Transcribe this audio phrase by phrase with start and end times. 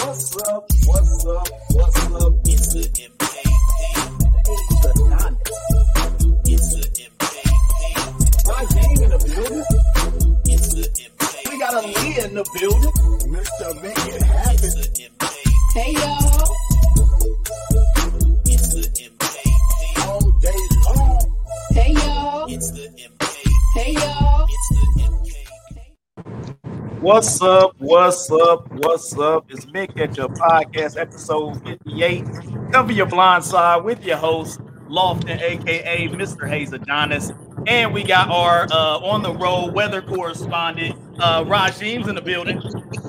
[0.00, 0.64] What's up?
[0.86, 1.48] What's up?
[1.70, 2.32] What's up?
[2.44, 3.34] It's the MKP.
[4.46, 5.36] It's the Donnie.
[6.46, 7.34] It's the MKP.
[8.46, 9.66] My game in the building.
[10.46, 11.50] It's the MKP.
[11.50, 12.94] We got a Lee in the building.
[13.34, 13.66] Mr.
[13.82, 14.64] Make It Happen.
[14.64, 15.34] It's the MKP.
[15.74, 16.48] Hey y'all.
[18.46, 19.36] It's the MKP.
[20.06, 21.22] All day long.
[21.72, 22.46] Hey y'all.
[22.48, 23.36] It's the MKP.
[23.74, 24.46] Hey y'all.
[24.48, 25.17] It's the MKP.
[27.00, 27.76] What's up?
[27.78, 28.68] What's up?
[28.72, 29.46] What's up?
[29.50, 32.24] It's Mint Ketchup podcast, episode 58.
[32.72, 36.48] Cover your blind side with your host, Lofton, aka Mr.
[36.48, 37.30] Hayes Adonis.
[37.68, 42.60] And we got our uh, on the road weather correspondent, uh, Rajim's in the building.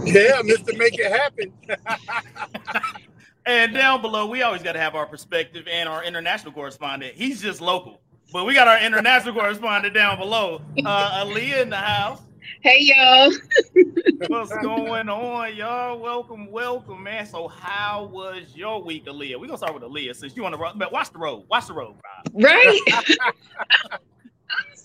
[0.04, 0.78] Yeah, Mr.
[0.78, 1.52] Make It Happen.
[3.46, 7.16] And down below, we always got to have our perspective and our international correspondent.
[7.16, 8.00] He's just local,
[8.32, 12.22] but we got our international correspondent down below, uh, Aaliyah in the house.
[12.62, 13.32] Hey y'all.
[14.28, 16.00] What's going on, y'all?
[16.00, 17.26] Welcome, welcome, man.
[17.26, 19.40] So, how was your week, Aaliyah?
[19.40, 20.74] We're gonna start with Aaliyah since you on the road.
[20.76, 21.46] But watch the road.
[21.50, 22.44] Watch the road, Rob.
[22.44, 22.80] Right?
[22.92, 23.24] Honestly,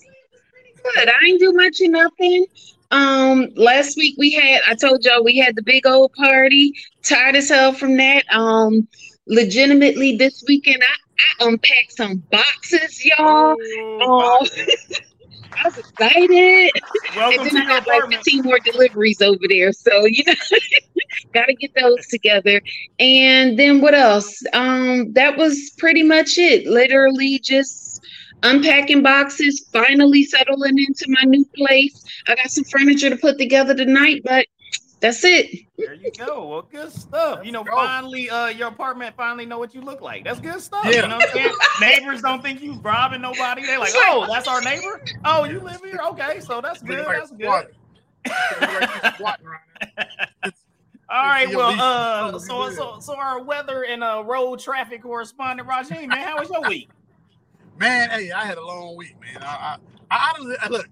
[0.08, 1.08] it was pretty good.
[1.08, 2.47] I ain't do much of nothing.
[2.91, 6.72] Um, last week we had I told y'all we had the big old party.
[7.03, 8.25] Tired as hell from that.
[8.33, 8.86] Um,
[9.27, 13.56] legitimately this weekend I, I unpacked some boxes, y'all.
[13.58, 14.47] Oh, Um,
[15.58, 16.70] I was excited.
[17.16, 18.24] welcome and to then I have like apartment.
[18.24, 19.72] 15 more deliveries over there.
[19.72, 20.34] So, you know,
[21.33, 22.60] got to get those together.
[22.98, 24.42] And then what else?
[24.52, 26.66] Um, that was pretty much it.
[26.66, 28.05] Literally just
[28.42, 32.05] unpacking boxes, finally settling into my new place.
[32.28, 34.47] I got some furniture to put together tonight, but
[35.05, 35.66] that's it.
[35.77, 36.48] There you go.
[36.48, 37.44] Well, good stuff.
[37.44, 37.77] You know, Let's go.
[37.77, 40.24] finally, uh, your apartment finally know what you look like.
[40.24, 40.86] That's good stuff.
[40.86, 41.02] Yeah.
[41.02, 41.52] You know what I'm saying?
[41.83, 43.66] Neighbors don't think you robbing nobody.
[43.66, 45.02] They're like, oh, that's our neighbor.
[45.27, 46.00] Oh, you live here?
[46.12, 47.05] Okay, so that's good.
[47.06, 47.42] Like That's good.
[47.44, 47.70] squatting.
[48.60, 49.60] Look like you squatting around
[49.97, 50.06] there.
[51.10, 51.48] All right.
[51.55, 56.38] Well, uh, so so so our weather and uh road traffic correspondent Rajim, man, how
[56.38, 56.88] was your week?
[57.78, 59.42] Man, hey, I had a long week, man.
[59.42, 59.76] I,
[60.10, 60.91] I, I I- look, to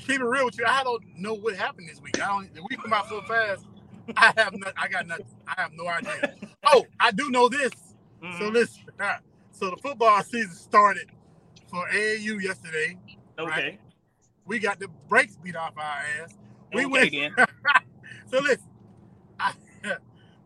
[0.00, 2.20] keep it real with you, I don't know what happened this week.
[2.22, 2.54] I don't.
[2.54, 3.64] The week come out so fast.
[4.16, 4.72] I have not.
[4.76, 5.26] I got nothing.
[5.46, 6.34] I have no idea.
[6.66, 7.72] Oh, I do know this.
[8.20, 8.52] So Mhm.
[8.52, 8.82] listen.
[9.52, 11.10] So the football season started
[11.68, 12.98] for AAU yesterday.
[13.38, 13.78] Okay.
[14.46, 15.84] We got the brakes beat off our
[16.22, 16.34] ass.
[16.72, 17.46] We okay went- then.
[18.30, 18.68] So listen,
[19.38, 19.52] I,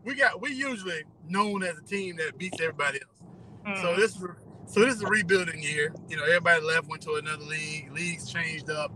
[0.05, 3.81] we got we usually known as a team that beats everybody else.
[3.83, 3.97] So Mhm.
[3.97, 4.23] this is
[4.67, 5.93] so this is a rebuilding year.
[6.09, 7.91] You know, everybody left, went to another league.
[7.93, 8.93] Leagues changed up.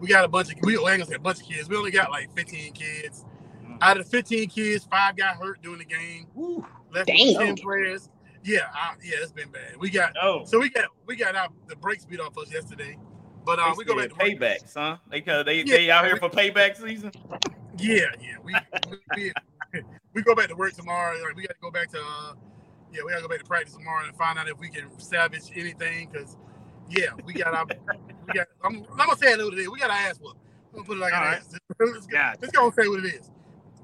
[0.00, 1.68] We got a bunch of we well, I ain't gonna say a bunch of kids.
[1.68, 3.24] We only got like 15 kids.
[3.64, 3.78] Mhm.
[3.82, 6.26] Out of the 15 kids, five got hurt during the game.
[6.34, 6.64] Woo.
[6.92, 7.56] Left with Damn.
[7.56, 8.08] 10 players.
[8.44, 9.76] Yeah, I, yeah, it's been bad.
[9.78, 12.96] We got Oh, so we got we got our the brakes beat off us yesterday.
[13.44, 14.22] But uh, we go back to work.
[14.24, 14.98] paybacks, huh?
[15.10, 15.76] They cause they, Yeah.
[15.76, 17.10] they out here for payback season.
[17.78, 18.36] Yeah, yeah.
[18.42, 18.54] We
[18.90, 19.32] we,
[19.72, 19.82] we,
[20.14, 21.16] we go back to work tomorrow.
[21.22, 22.34] Like, we got to go back to uh,
[22.92, 24.86] yeah, we got to go back to practice tomorrow and find out if we can
[24.98, 26.10] salvage anything.
[26.10, 26.36] Cause
[26.90, 27.66] yeah, we got our
[28.28, 28.46] we got.
[28.64, 29.68] I'm, I'm gonna say it what it is.
[29.68, 30.38] We got our ass whooped.
[30.70, 31.38] I'm gonna put it like All an right.
[31.38, 31.54] ass.
[31.80, 33.30] Let's, go, let's go and say what it is.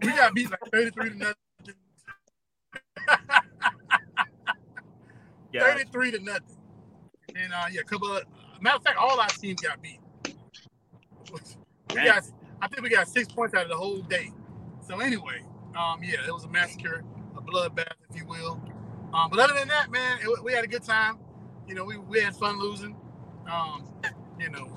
[0.03, 1.35] We got beat like 33 to nothing.
[5.53, 5.73] Yeah.
[5.73, 6.57] 33 to nothing.
[7.37, 8.25] And uh, yeah, a couple of
[8.61, 10.01] matter of fact, all our teams got beat.
[11.91, 12.25] We got,
[12.61, 14.33] I think we got six points out of the whole day.
[14.87, 15.45] So anyway,
[15.79, 17.05] um, yeah, it was a massacre,
[17.37, 18.61] a bloodbath, if you will.
[19.13, 21.19] Um, but other than that, man, it, we had a good time.
[21.69, 22.97] You know, we, we had fun losing.
[23.51, 23.87] Um,
[24.39, 24.69] you know,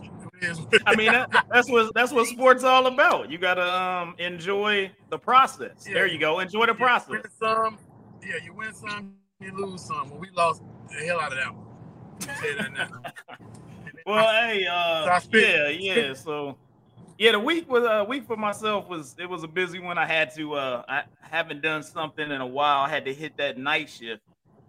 [0.41, 0.59] it is.
[0.59, 3.29] what it I mean, that, that's what that's what sports all about.
[3.31, 5.85] You gotta um enjoy the process.
[5.88, 5.94] Yeah.
[5.95, 6.40] There you go.
[6.40, 7.09] Enjoy the You process.
[7.09, 7.78] win some,
[8.23, 10.09] yeah, you win some, you lose some.
[10.09, 11.66] Well, we lost the hell out of that one.
[12.41, 12.90] Say that now.
[14.06, 16.13] Well, hey, uh, So yeah, yeah.
[16.13, 16.57] So,
[17.17, 19.97] yeah, the week was a week for myself was it was a busy one.
[19.97, 22.84] I had to uh, I haven't done something in a while.
[22.85, 24.22] I had to hit that night shift,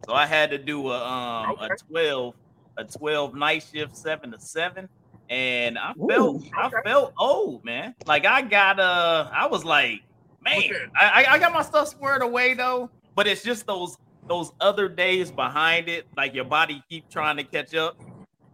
[0.05, 1.67] so I had to do a um Okay.
[1.67, 2.35] a twelve
[2.79, 4.89] a twelve night shift seven to seven,
[5.29, 6.77] and I felt I okay.
[6.85, 7.95] felt old, man.
[8.07, 10.03] Like I got uh, I was like,
[10.43, 10.87] man, Okay.
[10.97, 13.99] I I I got my stuff squared away though, but it's just those
[14.29, 17.99] those other days behind it, like your body keep trying to catch up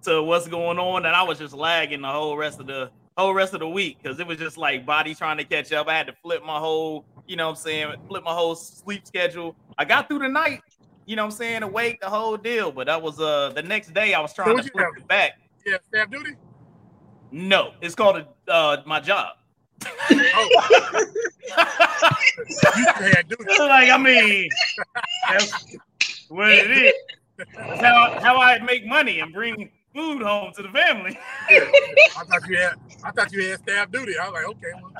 [0.03, 3.35] to what's going on, and I was just lagging the whole rest of the whole
[3.35, 5.89] rest of the week because it was just like body trying to catch up.
[5.89, 9.07] I had to flip my whole, you know what I'm saying, flip my whole sleep
[9.07, 9.55] schedule.
[9.79, 10.61] I got through the night,
[11.07, 13.93] you know what I'm saying, awake the whole deal, but that was uh the next
[13.95, 15.39] day I was trying to flip it back.
[15.67, 16.33] Yeah, staff duty.
[17.31, 19.37] No, it's called a, uh my job.
[19.87, 20.49] Oh,
[22.77, 23.45] you had duty.
[23.59, 24.49] like I mean,
[25.31, 25.77] that's
[26.29, 26.93] what it is.
[27.57, 31.19] That's how how I make money and bring food home to the family.
[31.51, 32.75] I thought you had.
[33.03, 34.15] I thought you had staff duty.
[34.19, 34.93] I was like, okay, well,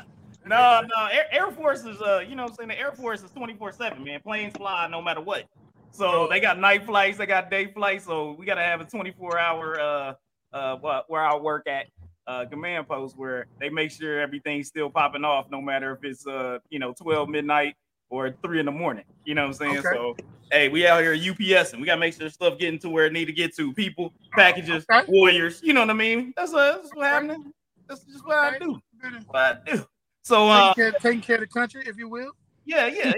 [0.47, 2.69] No, no, Air, Air Force is uh, you know what I'm saying?
[2.69, 4.21] The Air Force is 24-7, man.
[4.21, 5.45] Planes fly no matter what.
[5.95, 8.05] So they got night flights, they got day flights.
[8.05, 10.15] So we gotta have a 24 hour uh
[10.53, 11.87] uh where I work at
[12.27, 16.27] uh command post where they make sure everything's still popping off no matter if it's
[16.27, 17.77] uh you know 12 midnight
[18.11, 19.05] or three in the morning.
[19.25, 19.79] You know what I'm saying?
[19.79, 19.89] Okay.
[19.93, 20.17] So
[20.51, 23.13] hey, we out here UPS and we gotta make sure stuff getting to where it
[23.13, 23.73] need to get to.
[23.73, 25.05] People, packages, Okay.
[25.09, 26.33] warriors, you know what I mean?
[26.37, 27.53] That's, uh, that's what happening.
[27.89, 28.81] That's just what I do.
[29.29, 29.87] What I do.
[30.25, 32.33] So uh care, taking care of the country, if you will.
[32.65, 33.13] yeah, yeah.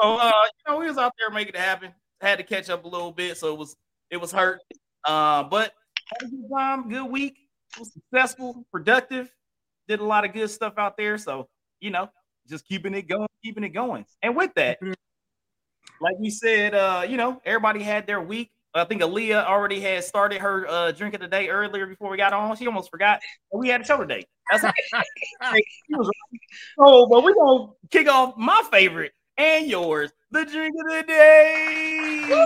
[0.00, 0.32] So uh,
[0.66, 1.92] you know, we was out there making it happen.
[2.22, 3.76] Had to catch up a little bit, so it was
[4.10, 4.60] it was hurt.
[5.04, 5.72] Uh, but
[6.06, 7.36] had a good time, good week.
[7.78, 9.30] Was successful, productive.
[9.88, 11.18] Did a lot of good stuff out there.
[11.18, 11.48] So
[11.80, 12.08] you know,
[12.48, 14.06] just keeping it going, keeping it going.
[14.22, 14.78] And with that,
[16.00, 18.50] like we said, uh, you know, everybody had their week.
[18.74, 22.16] I think Aaliyah already had started her uh, drink of the day earlier before we
[22.16, 22.56] got on.
[22.56, 23.20] She almost forgot.
[23.52, 24.24] We had a show today.
[24.50, 26.40] That's She was right.
[26.78, 32.44] So, but we're gonna kick off my favorite and yours, the drink of the day.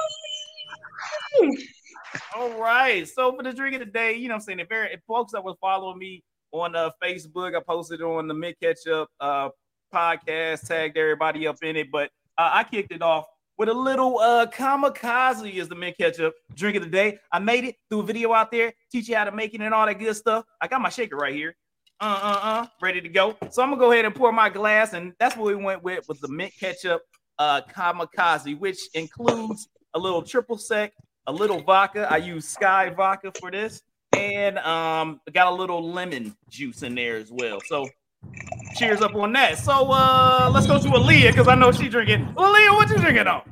[2.37, 3.09] All right.
[3.09, 4.61] So for the drink of the day, you know what I'm saying?
[4.61, 6.23] If, if folks that were following me
[6.53, 9.51] on uh, Facebook, I posted on the Mint Ketchup uh,
[9.95, 14.19] podcast, tagged everybody up in it, but uh, I kicked it off with a little
[14.19, 17.19] uh, kamikaze is the Mint Ketchup drink of the day.
[17.31, 19.73] I made it through a video out there, teach you how to make it and
[19.73, 20.45] all that good stuff.
[20.61, 21.55] I got my shaker right here.
[21.99, 23.37] Uh uh uh, ready to go.
[23.51, 26.07] So I'm gonna go ahead and pour my glass, and that's what we went with
[26.09, 27.01] was the mint ketchup
[27.39, 30.93] uh kamikaze, which includes a little triple sec,
[31.27, 32.07] a little vodka.
[32.11, 33.83] I use Skyy vodka for this,
[34.17, 37.61] and um got a little lemon juice in there as well.
[37.67, 37.89] So
[38.77, 39.59] cheers up on that.
[39.59, 42.27] So uh let's go to Aaliyah because I know she drinking.
[42.37, 43.43] Aaliyah, what you drinking on?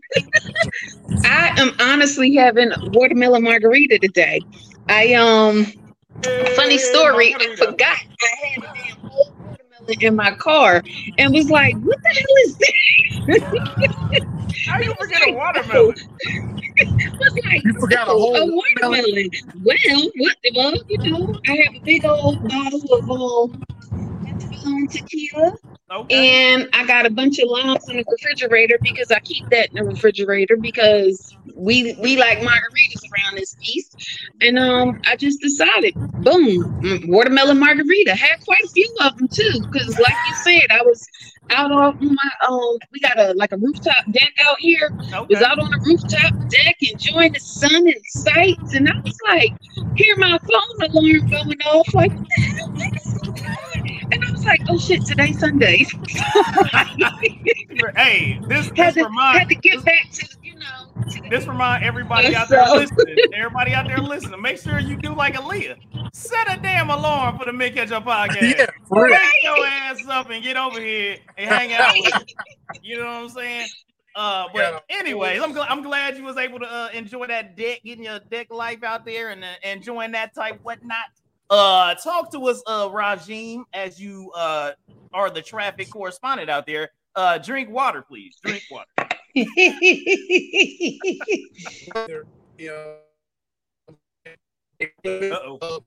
[1.23, 4.41] I am honestly having watermelon margarita today.
[4.87, 5.65] I um,
[6.55, 7.35] funny story.
[7.39, 9.11] I forgot I had a damn
[9.87, 10.83] in my car
[11.17, 12.71] and was like, "What the hell is this?"
[14.67, 15.95] How you forget a watermelon?
[17.21, 19.29] was like, You forgot a "Oh, whole a watermelon.
[19.63, 23.63] Well, what the well, you know, I have a big old bottle of um,
[24.65, 25.53] um tequila.
[25.91, 26.53] Okay.
[26.53, 29.75] And I got a bunch of limes in the refrigerator because I keep that in
[29.75, 33.89] the refrigerator because we we like margaritas around this piece.
[34.41, 35.93] And um, I just decided,
[36.23, 38.15] boom, watermelon margarita.
[38.15, 41.05] Had quite a few of them too, because like you said, I was
[41.49, 44.91] out on my um, we got a like a rooftop deck out here.
[45.13, 45.25] Okay.
[45.29, 49.51] Was out on the rooftop deck enjoying the sun and sights, and I was like,
[49.95, 52.69] hear my phone alarm going off, like, what the hell?
[52.71, 54.11] What is going on?
[54.13, 55.85] And I was like, oh shit, today's Sunday.
[57.95, 60.27] Hey, this had to, remind had to get back to
[61.29, 63.15] this remind everybody out there listening.
[63.33, 64.41] Everybody out there listening.
[64.41, 65.77] Make sure you do like Aaliyah.
[66.13, 68.57] Set a damn alarm for the Mint Ketchup podcast.
[68.57, 69.13] Yeah, for real.
[69.13, 72.23] Wake your ass up and get over here and hang out with us.
[72.81, 73.67] You know what I'm saying?
[74.15, 77.81] Uh, but anyways, I'm, gl- I'm glad you was able to uh, enjoy that deck,
[77.83, 80.97] getting your deck life out there and uh, enjoying that type of whatnot.
[81.49, 84.71] Uh, talk to us, uh, Rajim, as you uh
[85.13, 86.89] are the traffic correspondent out there.
[87.15, 88.37] Uh, drink water, please.
[88.41, 88.87] Drink water.
[89.33, 89.47] Yeah.
[95.05, 95.83] Uh-oh.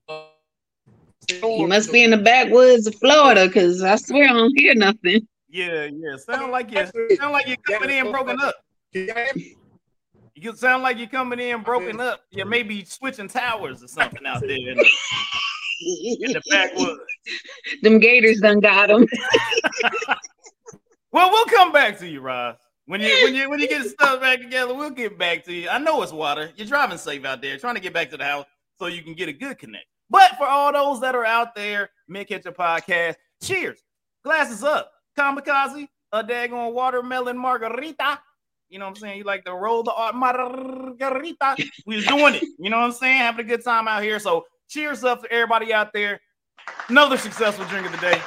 [1.43, 5.27] you must be in the backwoods of Florida because I swear I don't hear nothing.
[5.49, 6.15] Yeah, yeah.
[6.17, 6.85] Sound like you
[7.15, 8.55] sound like you're coming in broken up.
[10.37, 12.21] You sound like you're coming in broken up.
[12.31, 14.89] You may be switching towers or something out there in the,
[16.21, 16.99] in the backwoods.
[17.83, 19.05] Them gators done got them.
[21.15, 22.57] Well, we'll come back to you, Roz.
[22.87, 25.69] When you when you when you get stuff back together, we'll get back to you.
[25.69, 26.51] I know it's water.
[26.55, 28.45] You're driving safe out there, trying to get back to the house
[28.77, 29.85] so you can get a good connect.
[30.09, 33.79] But for all those that are out there, Mint Ketchup Podcast, cheers.
[34.23, 34.91] Glasses up.
[35.17, 38.19] Kamikaze, a daggone watermelon margarita.
[38.69, 39.17] You know what I'm saying?
[39.17, 41.55] You like to roll the margarita.
[41.87, 42.43] We was doing it.
[42.59, 43.17] You know what I'm saying?
[43.17, 44.19] Having a good time out here.
[44.19, 46.19] So cheers up to everybody out there.
[46.89, 48.21] Another successful drink of the day.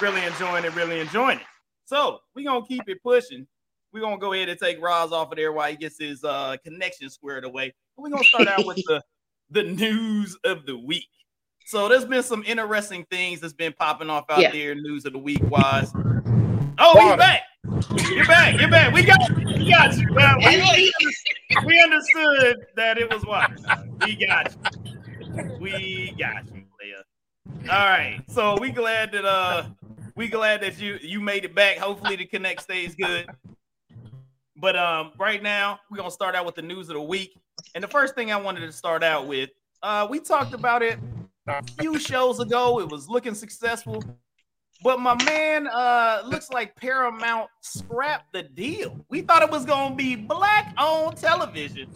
[0.00, 1.46] Really enjoying it, really enjoying it.
[1.84, 3.46] So we're gonna keep it pushing.
[3.92, 6.56] We're gonna go ahead and take Roz off of there while he gets his uh
[6.64, 7.74] connection squared away.
[7.96, 9.02] We're gonna start out with the
[9.50, 11.08] the news of the week.
[11.66, 14.50] So there's been some interesting things that's been popping off out Yeah.
[14.50, 15.92] there, news of the week wise.
[15.94, 17.16] Oh, he's Water.
[17.18, 17.42] back.
[18.10, 18.58] You're back.
[18.60, 18.92] You're back.
[18.94, 19.34] We got you.
[19.36, 20.08] We got you.
[20.12, 20.92] Well, we,
[21.66, 23.54] we understood that it was water.
[24.04, 25.58] We got you.
[25.60, 27.04] We got you, Leah.
[27.70, 28.22] All right.
[28.28, 29.64] So we glad that uh
[30.16, 31.76] we glad that you you made it back.
[31.76, 33.28] Hopefully the connect stays good.
[34.62, 37.36] But um right now we're gonna start out with the news of the week.
[37.74, 39.50] And the first thing I wanted to start out with,
[39.82, 41.00] uh we talked about it
[41.48, 42.78] a few shows ago.
[42.78, 44.04] It was looking successful.
[44.84, 49.04] But my man uh looks like Paramount scrapped the deal.
[49.10, 51.90] We thought it was gonna be black on television.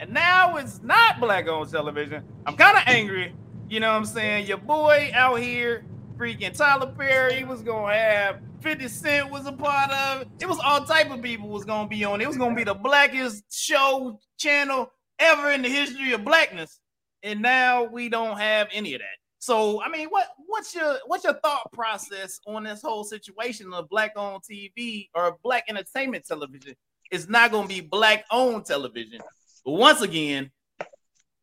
[0.00, 2.24] And now it's not black on television.
[2.44, 3.36] I'm kind of angry.
[3.68, 4.48] You know what I'm saying?
[4.48, 5.84] Your boy out here,
[6.16, 10.28] freaking Tyler Perry was gonna have 50 Cent was a part of it.
[10.40, 12.20] It was all type of people was gonna be on.
[12.20, 16.80] It was gonna be the blackest show channel ever in the history of blackness.
[17.22, 19.16] And now we don't have any of that.
[19.38, 23.88] So I mean, what what's your what's your thought process on this whole situation of
[23.88, 26.74] black on TV or black entertainment television?
[27.10, 29.20] It's not to be black owned television.
[29.64, 30.50] But once again,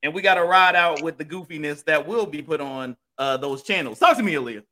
[0.04, 3.38] and we got to ride out with the goofiness that will be put on uh,
[3.38, 4.00] those channels.
[4.00, 4.63] Talk to me, Aaliyah.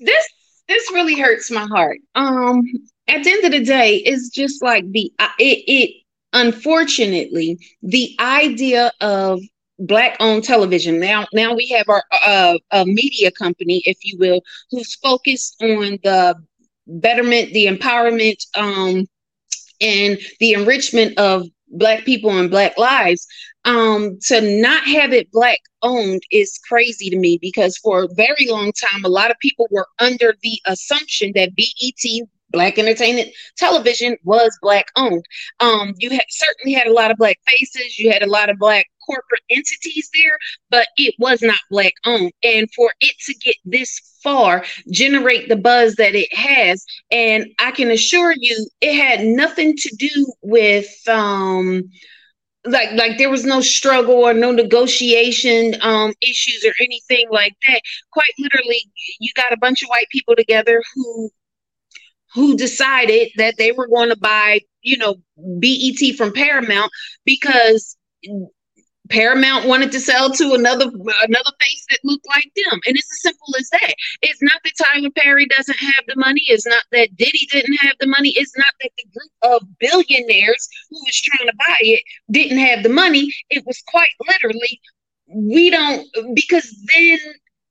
[0.00, 0.26] this
[0.68, 1.98] this really hurts my heart.
[2.16, 2.62] Um,
[3.08, 5.90] at the end of the day, it's just like the uh, it it
[6.32, 9.40] unfortunately the idea of
[9.78, 14.40] black owned television now now we have our uh, a media company if you will
[14.70, 16.36] who's focused on the
[16.86, 19.06] betterment the empowerment um
[19.80, 23.26] and the enrichment of black people and black lives
[23.64, 28.46] um to not have it black owned is crazy to me because for a very
[28.48, 34.16] long time a lot of people were under the assumption that BET black entertainment television
[34.24, 35.24] was black owned.
[35.60, 37.98] Um you certainly had a lot of black faces.
[37.98, 40.38] You had a lot of black corporate entities there
[40.70, 42.32] but it was not black owned.
[42.42, 47.70] And for it to get this far generate the buzz that it has and i
[47.70, 51.84] can assure you it had nothing to do with um
[52.66, 57.80] like like there was no struggle or no negotiation um issues or anything like that.
[58.12, 58.82] Quite literally
[59.20, 61.30] you got a bunch of white people together who
[62.34, 66.90] who decided that they were going to buy you know BET from Paramount
[67.24, 67.96] because
[69.10, 72.80] Paramount wanted to sell to another another face that looked like them.
[72.86, 73.94] And it's as simple as that.
[74.22, 76.42] It's not that Tyler Perry doesn't have the money.
[76.46, 78.30] It's not that Diddy didn't have the money.
[78.36, 82.82] It's not that the group of billionaires who was trying to buy it didn't have
[82.82, 83.32] the money.
[83.50, 84.80] It was quite literally,
[85.26, 87.18] we don't, because then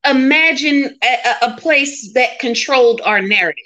[0.05, 3.63] imagine a, a place that controlled our narrative.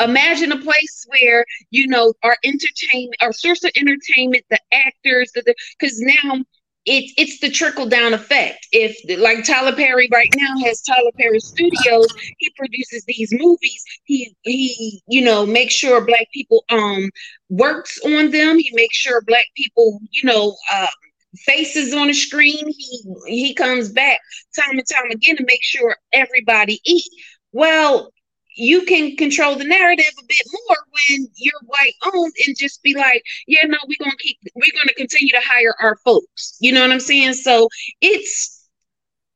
[0.00, 5.54] Imagine a place where you know our entertainment, our source of entertainment, the actors, the
[5.78, 6.36] because now
[6.86, 8.66] it's it's the trickle down effect.
[8.72, 13.84] If like Tyler Perry right now has Tyler Perry Studios, he produces these movies.
[14.04, 17.10] He he you know makes sure black people um
[17.48, 18.58] works on them.
[18.58, 20.88] He makes sure black people you know uh,
[21.38, 22.66] faces on the screen.
[22.68, 24.18] He he comes back
[24.54, 27.08] time and time again to make sure everybody eat.
[27.52, 28.10] Well,
[28.54, 32.94] you can control the narrative a bit more when you're white owned and just be
[32.94, 36.56] like, yeah, no, we're gonna keep we're gonna continue to hire our folks.
[36.60, 37.34] You know what I'm saying?
[37.34, 37.68] So
[38.00, 38.68] it's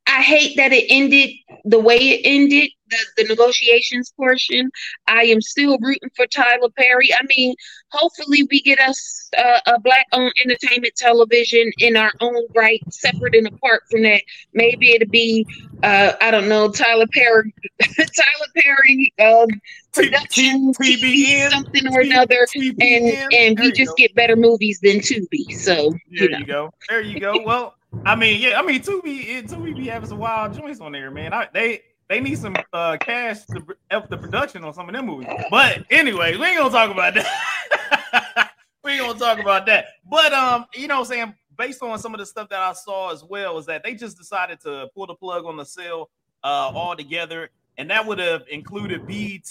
[0.07, 1.31] I hate that it ended
[1.65, 4.71] the way it ended, the, the negotiations portion.
[5.07, 7.13] I am still rooting for Tyler Perry.
[7.13, 7.55] I mean,
[7.91, 13.35] hopefully we get us uh, a black owned entertainment television in our own right, separate
[13.35, 14.23] and apart from that.
[14.53, 15.47] Maybe it'll be,
[15.83, 19.47] uh, I don't know, Tyler Perry, Tyler Perry uh,
[19.93, 25.53] production, TBN, something or another, and and we just get better movies than Tubi.
[25.53, 26.73] So There you go.
[26.89, 27.43] There you go.
[27.43, 31.11] Well, I mean, yeah, I mean, Tubi, Tubi be having some wild joints on there,
[31.11, 31.33] man.
[31.33, 35.07] I, they they need some uh cash to help the production on some of them
[35.07, 35.29] movies.
[35.51, 38.51] But anyway, we ain't gonna talk about that.
[38.85, 39.87] we ain't gonna talk about that.
[40.11, 42.73] But um, you know, what I'm saying based on some of the stuff that I
[42.73, 46.09] saw as well, is that they just decided to pull the plug on the sale
[46.45, 47.51] uh all together.
[47.77, 49.51] And that would have included BET,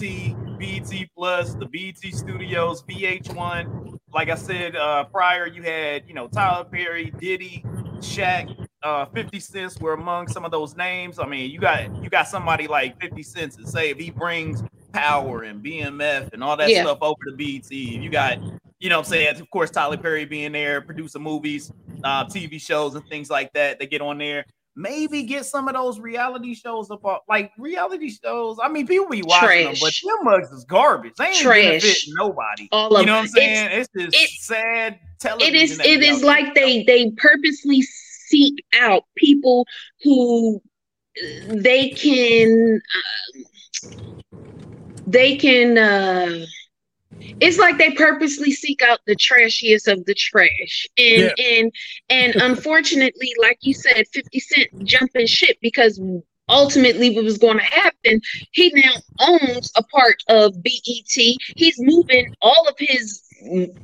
[0.59, 3.97] BET Plus, the BET Studios, VH1.
[4.13, 7.63] Like I said uh, prior, you had you know Tyler Perry, Diddy,
[7.99, 11.19] Shaq, uh, 50 Cents were among some of those names.
[11.19, 14.63] I mean, you got you got somebody like 50 Cents and say if he brings
[14.93, 16.83] power and BMF and all that Yeah.
[16.83, 18.39] stuff over to BET, you got
[18.79, 21.71] you know what I'm saying, of course, Tyler Perry being there, producing movies,
[22.03, 23.79] uh, TV shows and things like that.
[23.79, 24.45] They get on there.
[24.75, 28.59] Maybe get some of those reality shows up, on- like reality shows.
[28.61, 31.13] I mean, people be watching them, but them mugs is garbage.
[31.17, 31.63] They ain't Trash.
[31.63, 32.67] benefiting nobody.
[32.71, 33.69] All of You know what I'm saying?
[33.71, 35.55] It's, just it's- sad television.
[35.55, 37.81] it is it we like they they purposely
[38.27, 39.65] seek out people
[40.03, 40.61] who
[41.47, 43.39] they can uh,
[45.07, 46.45] they can uh
[47.39, 50.87] it's like they purposely seek out the trashiest of the trash.
[50.97, 51.71] And and
[52.09, 55.99] and unfortunately like you said 50 cent jumping ship because
[56.49, 62.33] ultimately what was going to happen he now owns a part of bet he's moving
[62.41, 63.26] all of his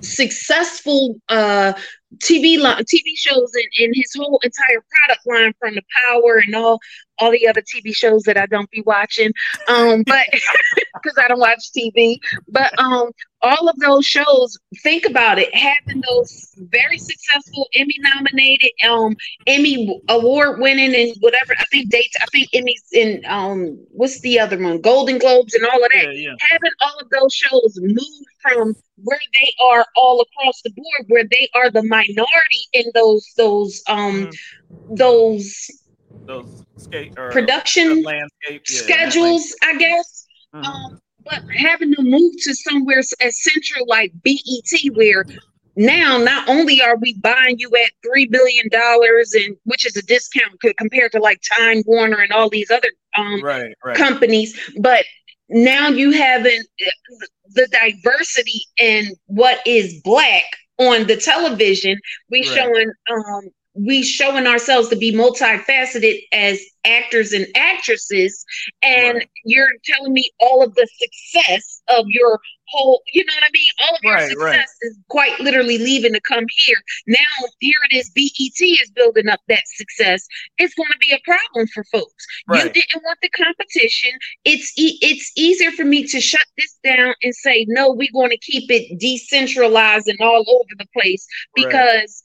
[0.02, 1.74] successful uh
[2.20, 6.56] TV line, TV shows and, and his whole entire product line from the Power and
[6.56, 6.80] all
[7.20, 9.32] all the other TV shows that I don't be watching.
[9.68, 10.26] Um, but
[11.02, 12.18] because I don't watch TV,
[12.48, 18.72] but um, all of those shows, think about it, having those very successful Emmy nominated,
[18.88, 19.16] um,
[19.48, 21.54] Emmy award winning and whatever.
[21.60, 22.16] I think dates.
[22.22, 24.82] I think Emmys in um, what's the other one?
[24.82, 26.36] Golden Globes and all of that Yeah, yeah.
[26.50, 31.26] having all of those shows move from where they are all across the board, where
[31.32, 34.96] they are the minority in those those um Mm-hmm.
[34.96, 35.72] those
[36.28, 40.28] Those skate or production landscape yeah, schedules, I guess.
[40.56, 40.66] Mhm.
[40.66, 45.26] Um, but having to move to somewhere as central like BET, where
[45.76, 50.04] now not only are we buying you at three billion dollars, and which is a
[50.04, 53.96] discount compared to like Time Warner and all these other um right, right.
[53.98, 55.06] companies, but
[55.50, 60.44] now you having uh, the diversity in what is black
[60.80, 62.00] on the television.
[62.30, 62.54] We Right.
[62.56, 68.46] showing um we showing ourselves to be multifaceted as actors and actresses,
[68.82, 69.30] and Right.
[69.46, 73.70] you're telling me all of the success of your whole, you know what I mean?
[73.82, 74.54] All of your Right, right.
[74.60, 76.82] success is quite literally leaving to come here.
[77.08, 77.18] Now
[77.60, 78.10] here it is.
[78.12, 80.26] BET is building up that success.
[80.58, 82.26] It's going to be a problem for folks.
[82.54, 84.12] You didn't want the competition.
[84.44, 87.92] It's e- it's easier for me to shut this down and say no.
[87.92, 91.26] We're going to keep it decentralized and all over the place
[91.58, 91.66] Right.
[91.68, 92.24] because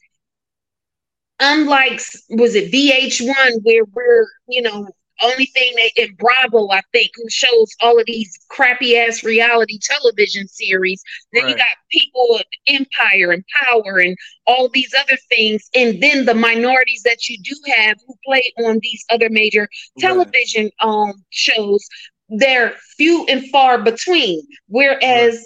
[1.41, 4.89] unlike was it VH1 where we're you know
[5.23, 9.79] only thing that in Bravo I think who shows all of these crappy ass reality
[9.83, 11.03] television series.
[11.33, 14.17] Then you got people of Empire and Power and
[14.47, 18.79] all these other things, and then the minorities that you do have who play on
[18.83, 19.69] these other major
[20.03, 20.09] Right.
[20.09, 21.87] television um shows
[22.29, 25.45] they're few and far between whereas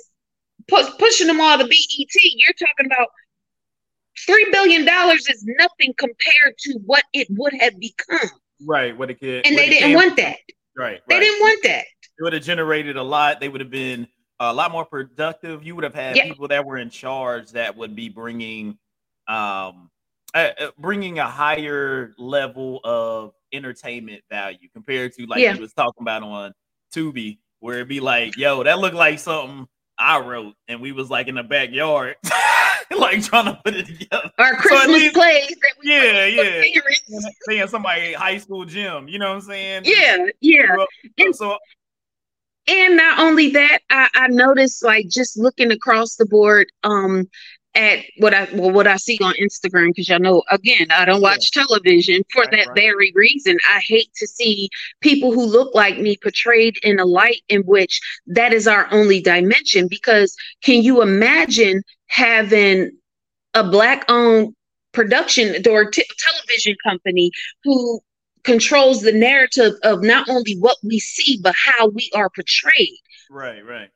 [0.68, 3.08] pu- pushing them all to BET you're talking about
[4.26, 8.30] three billion dollars is nothing compared to what it would have become
[8.64, 10.36] Right, what it could, and they didn't came- want that
[10.76, 11.20] Right, they right.
[11.20, 11.84] didn't want that
[12.18, 13.40] It would have generated a lot.
[13.40, 14.06] They would have been
[14.40, 15.64] a lot more productive.
[15.64, 18.78] You would have had people that were in charge that would be bringing,
[19.28, 19.90] um,
[20.34, 25.54] uh, uh, bringing a higher level of entertainment value compared to like Yeah.
[25.54, 26.52] you was talking about on
[26.94, 29.66] Tubi, where it'd be like, "Yo, that looked like something
[29.98, 32.16] I wrote," and we was like in the backyard,
[33.02, 34.30] like trying to put it together.
[34.38, 36.62] our christmas least- plays that we Yeah, yeah.
[37.48, 39.82] Saying somebody high school gym, you know what I'm saying?
[39.84, 40.76] yeah yeah
[41.18, 41.58] And- So
[42.68, 47.28] and not only that I, I noticed like just looking across the board um
[47.74, 51.22] at what i well what i see on instagram because y'all know again i don't
[51.22, 52.76] watch television for Right, that right.
[52.76, 54.68] very reason i hate to see
[55.00, 59.20] people who look like me portrayed in a light in which that is our only
[59.20, 62.90] dimension because can you imagine having
[63.54, 64.54] a black owned
[64.92, 67.30] production or t- television company
[67.64, 68.00] who
[68.44, 72.98] controls the narrative of not only what we see but how we are portrayed
[73.30, 73.88] right, right.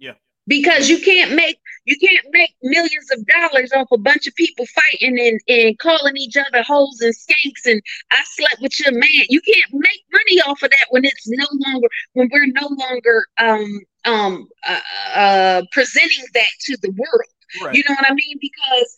[0.00, 0.14] Yeah.
[0.48, 1.59] Because you can't make
[1.90, 6.16] you can't make millions of dollars off a bunch of people fighting and, and calling
[6.16, 9.26] each other hoes and skanks and I slept with your man.
[9.28, 13.26] You can't make money off of that when it's no longer when we're no longer
[13.38, 14.80] um um uh,
[15.14, 17.64] uh presenting that to the world.
[17.64, 17.74] Right.
[17.74, 18.38] You know what I mean?
[18.40, 18.96] Because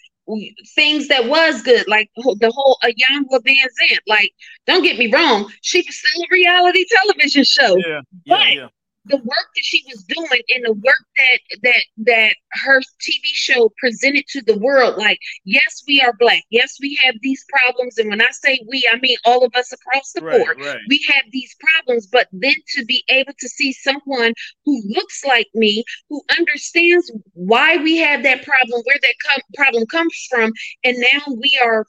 [0.74, 3.98] things that was good, like the whole Ayana Van Zant.
[4.06, 4.32] Like,
[4.66, 8.68] don't get me wrong, she was still a reality television show yeah, yeah, But- yeah.
[9.06, 12.34] The work that she was doing and the work that that that
[12.64, 17.14] her TV show presented to the world like yes we are black yes we have
[17.22, 20.38] these problems and when I say we I mean all of us across the Right,
[20.38, 20.78] board right.
[20.88, 24.32] we have these problems but then to be able to see someone
[24.64, 29.86] who looks like me who understands why we have that problem where that com- problem
[29.86, 30.52] comes from
[30.84, 31.86] and now we are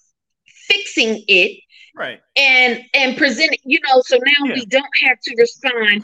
[0.67, 1.60] fixing it
[1.95, 2.19] Right.
[2.36, 4.54] and and present you know so now Yeah.
[4.56, 6.04] we don't have to respond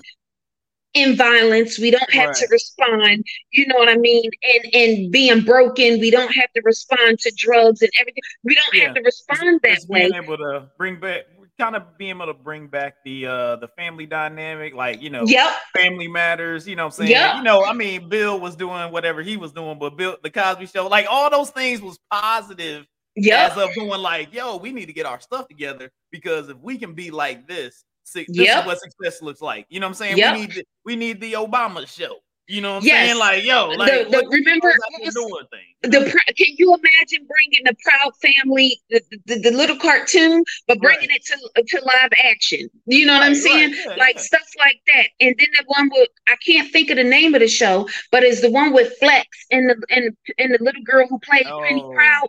[0.96, 5.42] in violence we don't have to respond you know what i mean and and being
[5.42, 8.86] broken we don't have to respond to drugs and everything we don't Yeah.
[8.88, 11.26] have to respond that Just way being able to bring back,
[11.60, 15.24] kind of being able to bring back the uh the family dynamic, like you know,
[15.26, 16.68] yep family matters.
[16.68, 17.12] You know what I'm saying?
[17.12, 17.38] Yeah.
[17.38, 20.68] You know, I mean, Bill was doing whatever he was doing, but Bill, the Cosby
[20.68, 24.86] Show, like all those things was positive yep as of going like, yo, we need
[24.86, 28.60] to get our stuff together because if we can be like this, this Yep.
[28.62, 29.66] is what success looks like.
[29.70, 30.18] You know what I'm saying?
[30.18, 30.34] Yep.
[30.36, 32.16] We need the, we need the Obama show.
[32.48, 33.08] You know what I'm Yes.
[33.10, 33.20] saying?
[33.20, 35.66] Like, yo, like, the- what- remember- was- doing thing?
[35.92, 36.00] the
[36.36, 41.24] can you imagine bringing the proud family the, the, the little cartoon but bringing it
[41.24, 44.22] to to live action you know what i'm saying right, yeah, like yeah.
[44.22, 47.40] stuff like that and then the one with i can't think of the name of
[47.40, 51.08] the show but it's the one with flex and the and, and the little girl
[51.08, 52.28] who plays penny Oh, proud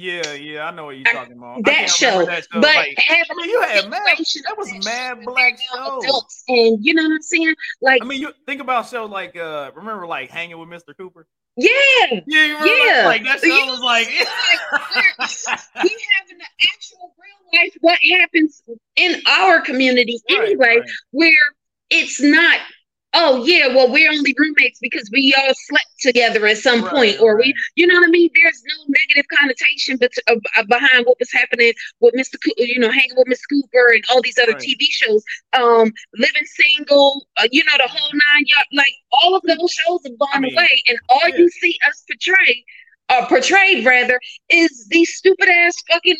[0.00, 1.62] Yeah, yeah, I know what you're talking about.
[1.64, 2.60] That show that show.
[2.60, 6.04] but like, having I mean, you had mad, that was that mad show black shows.
[6.04, 9.36] adults and you know what i'm saying like I mean, you think about shows like,
[9.36, 10.96] uh, remember, like hanging with Mr.
[10.96, 11.26] Cooper?
[11.56, 11.68] yeah
[12.10, 12.66] Yeah, you remember?
[12.66, 13.02] Yeah.
[13.06, 14.06] Like, that show You was like,
[15.82, 18.62] we having the actual real life what happens
[18.96, 20.90] in our community Right, anyway right.
[21.10, 21.32] where
[21.90, 22.58] it's not
[23.14, 27.16] oh yeah well we're only roommates because we all slept together at some Right, point
[27.20, 31.06] or we you know what i mean there's no negative connotation but uh, uh, behind
[31.06, 34.38] what was happening with mr Co- you know hanging with miss cooper and all these
[34.38, 34.60] other Right.
[34.60, 35.22] tv shows
[35.54, 40.00] um living single uh, you know the whole nine yard like all of those shows
[40.04, 41.36] have gone I mean, away and all yeah.
[41.36, 42.64] you see us portray
[43.10, 44.18] uh, portrayed rather
[44.48, 46.16] is these stupid ass fucking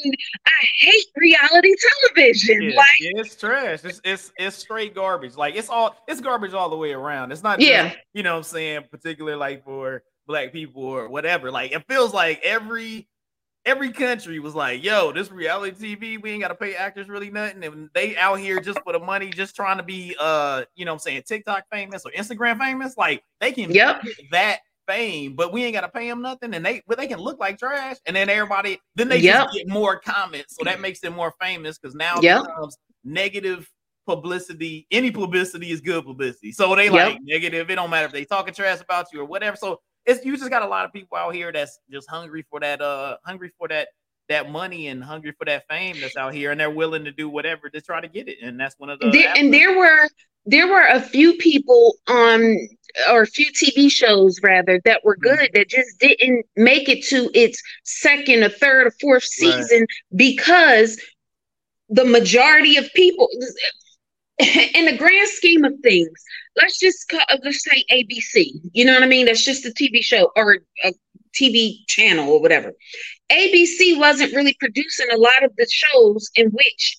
[0.46, 1.74] I hate reality
[2.14, 2.62] television.
[2.62, 3.80] Yeah, like yeah, it's trash.
[3.84, 5.36] It's it's it's straight garbage.
[5.36, 7.32] Like it's all it's garbage all the way around.
[7.32, 7.92] It's not just, Yeah.
[8.12, 11.50] you know what I'm saying, particular like for black people or whatever.
[11.50, 13.08] Like it feels like every
[13.66, 17.62] every country was like, yo, this reality TV, we ain't gotta pay actors really nothing.
[17.62, 20.92] And they out here just for the money, just trying to be uh, you know
[20.92, 22.96] what I'm saying, TikTok famous or Instagram famous.
[22.96, 24.02] Like they can Yep.
[24.02, 24.58] get that
[24.90, 27.58] fame, but we ain't gotta pay them nothing, and they but they can look like
[27.58, 29.46] trash, and then everybody then they Yep.
[29.46, 32.42] just get more comments, so that makes them more famous because now Yep.
[32.42, 33.70] becomes negative
[34.06, 34.86] publicity.
[34.90, 36.92] Any publicity is good publicity, so they Yep.
[36.94, 37.70] like negative.
[37.70, 39.56] It don't matter if they talking trash about you or whatever.
[39.56, 42.58] So it's you just got a lot of people out here that's just hungry for
[42.60, 43.88] that uh hungry for that
[44.30, 47.28] that money and hungry for that fame that's out here, and they're willing to do
[47.28, 50.08] whatever to try to get it, and that's one of the there, and there were
[50.46, 52.56] there were a few people on
[53.10, 55.36] or a few TV shows rather that were Mm-hmm.
[55.36, 59.68] good that just didn't make it to its second or third or fourth Right.
[59.68, 61.00] season because
[61.88, 63.28] the majority of people
[64.74, 66.08] in the grand scheme of things
[66.56, 69.70] let's just ca- uh, let's say abc you know what i mean that's just a
[69.70, 70.92] tv show or a
[71.34, 72.72] tv channel or whatever
[73.30, 76.96] abc wasn't really producing a lot of the shows in which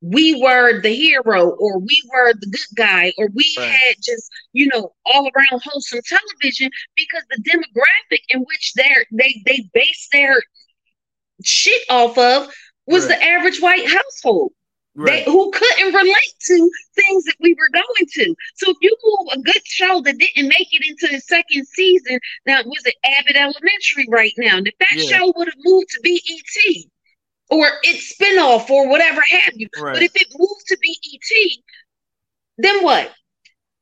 [0.00, 3.68] we were the hero or we were the good guy or we Right.
[3.68, 9.42] had just you know all around wholesome television because the demographic in which they're they
[9.46, 10.40] they base their
[11.44, 12.48] shit off of
[12.86, 13.18] was Right.
[13.18, 14.52] the average white household
[14.98, 15.24] right.
[15.24, 18.34] they, who couldn't relate to things that we were going to.
[18.56, 22.18] So if you move a good show that didn't make it into the second season,
[22.46, 24.58] now was it Abbott Elementary right now?
[24.58, 25.18] And if that Yeah.
[25.18, 26.84] show would have moved to BET
[27.50, 29.94] or its spinoff or whatever have you, Right.
[29.94, 31.62] but if it moved to BET,
[32.58, 33.14] then what?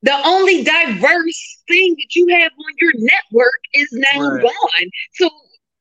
[0.03, 4.43] The only diverse thing that you have on your network is now Right.
[4.43, 4.89] gone.
[5.13, 5.29] So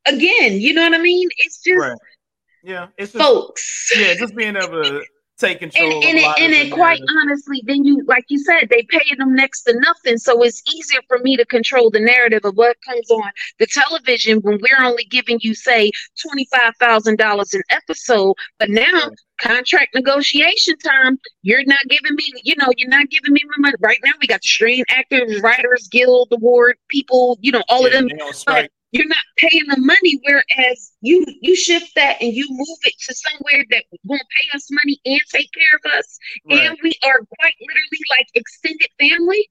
[0.06, 1.28] again, you know what I mean?
[1.38, 2.00] It's just.
[2.62, 3.92] Yeah, it's just folks.
[3.96, 5.06] yeah, just being able to
[5.38, 5.92] take control.
[5.92, 9.34] and, and it, and it quite honestly then you like you said they pay them
[9.34, 10.18] next to nothing.
[10.18, 14.40] So it's easier for me to control the narrative of what comes on the television
[14.40, 15.90] when we're only giving you say
[16.82, 18.34] $25000 an episode.
[18.58, 23.42] But now contract negotiation time you're not giving me you know you're not giving me
[23.56, 23.76] my money.
[23.80, 27.92] Right now we got the Screen Actors Writers Guild Award people you know all of
[27.92, 28.08] them.
[28.08, 28.70] they on strike.
[28.96, 33.14] You're not paying the money whereas you you shift that and you move it to
[33.14, 36.60] somewhere that won't pay us money and take care of us Right.
[36.70, 39.48] and we are quite literally like extended family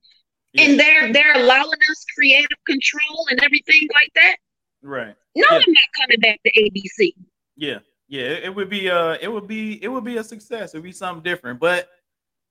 [0.53, 0.63] Yeah.
[0.63, 4.38] and they're they're allowing us creative control and everything like that
[4.81, 5.15] right.
[5.36, 5.58] no Yeah.
[5.65, 7.13] i'm not coming back to abc
[7.58, 10.73] Yeah, yeah, it, it would be uh it would be it would be a success.
[10.73, 11.60] It would be something different.
[11.60, 11.89] But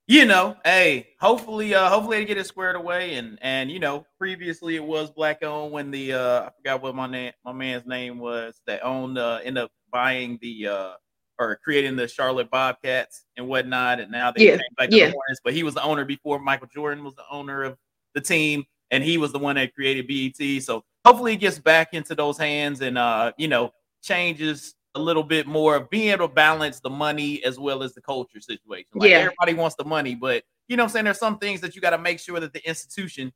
[0.07, 4.07] you know, hey, hopefully uh hopefully they get it squared away and and you know,
[4.19, 7.87] previously it was black owned when the uh I forgot what my name my man's
[7.87, 10.93] name was that owned uh end up buying the uh
[11.39, 15.07] or creating the Charlotte Bobcats and whatnot, and now they Yeah, came back to yeah.
[15.07, 15.41] the Hornets.
[15.43, 17.77] But he was the owner before Michael Jordan was the owner of
[18.15, 20.63] the team, and he was the one that created BET.
[20.63, 25.23] So hopefully it gets back into those hands and uh, you know, changes a little
[25.25, 28.87] bit more of being able to balance the money as well as the culture situation.
[28.95, 29.19] Like Yeah.
[29.19, 31.05] everybody wants the money, but you know what I'm saying?
[31.07, 33.33] There's some things that you got to make sure that the institution,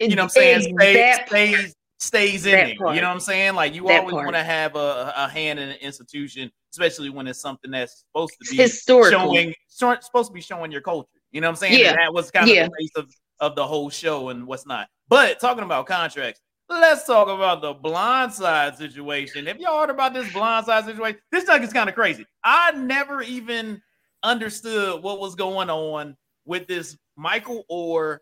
[0.00, 2.94] you know what I'm saying, stays stays, stays in part.
[2.94, 3.54] You know what I'm saying?
[3.54, 7.26] Like you That always want to have a, a hand in an institution, especially when
[7.26, 11.08] it's something that's supposed to be historical showing supposed to be showing your culture.
[11.30, 11.78] You know what I'm saying?
[11.78, 11.90] Yeah.
[11.90, 12.64] And that was kind Yeah.
[12.64, 14.88] of the base of, of the whole show and what's not.
[15.08, 16.40] But talking about contracts,
[16.80, 19.46] let's talk about the blindside situation.
[19.46, 22.26] If y'all heard about this blindside situation, this thing is kind of crazy.
[22.44, 23.82] I never even
[24.22, 28.18] understood what was going on with this Michael Oher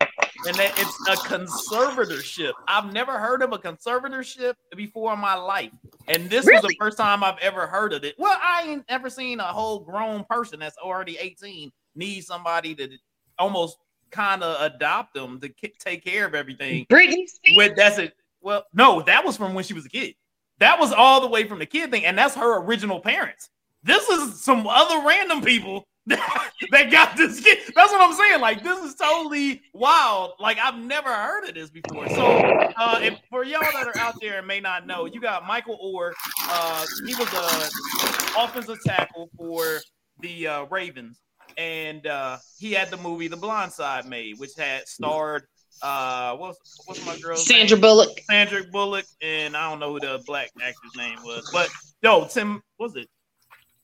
[0.47, 2.53] and that it's a conservatorship.
[2.67, 5.71] I've never heard of a conservatorship before in my life,
[6.07, 8.15] and this was the first time I've ever heard of it.
[8.17, 12.89] Well, I ain't ever seen a whole grown person that's already 18 need somebody to
[13.37, 13.77] almost
[14.11, 16.85] kind of adopt them to ki- take care of everything.
[16.89, 17.55] Britney Spears.
[17.55, 18.13] With that's it.
[18.41, 20.15] Well, no, that was from when she was a kid.
[20.59, 23.49] That was all the way from the kid thing, and that's her original parents.
[23.83, 27.59] This is some other random people that, got this kid.
[27.75, 28.41] That's what I'm saying.
[28.41, 30.33] Like this is totally wild.
[30.39, 32.09] Like I've never heard of this before.
[32.09, 35.45] So, uh, if, for y'all that are out there and may not know, you got
[35.45, 36.13] Michael Oher.
[36.47, 39.79] Uh, he was a offensive tackle for
[40.21, 41.21] the uh, Ravens,
[41.57, 45.43] and uh, he had the movie The Blind Side made, which had starred
[45.81, 47.35] uh, what's what's my name?
[47.37, 48.19] Sandra Bullock.
[48.29, 51.69] Sandra Bullock, and I don't know who the black actor's name was, but
[52.01, 53.09] yo, Tim was it?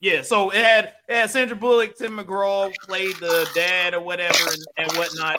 [0.00, 4.38] Yeah, so it had it had Sandra Bullock, Tim McGraw played the dad or whatever
[4.46, 5.38] and, and whatnot.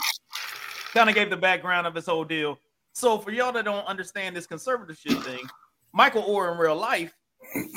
[0.94, 2.60] Kind of gave the background of this whole deal.
[2.94, 5.48] So for y'all that don't understand this conservatorship thing,
[5.94, 7.16] Michael Oher in real life,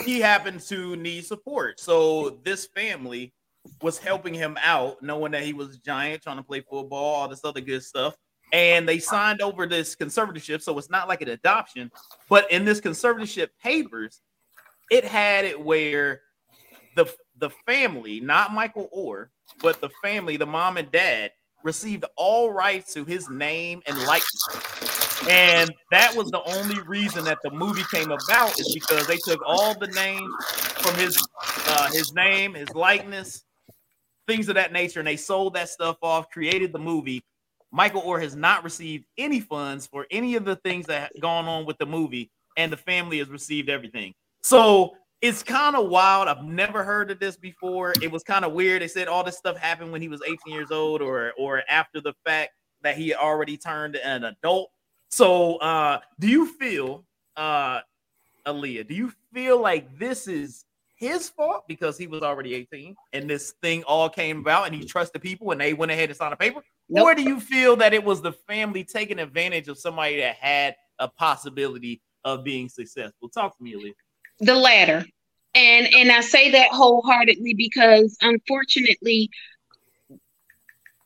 [0.05, 1.79] he happened to need support.
[1.79, 3.33] So this family
[3.81, 7.29] was helping him out, knowing that he was a giant, trying to play football, all
[7.29, 8.17] this other good stuff
[8.53, 11.91] and they signed over this conservatorship so it's not like an adoption
[12.29, 14.21] but in this conservatorship papers
[14.91, 16.21] it had it where
[16.97, 17.07] the
[17.39, 19.29] the family not michael oher
[19.63, 21.31] but the family the mom and dad
[21.63, 25.29] received all rights to his name and likeness.
[25.29, 29.41] And that was the only reason that the movie came about is because they took
[29.47, 30.35] all the names
[30.81, 31.17] from his
[31.69, 33.45] uh, his name his likeness
[34.27, 37.23] things of that nature and they sold that stuff off created the movie
[37.73, 41.47] Michael Oher has not received any funds for any of the things that have gone
[41.47, 44.13] on with the movie, and the family has received everything.
[44.43, 46.29] So it's kind of wild.
[46.29, 47.95] I've never heard of this before.
[48.03, 48.83] It was kind of weird.
[48.83, 52.01] They said all this stuff happened when he was 18 years old, or or after
[52.01, 52.51] the fact
[52.83, 54.71] that he already turned an adult.
[55.11, 57.05] So uh do you feel
[57.37, 57.81] uh
[58.47, 60.65] Aaliyah, do you feel like this is
[60.97, 64.85] his fault because he was already 18 and this thing all came about and he
[64.85, 66.63] trusted people and they went ahead and signed a paper?
[66.95, 67.05] Nope.
[67.07, 70.77] Or do you feel that it was the family taking advantage of somebody that had
[70.99, 73.29] a possibility of being successful?
[73.31, 73.95] Talk to me, Aaliyah.
[74.41, 75.05] the latter
[75.55, 79.31] and and i say that wholeheartedly because unfortunately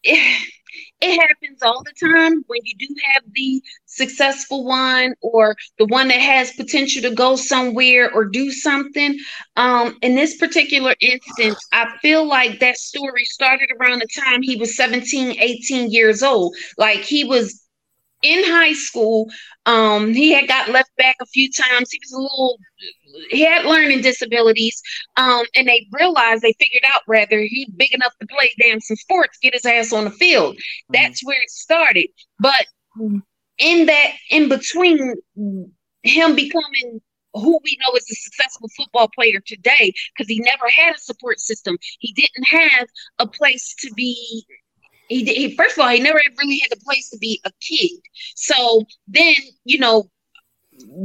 [0.04, 0.48] it,
[1.00, 6.08] it happens all the time when you do have the successful one or the one
[6.08, 9.18] that has potential to go somewhere or do something.
[9.56, 14.56] Um in this particular instance i feel like that story started around the time he
[14.56, 16.54] was 17 18 years old.
[16.78, 17.65] Like he was
[18.22, 19.28] in high school
[19.66, 21.90] um he had got left back a few times.
[21.90, 22.58] He was a little
[23.30, 24.80] he had learning disabilities
[25.16, 28.96] um and they realized they figured out rather he big enough to play damn some
[28.96, 30.56] sports get his ass on the field.
[30.90, 32.08] That's where it started.
[32.38, 32.66] But
[33.58, 35.14] in that in between
[36.02, 37.00] him becoming
[37.34, 41.38] who we know is a successful football player today because he never had a support
[41.38, 41.76] system.
[42.00, 44.46] He didn't have a place to be
[45.08, 48.00] he, he first of all he never really had a place to be a kid.
[48.34, 50.10] So then you know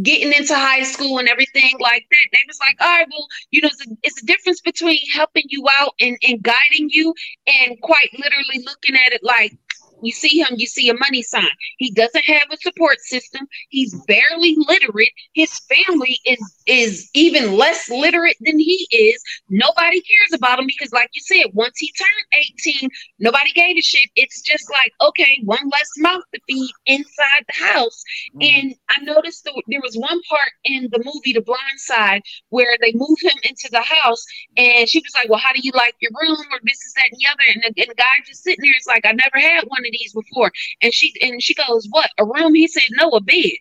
[0.04, 3.62] getting into high school and everything like that they was like all right well you
[3.62, 7.14] know it's a, it's a difference between helping you out and, and guiding you
[7.48, 9.58] and quite literally looking at it like
[10.02, 11.50] you see him you see a money sign.
[11.78, 13.48] He doesn't have a support system.
[13.70, 15.12] He's barely literate.
[15.34, 19.22] His family is is even less literate than he is.
[19.50, 22.46] Nobody cares about him because like you said once he turned
[22.82, 24.10] 18 nobody gave a shit.
[24.16, 28.04] It's just like okay one less mouth to feed inside the house.
[28.36, 28.42] Mm-hmm.
[28.42, 32.78] And I noticed that there was one part in the movie The Blind Side where
[32.82, 34.24] they move him into the house,
[34.58, 37.12] and she was like, "Well, how do you like your room?" Or this is that
[37.12, 39.40] and the other, and the, and the guy just sitting there is like, "I never
[39.40, 40.52] had one these before,"
[40.82, 42.10] and she and she goes, "What?
[42.18, 43.52] A room?" He said, "No, a bed."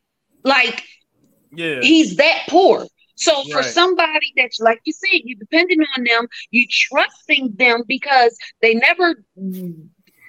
[0.44, 0.82] Like
[1.52, 1.80] Yeah.
[1.80, 2.88] he's that poor.
[3.16, 8.36] So for somebody that's like you said, you're depending on them, you trusting them because
[8.62, 9.14] they never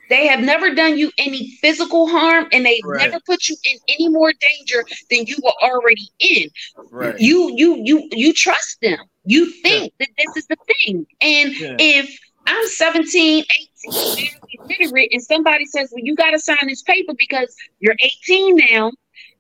[0.09, 2.99] they have never done you any physical harm and they Right.
[2.99, 6.49] never put you in any more danger than you were already in.
[6.91, 7.15] Right.
[7.17, 8.99] You you you you trust them.
[9.25, 11.05] You think that this is the thing.
[11.21, 11.77] And Yeah.
[11.77, 13.43] if I'm 17,
[13.83, 18.55] 18, barely literate, and somebody says, Well, you gotta sign this paper because you're 18
[18.71, 18.91] now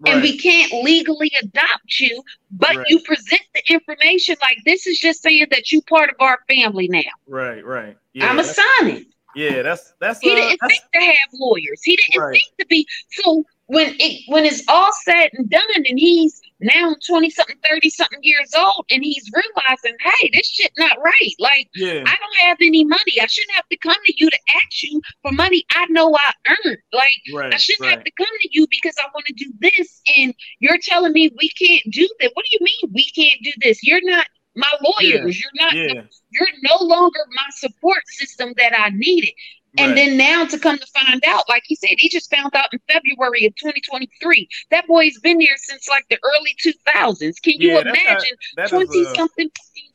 [0.05, 2.85] and we can't legally adopt you, but Right.
[2.89, 6.87] you present the information like this is just saying that you're part of our family
[6.87, 7.01] now.
[7.27, 7.97] Right, right.
[8.13, 9.07] Yeah, I'm a that's, sign it.
[9.35, 11.81] Yeah, that's that's He uh, didn't that's think to have lawyers.
[11.83, 12.33] He didn't Right.
[12.33, 16.93] think to be so when it when it's all said and done and he's now
[17.07, 21.33] 20 something, 30 something years old and he's realizing, hey, this shit not right.
[21.39, 22.03] Like yeah.
[22.05, 23.19] I don't have any money.
[23.21, 26.31] I shouldn't have to come to you to ask you for money I know I
[26.65, 26.77] earned.
[26.91, 27.53] Like Right.
[27.53, 27.95] I shouldn't right.
[27.95, 31.31] have to come to you because I want to do this, and you're telling me
[31.39, 32.31] we can't do that.
[32.33, 33.83] What do you mean we can't do this?
[33.83, 35.39] You're not my lawyers.
[35.41, 35.73] You're not.
[35.73, 36.01] Yeah.
[36.31, 39.31] You're no longer my support system that I needed.
[39.77, 42.65] And then now to come to find out, like he said, he just found out
[42.73, 44.49] in February of 2023.
[44.69, 47.39] That boy's been there since like the early 2000s.
[47.41, 48.23] Can you Yeah, that's not-
[48.57, 49.49] imagine 20 a- something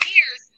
[0.06, 0.50] years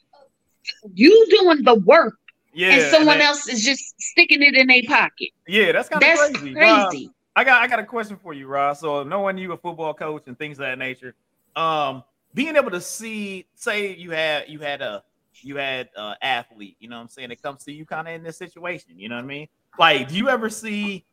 [0.85, 2.17] of you doing the work
[2.53, 5.31] yeah, and someone that- else is just sticking it in their pocket?
[5.45, 6.55] Yeah, that's kind of crazy.
[6.55, 7.09] Rob, crazy.
[7.35, 8.79] I got I got a question for you, Ross.
[8.79, 11.13] So knowing you a football coach and things of that nature,
[11.57, 15.03] um, being able to see, say you had you had a
[15.41, 18.13] you had a athlete, you know what I'm saying, it comes to you kind of
[18.13, 19.47] in this situation, you know what I mean?
[19.77, 21.05] Like, do you ever see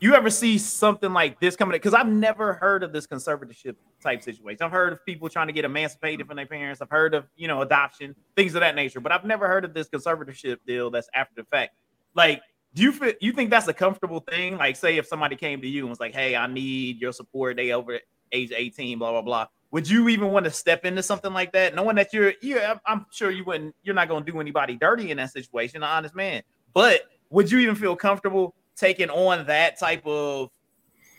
[0.00, 1.72] you ever see something like this coming?
[1.72, 4.62] Because I've never heard of this conservatorship type situation.
[4.62, 6.82] I've heard of people trying to get emancipated from their parents.
[6.82, 9.72] I've heard of you know adoption, things of that nature, but I've never heard of
[9.72, 11.76] this conservatorship deal that's after the fact.
[12.14, 12.42] Like,
[12.74, 14.58] do you feel you think that's a comfortable thing?
[14.58, 17.56] Like, say if somebody came to you and was like, "Hey, I need your support.
[17.56, 17.98] They over
[18.32, 21.74] age 18, blah blah blah." Would you even want to step into something like that,
[21.74, 25.10] knowing that you're, yeah, I'm- sure you wouldn't, you're not going to do anybody dirty
[25.10, 26.44] in that situation, an honest man.
[26.72, 30.50] But would you even feel comfortable taking on that type of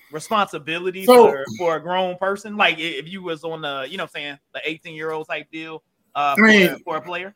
[0.10, 2.56] responsibility So- for, for a grown person?
[2.56, 5.52] Like if you was on the, you know, I'm saying the 18 year old type
[5.52, 5.84] deal
[6.15, 7.36] uh, I mean- for, for a player.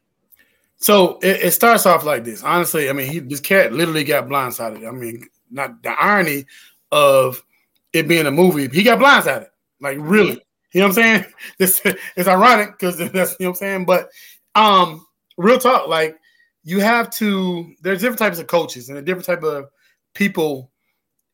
[0.77, 2.43] So it, it starts off like this.
[2.43, 4.87] Honestly, I mean, he this cat literally got blindsided.
[4.87, 6.45] I mean, not the irony
[6.93, 7.43] of
[7.91, 8.69] it being a movie.
[8.69, 9.47] He got blindsided,
[9.81, 10.41] like really.
[10.73, 11.25] You know what I'm saying?
[11.57, 11.81] This
[12.15, 13.85] it's ironic because that's you know what I'm saying.
[13.85, 14.09] But
[14.55, 15.05] um,
[15.37, 16.17] real talk, like
[16.63, 17.73] you have to.
[17.81, 19.65] There's different types of coaches and a different type of
[20.13, 20.71] people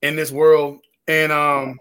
[0.01, 1.79] in this world, and um,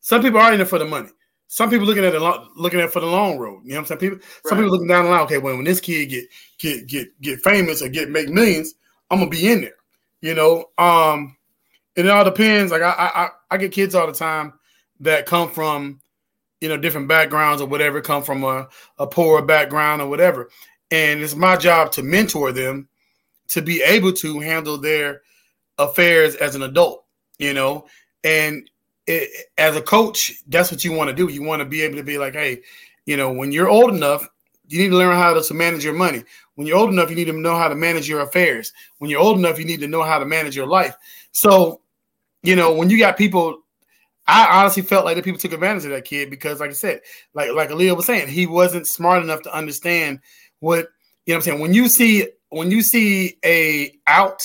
[0.00, 1.08] some people are in it for the money.
[1.48, 3.62] Some people looking at it lo- looking at it for the long road.
[3.64, 3.98] You know what I'm saying?
[4.00, 5.22] People, some people looking down the line.
[5.22, 6.24] Okay, when when this kid get
[6.58, 8.74] get get get famous or get make millions,
[9.10, 9.76] I'm gonna be in there.
[10.20, 11.36] You know, um,
[11.96, 12.70] and it all depends.
[12.70, 14.52] Like I I I- I get kids all the time
[15.00, 16.00] that come from
[16.60, 18.68] you know different backgrounds or whatever, come from a
[18.98, 20.50] a poor background or whatever,
[20.90, 22.88] and it's my job to mentor them
[23.48, 25.22] to be able to handle their
[25.78, 27.04] affairs as an adult.
[27.38, 27.86] You know,
[28.24, 28.68] and
[29.06, 31.32] it, as a coach, that's what you want to do.
[31.32, 32.62] You want to be able to be like, hey,
[33.06, 34.28] you know, when you're old enough,
[34.68, 36.22] you need to learn how to, to manage your money.
[36.54, 38.72] When you're old enough, you need to know how to manage your affairs.
[38.98, 40.94] When you're old enough, you need to know how to manage your life.
[41.32, 41.80] So,
[42.42, 43.62] you know, when you got people,
[44.28, 47.00] I honestly felt like the people took advantage of that kid because, like I said,
[47.32, 50.20] like like Aaliyah was saying, he wasn't smart enough to understand
[50.60, 50.88] what
[51.24, 51.36] you know.
[51.36, 54.42] what I'm saying when you see when you see a out,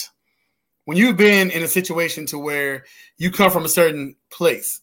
[0.86, 2.86] when you've been in a situation to where
[3.18, 4.82] you come from a certain place,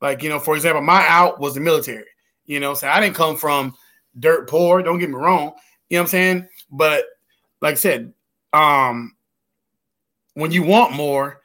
[0.00, 2.04] like you know, for example, my out was the military.
[2.44, 3.74] You know, so I didn't come from
[4.18, 4.82] dirt poor.
[4.82, 5.52] Don't get me wrong.
[5.88, 6.48] You know what I'm saying?
[6.68, 7.04] But
[7.60, 8.12] like I said,
[8.52, 9.14] um,
[10.34, 11.41] when you want more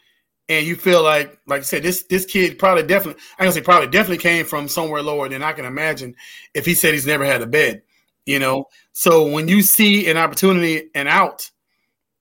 [0.49, 3.61] and you feel like, like I said, this this kid probably definitely, I can say
[3.61, 6.15] probably definitely came from somewhere lower than I can imagine
[6.53, 7.81] if he said he's never had a bed.
[8.25, 11.49] You know, so when you see an opportunity and out,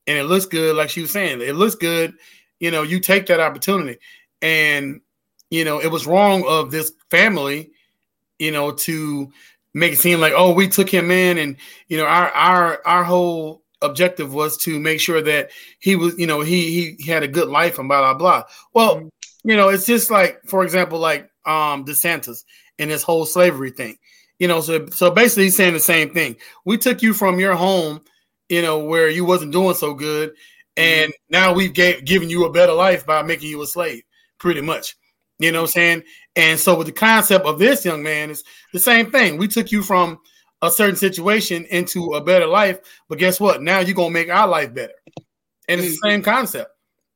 [0.07, 2.15] and it looks good, like she was saying, it looks good.
[2.61, 3.99] You know, you take that opportunity,
[4.41, 5.01] and
[5.51, 7.71] you know it was wrong of this family,
[8.39, 9.33] you know, to
[9.75, 11.57] make it seem like oh we took him in, and
[11.89, 16.27] you know our our our whole objective was to make sure that he was you
[16.27, 18.43] know he he had a good life and blah blah blah.
[18.75, 19.09] Well,
[19.45, 22.45] you know it's just like for example like um DeSantis
[22.79, 23.97] and this whole slavery thing.
[24.39, 26.37] You know, so so basically he's saying the same thing.
[26.65, 28.03] We took you from your home,
[28.49, 30.33] you know, where you wasn't doing so good,
[30.77, 34.03] and now we've gave, given you a better life by making you a slave,
[34.39, 34.97] pretty much.
[35.39, 36.03] You know what I'm saying?
[36.35, 39.37] And so with the concept of this young man is the same thing.
[39.39, 40.19] We took you from
[40.63, 43.63] a certain situation into a better life, but guess what?
[43.63, 44.95] Now you're gonna make our life better.
[45.69, 46.71] And it's the same concept.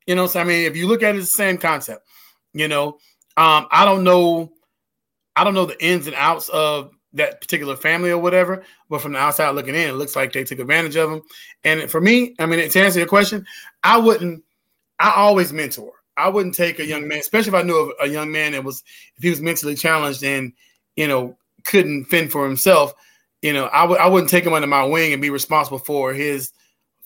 [0.06, 2.06] You know, so I mean, if you look at it, it's the same concept.
[2.52, 2.98] You know,
[3.36, 4.52] um, I don't know,
[5.36, 9.12] I don't know the ins and outs of that particular family or whatever, but from
[9.12, 11.22] the outside looking in, it looks like they took advantage of them.
[11.64, 13.46] And for me, I mean, to answer your question,
[13.82, 14.44] I wouldn't.
[14.98, 15.92] I always mentor.
[16.16, 18.62] I wouldn't take a young man, especially if I knew of a young man that
[18.62, 18.82] was,
[19.16, 20.52] if he was mentally challenged and
[20.96, 22.92] you know couldn't fend for himself.
[23.42, 26.12] You know, I would I wouldn't take him under my wing and be responsible for
[26.12, 26.52] his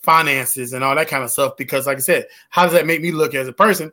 [0.02, 3.00] finances and all that kind of stuff because, like I said, how does that make
[3.00, 3.92] me look as a person?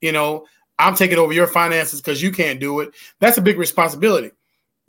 [0.00, 0.46] You know,
[0.78, 2.94] I'm taking over your finances because you can't do it.
[3.18, 4.30] That's a big responsibility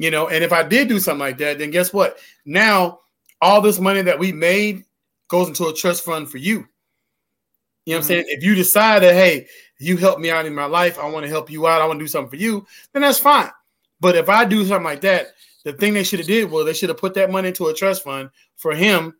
[0.01, 2.17] you know and if i did do something like that then guess what?
[2.43, 3.01] Now
[3.39, 4.83] all this money that we made
[5.27, 6.51] goes into a trust fund for you.
[6.53, 8.07] You know what i'm mm-hmm.
[8.07, 8.25] saying?
[8.27, 9.47] If you decide that hey
[9.77, 11.99] you help me out in my life i want to help you out i want
[11.99, 13.51] to do something for you then that's fine.
[13.99, 15.27] But if i do something like that
[15.63, 17.73] the thing they should have did was they should have put that money into a
[17.73, 19.15] trust fund for him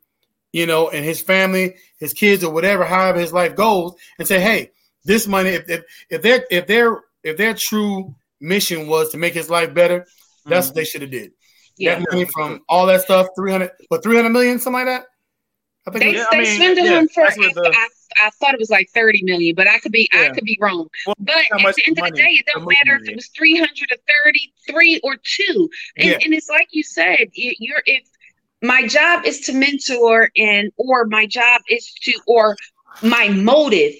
[0.52, 4.38] you know, and his family, his kids, or whatever, however his life goes, and say,
[4.38, 4.70] hey,
[5.02, 9.32] this money, if if, if their if their if their true mission was to make
[9.32, 10.06] his life better,
[10.44, 11.32] that's what they should have did.
[11.78, 11.94] Yeah.
[11.98, 15.06] That money from all that stuff, three hundred, but three hundred million, something like that.
[15.86, 16.04] I think.
[16.04, 17.24] They, it was- Yeah, I they mean, swindled yeah, him for.
[17.54, 17.76] the-
[18.20, 20.88] I, thought it was like thirty million, but I could be I could be wrong.
[21.06, 23.56] Well, But at the end of the day, it don't matter if it was three
[23.56, 25.68] hundred or thirty-three or two.
[25.96, 26.18] And, Yeah.
[26.24, 28.02] and it's like you said, you- you're if
[28.62, 32.56] my job is to mentor and or my job is to or
[33.02, 33.92] my motive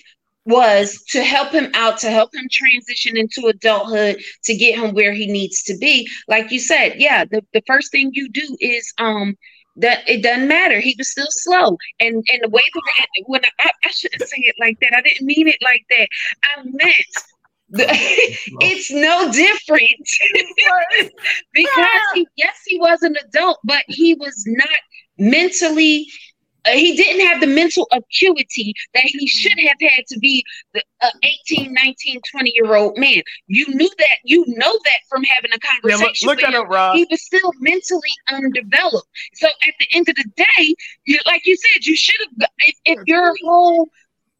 [0.44, 5.12] was to help him out to help him transition into adulthood to get him where
[5.12, 8.92] he needs to be like you said yeah the, the first thing you do is
[8.98, 9.36] um
[9.76, 10.80] that it doesn't matter.
[10.80, 11.76] He was still slow.
[12.00, 14.94] And and the way that when I, I shouldn't say it like that.
[14.96, 16.08] I didn't mean it like that.
[16.44, 16.94] I meant
[17.70, 17.86] the,
[18.60, 20.08] it's no different.
[21.52, 24.68] Because he, yes he was an adult but he was not
[25.18, 26.06] mentally
[26.66, 30.44] he didn't have the mental acuity that he should have had to be
[30.74, 35.22] the uh, 18 19 20 year old man you knew that you know that from
[35.24, 37.00] having a Yeah, look, conversation look with that him Rob.
[37.00, 39.08] he was still mentally undeveloped.
[39.34, 40.74] So at the end of the day,
[41.06, 42.48] you, like you said, you should have.
[42.66, 43.88] If, if your whole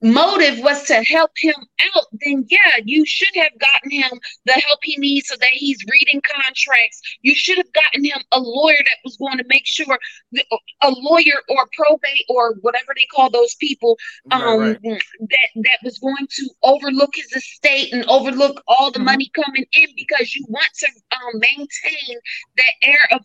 [0.03, 1.55] motive was to help him
[1.97, 4.11] out, then yeah, you should have gotten him
[4.47, 7.01] the help he needs so that he's reading contracts.
[7.23, 9.99] You should have gotten him a lawyer that was going to make sure
[10.33, 10.45] that,
[10.83, 13.97] a lawyer or probate or whatever they call those people
[14.31, 14.79] um right.
[14.83, 19.05] that that was going to overlook his estate and overlook all the Mhm.
[19.05, 22.19] money coming in because you want to um, maintain
[22.57, 23.21] that air of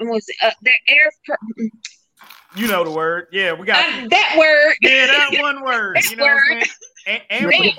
[0.00, 1.14] was uh, that air of
[2.54, 3.28] You know the word.
[3.32, 5.96] Yeah, we got uh, that word yeah that one word.
[5.96, 6.66] That you know what I'm word.
[7.06, 7.74] A- ambiguity.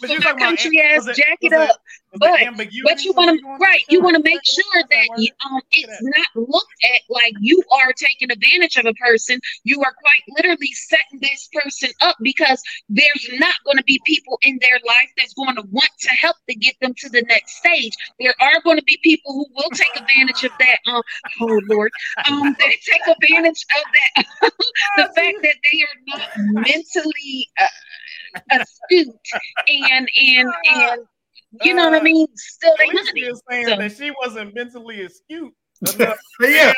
[0.00, 1.80] But you're talking country ass was jack it was it- up.
[2.12, 2.40] was but-
[2.84, 6.26] but you want to right you want to make sure that you, um it's not
[6.34, 9.40] looked at like you are taking advantage of a person.
[9.64, 14.38] You are quite literally setting this person up because there's not going to be people
[14.42, 17.56] in their life that's going to want to help to get them to the next
[17.56, 17.92] stage.
[18.20, 21.02] There are going to be people who will take advantage of that um
[21.40, 21.90] oh lord
[22.28, 24.26] um they take advantage of that
[24.96, 27.66] the fact that they are not mentally uh,
[28.50, 29.14] astute
[29.68, 31.00] and and and
[31.62, 32.26] you know what I mean?
[32.34, 33.20] Still At they least money.
[33.20, 35.52] you're saying So- that she wasn't mentally astute.
[35.94, 36.18] enough.
[36.40, 36.72] yeah,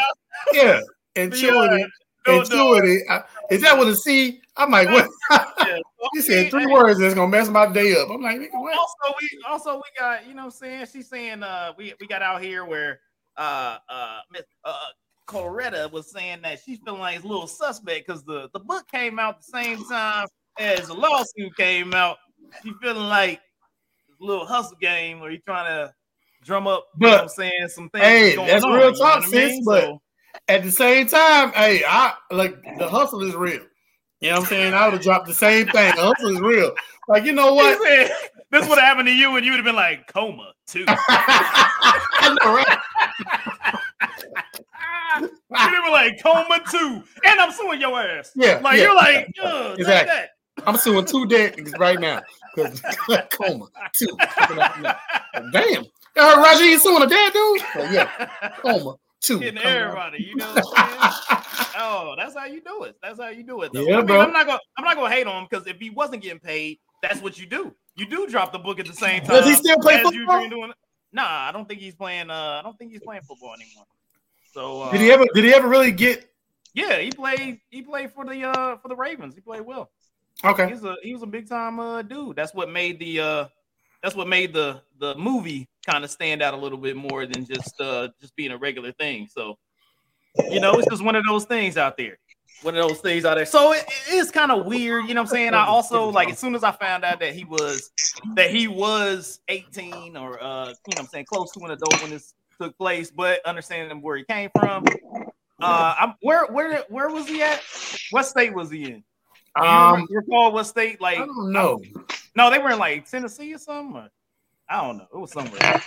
[0.52, 0.80] yeah.
[1.16, 1.86] Intuity,
[2.26, 2.40] No, no.
[2.42, 2.98] intuity.
[3.08, 4.40] I- Is that with a C?
[4.56, 5.08] I'm like, what?
[5.30, 5.78] Yeah.
[6.14, 8.08] You said three words that's gonna mess my day up.
[8.10, 8.76] I'm like, nigga, what?
[8.78, 12.06] also we also we got you know what I'm saying she's saying uh we we
[12.06, 13.00] got out here where
[13.36, 14.76] uh uh Miss uh
[15.26, 18.86] Coretta was saying that she's feeling like it's a little suspect because the the book
[18.88, 20.28] came out the same time
[20.58, 22.16] as the lawsuit came out.
[22.62, 23.40] She feeling like
[24.20, 25.92] a little hustle game where you trying to
[26.42, 28.04] drum up, you know what I'm saying, some things.
[28.04, 29.64] Hey, going that's on, real you know talk, I sis, mean?
[29.64, 30.02] but- So-
[30.48, 33.62] At the same time, hey, I like the hustle is real.
[34.20, 34.74] You know what I'm saying?
[34.74, 35.94] I would have dropped the same thing.
[35.96, 36.72] The hustle is real.
[37.08, 37.80] Like, you know what?
[37.82, 38.10] said,
[38.50, 40.84] this would have happened to you, and you would have been like coma too.
[40.88, 42.78] I know, right?
[45.20, 48.32] You'd have like coma too, and I'm suing your ass.
[48.34, 50.14] Yeah, like yeah, you're like, yeah, exactly.
[50.66, 52.22] I'm suing two dead right now.
[52.54, 52.80] 'Cause-
[53.32, 54.16] Coma, two.
[55.52, 55.84] Damn.
[56.16, 57.60] Heard Roger, you suing a dead dude?
[57.74, 59.38] Oh, yeah, coma, two.
[59.38, 60.54] Getting everybody, you know.
[61.78, 62.96] Oh, that's how you do it.
[63.02, 63.70] That's how you do it.
[63.70, 63.82] Though.
[63.82, 64.20] Yeah, I mean, bro.
[64.22, 66.78] I'm not gonna, I'm not gonna hate on him because if he wasn't getting paid,
[67.02, 67.74] that's what you do.
[67.96, 69.36] You do drop the book at the same time.
[69.36, 70.48] Does he still play football?
[70.48, 70.72] doing.
[71.12, 72.30] Nah, I don't think he's playing.
[72.30, 73.84] Uh, I don't think he's playing football anymore.
[74.54, 75.26] So uh, Did he ever?
[75.34, 76.30] Did he ever really get?
[76.72, 77.60] Yeah, he played.
[77.68, 79.34] He played for the uh for the Ravens.
[79.34, 79.90] He played well.
[80.44, 80.68] Okay.
[80.68, 82.36] He's a he was a big time uh dude.
[82.36, 83.46] That's what made the uh
[84.02, 87.44] that's what made the the movie kind of stand out a little bit more than
[87.44, 89.28] just uh just being a regular thing.
[89.30, 89.56] So
[90.50, 92.18] you know, it's just one of those things out there.
[92.62, 93.46] One of those things out there.
[93.46, 95.54] So it, it is kind of weird, you know what I'm saying?
[95.54, 97.90] I also like as soon as I found out that he was
[98.34, 102.00] that he was 18 or uh you know what I'm saying close to an adult
[102.02, 104.84] when this took place, but understanding where he came from.
[105.60, 107.62] Uh I'm where where where was he at?
[108.10, 109.04] What state was he in?
[109.60, 111.00] Do you Um, recall what state?
[111.00, 111.80] Like, I don't know.
[112.34, 113.96] no, they were in like Tennessee or something.
[113.96, 114.10] Or,
[114.68, 115.06] I don't know.
[115.14, 115.82] It was somewhere,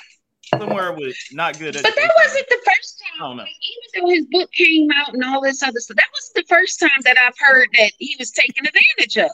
[0.57, 1.74] somewhere with not good.
[1.76, 3.38] But that wasn't the first I don't time.
[3.38, 3.43] know.
[3.43, 6.53] Like, even though his book came out and all this other stuff, that wasn't the
[6.55, 9.30] first time that I've heard that he was taken advantage of.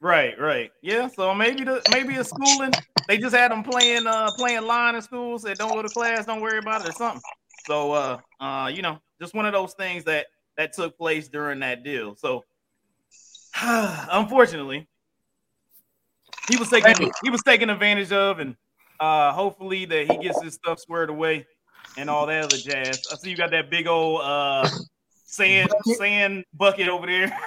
[0.00, 0.70] Right, right.
[0.82, 1.08] Yeah.
[1.08, 2.72] So maybe the maybe a schooling.
[3.08, 5.38] They just had them playing uh playing line in school.
[5.38, 7.22] Said don't go to class, don't worry about it or something.
[7.66, 10.26] So uh uh you know just one of those things that
[10.58, 12.14] that took place during that deal.
[12.16, 12.44] So
[14.10, 14.86] unfortunately,
[16.48, 18.56] he was taking he was taken advantage of, and
[19.00, 21.46] uh hopefully that he gets his stuff squared away
[21.96, 23.02] and all that other jazz.
[23.12, 24.68] I see you got that big old uh
[25.24, 25.96] sand Bucket?
[25.98, 27.26] sand bucket over there.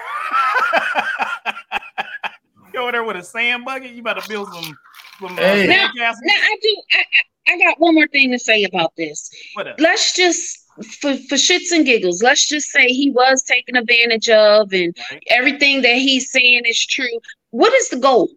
[2.73, 3.91] you over there with a sand bucket.
[3.91, 4.77] You about to build some
[5.19, 5.67] some uh, Hey.
[5.67, 6.81] Now- Now I do.
[6.93, 7.03] I, I
[7.51, 9.31] I got one more thing to say about this.
[9.55, 9.79] What up?
[9.79, 12.21] Let's just for for shits and giggles.
[12.21, 15.23] Let's just say he was taken advantage of, and Right.
[15.29, 17.19] everything that he's saying is true.
[17.51, 18.29] What is the goal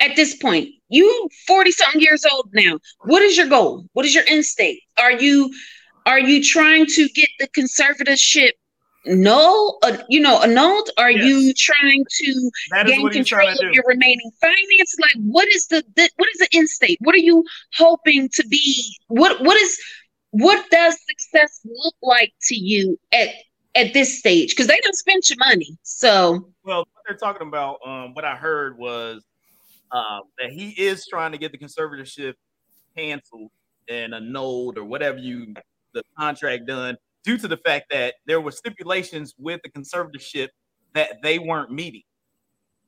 [0.00, 0.68] at this point?
[0.88, 2.78] You forty something years old now.
[3.02, 3.86] What is your goal?
[3.92, 4.80] What is your end state?
[4.98, 5.50] Are you
[6.06, 8.52] are you trying to get the conservatorship
[9.06, 9.78] null?
[9.82, 10.90] Uh, you know, annulled?
[10.98, 11.24] Are Yes.
[11.24, 12.50] you trying to
[12.84, 16.48] gain control to of your remaining finance like what is the, the what is the
[16.58, 17.44] end state what are you
[17.74, 19.78] hoping to be what what is
[20.30, 23.28] what does success look like to you at
[23.74, 24.50] at this stage?
[24.50, 26.50] Because they don't spend your money so.
[26.64, 29.24] Well, what they're talking about, um, what I heard was
[29.90, 32.34] um, that he is trying to get the conservatorship
[32.96, 33.50] canceled
[33.88, 35.54] and annulled or whatever you
[35.94, 40.48] the contract done due to the fact that there were stipulations with the conservatorship
[40.94, 42.02] that they weren't meeting.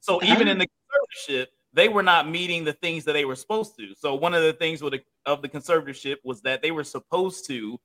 [0.01, 3.77] So even in the conservatorship, they were not meeting the things that they were supposed
[3.79, 3.95] to.
[3.95, 7.47] So one of the things with the, of the conservatorship was that they were supposed
[7.47, 7.79] to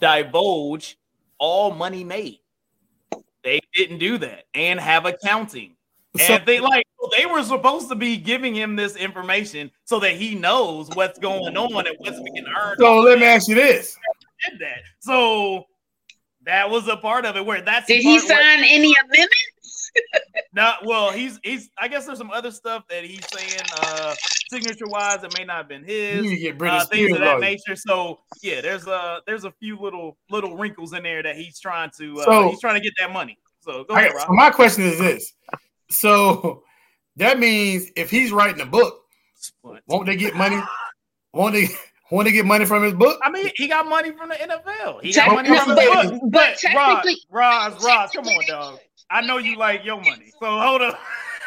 [0.00, 0.98] divulge
[1.38, 2.38] all money made.
[3.44, 5.76] They didn't do that and have accounting.
[6.16, 6.84] So- And they like
[7.16, 11.56] they were supposed to be giving him this information so that he knows what's going
[11.56, 12.76] on and what's being earned.
[12.78, 13.96] So let me ask you this:
[14.50, 14.78] did that.
[15.00, 15.64] So
[16.44, 18.94] that was a part of it where that's the did he part where- sign any
[19.04, 19.34] amendments
[20.52, 21.70] no, well, he's he's.
[21.78, 24.14] I guess there's some other stuff that he's saying, uh,
[24.50, 27.40] signature wise, that may not have been his, to get Britney uh, things of that
[27.40, 27.76] nature.
[27.76, 31.90] So yeah, there's a there's a few little little wrinkles in there that he's trying
[31.98, 33.38] to uh, So- he's trying to get that money.
[33.60, 34.30] So go I- ahead, so Rob.
[34.30, 35.32] my question is this:
[35.90, 36.62] so
[37.16, 39.02] that means if he's writing a book,
[39.86, 40.60] won't they get money?
[41.32, 41.68] Won't they?
[42.10, 43.20] Won't they get money from his book?
[43.22, 45.02] I mean, he got money from the NFL.
[45.02, 46.20] He got money no, from the but- book.
[46.32, 48.78] but Roz, technically- Roz, Roz, come on, dog.
[49.10, 50.98] I know you like your money, so hold up.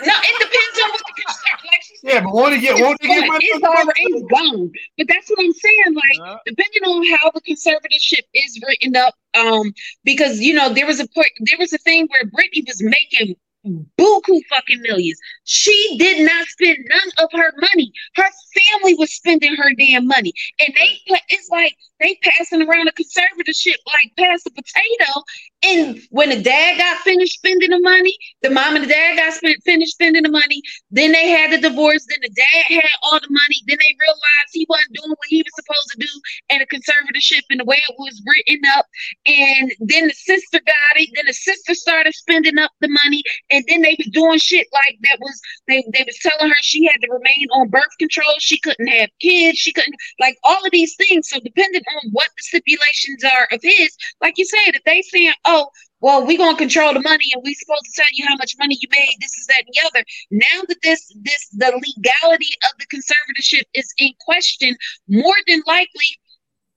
[0.05, 2.81] no it depends on what the conser- like she said, Yeah, but won't they get?
[2.81, 3.45] Won't they get it's, money?
[3.45, 3.77] it's from the book?
[3.77, 8.95] already gone but that's what i'm saying like depending on how the conservatorship is written
[8.95, 12.65] up, um, because you know there was a point, there was a thing where Britney
[12.67, 13.35] was making
[13.65, 15.19] buku fucking millions.
[15.43, 17.91] She did not spend none of her money.
[18.15, 20.99] Her family was spending her damn money, and they,
[21.29, 25.23] it's like they passing around a conservatorship like pass the potato.
[25.63, 29.33] And when the dad got finished spending the money, the mom and the dad got
[29.33, 30.61] spent, finished spending the money.
[30.89, 32.05] Then they had the divorce.
[32.09, 33.61] Then the dad had all the money.
[33.67, 37.41] Then they realized he wasn't doing what he was supposed to do and a conservatorship
[37.51, 38.87] and the way it was written up.
[39.27, 41.09] And then the sister got it.
[41.13, 43.21] Then the sister started spending up the money.
[43.51, 46.85] And then they was doing shit like that was they they was telling her she
[46.85, 48.33] had to remain on birth control.
[48.41, 49.57] She couldn't have kids.
[49.57, 51.29] She couldn't like all of these things.
[51.29, 55.33] So depending on what the stipulations are of his, like you said, if they saying,
[55.45, 55.69] oh,
[55.99, 58.77] well, we're gonna control the money and we're supposed to tell you how much money
[58.81, 60.05] you made, this is that and the other.
[60.31, 64.75] Now that this this the legality of the conservatorship is in question,
[65.07, 66.17] more than likely,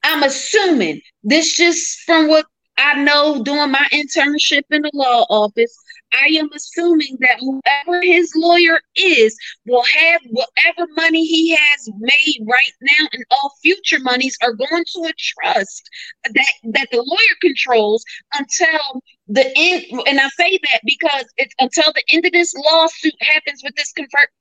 [0.03, 2.47] I'm assuming this just from what
[2.77, 5.75] I know doing my internship in the law office,
[6.15, 9.37] I am assuming that whoever his lawyer is
[9.67, 14.85] will have whatever money he has made right now and all future monies are going
[14.85, 15.89] to a trust
[16.25, 18.05] that that the lawyer controls
[18.35, 23.15] until the end and I say that because it's until the end of this lawsuit
[23.21, 23.93] happens with this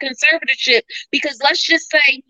[0.01, 2.23] conservatorship because let's just say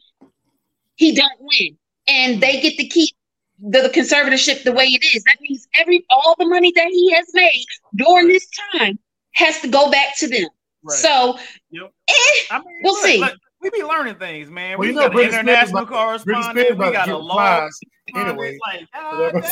[0.95, 1.77] he don't win
[2.07, 3.15] and they get to keep
[3.59, 5.23] the, the conservatorship the way it is.
[5.23, 7.65] That means every all the money that he has made
[7.95, 8.99] during this time
[9.33, 10.47] has to go back to them.
[10.83, 10.97] right.
[10.97, 11.37] So
[11.71, 11.91] Yep.
[12.07, 12.13] eh,
[12.51, 13.19] I mean, We'll look, see.
[13.19, 14.71] look, we be learning things, man.
[14.77, 16.77] Well, we you know got an international about- Britney correspondent.
[16.77, 17.79] We got a law plies
[18.15, 18.57] anyway.
[18.67, 19.43] Like, God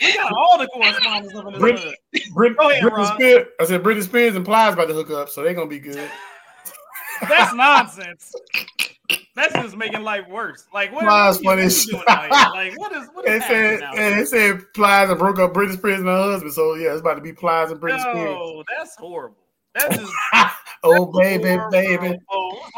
[0.00, 1.94] We got all the correspondents up in Brit- hood.
[2.34, 3.14] Brit- Go ahead, Britney Ron.
[3.16, 3.46] Spears.
[3.60, 6.10] I said Britney Spears and Plies about to hook up, so they're gonna be good.
[7.28, 8.32] That's nonsense.
[9.34, 10.66] That's just making life worse.
[10.74, 12.30] Like, what, Plies what, are you doing out here?
[12.54, 13.92] Like, what is what They happening said, now?
[13.94, 16.52] and they said Plies and broke up Britney Spears and her husband.
[16.52, 18.36] So yeah, it's about to be Plies and Britney Spears.
[18.40, 19.36] Oh, that's horrible.
[19.74, 20.12] That's just
[20.84, 21.70] oh baby, horrible.
[21.70, 22.18] baby.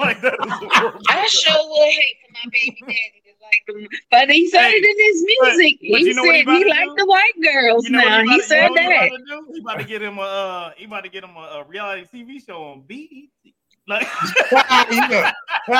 [0.01, 1.01] Like that is horrible.
[1.09, 3.91] I sure would hate for my baby daddy to like.
[4.11, 5.22] But he said Hey, it in his
[5.59, 5.78] music.
[5.91, 7.99] but he you know what he said about he liked the white girls You know
[8.01, 8.22] now.
[8.22, 9.07] he, He said you know what he that.
[9.07, 9.53] about to do?
[9.55, 12.07] He about to get him a uh, he about to get him a, a reality
[12.12, 13.53] TV show on BET.
[13.87, 14.07] Like
[14.53, 15.32] yeah.
[15.68, 15.74] you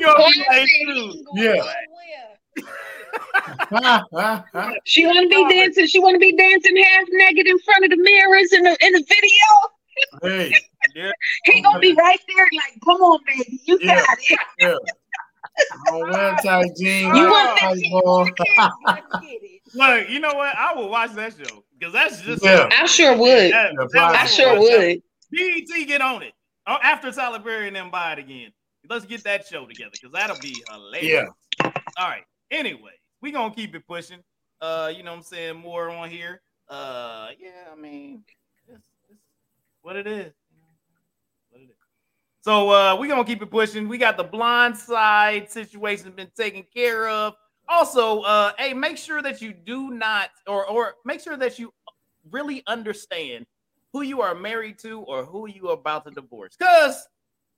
[0.00, 1.62] know, Boy, he I like, said he dude, ain't going Yeah.
[4.84, 5.86] She want to be dancing.
[5.86, 8.92] She want to be dancing half naked in front of the mirrors in the in
[8.92, 9.46] the video.
[10.22, 10.52] hey,
[10.94, 11.10] yeah,
[11.44, 13.96] He gonna be right there, like, "Come on, baby, you Yeah.
[14.04, 14.74] got it." yeah.
[15.90, 16.70] Oh, well, tight.
[16.78, 18.02] You want tight 15 ball.
[18.02, 18.38] more kids?
[18.86, 19.62] Let's get it.
[19.74, 20.54] look, you know what?
[20.56, 22.68] I will watch that show Because that's just Yeah.
[22.72, 23.52] I sure would.
[23.52, 25.02] That- Yeah, that I sure would.
[25.32, 26.32] BET get on it.
[26.66, 28.52] Oh, after Perry and them buy it again.
[28.88, 31.28] Let's get that show together because that'll be hilarious.
[31.62, 31.70] Yeah.
[31.98, 32.24] All right.
[32.50, 34.20] Anyway, we gonna keep it pushing.
[34.60, 35.56] Uh, you know what I'm saying?
[35.56, 36.40] More on here.
[36.68, 38.22] Uh, yeah, I mean,
[38.68, 39.20] it's, it's
[39.82, 40.32] what it is.
[41.50, 41.76] What it is.
[42.42, 43.88] So uh we gonna keep it pushing.
[43.88, 47.34] We got the blind side situation been taken care of.
[47.68, 51.72] Also, uh, hey, make sure that you do not or or make sure that you
[52.30, 53.46] really understand
[53.92, 56.56] who you are married to or who you are about to divorce.
[56.58, 57.06] Because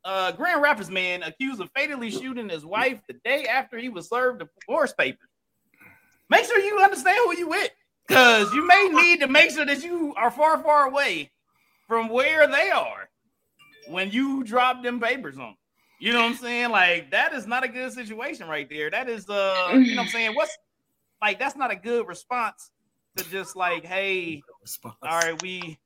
[0.05, 4.09] uh Grand Rapids man accused of fatally shooting his wife the day after he was
[4.09, 5.29] served the divorce papers.
[6.31, 7.71] Make sure you understand who you with.
[8.07, 11.31] Because you may need to make sure that you are far, far away
[11.87, 13.09] from where they are
[13.89, 15.55] when you drop them papers on.
[16.01, 16.71] You know what I'm saying?
[16.71, 18.91] Like that is not a good situation right there.
[18.91, 20.35] That is uh, you know what I'm saying?
[20.35, 20.57] What's
[21.21, 22.71] like that's not a good response
[23.17, 24.43] to just like, hey,
[25.03, 25.79] all right, we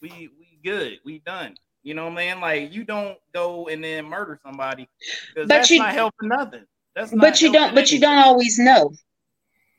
[0.00, 1.56] we we good, we done.
[1.82, 2.40] You know what I mean?
[2.40, 4.88] Like you don't go and then murder somebody
[5.34, 6.64] because that's you- not helping nothing.
[6.94, 7.74] That's not But you don't.
[7.74, 8.00] But you anything.
[8.00, 8.92] don't always know.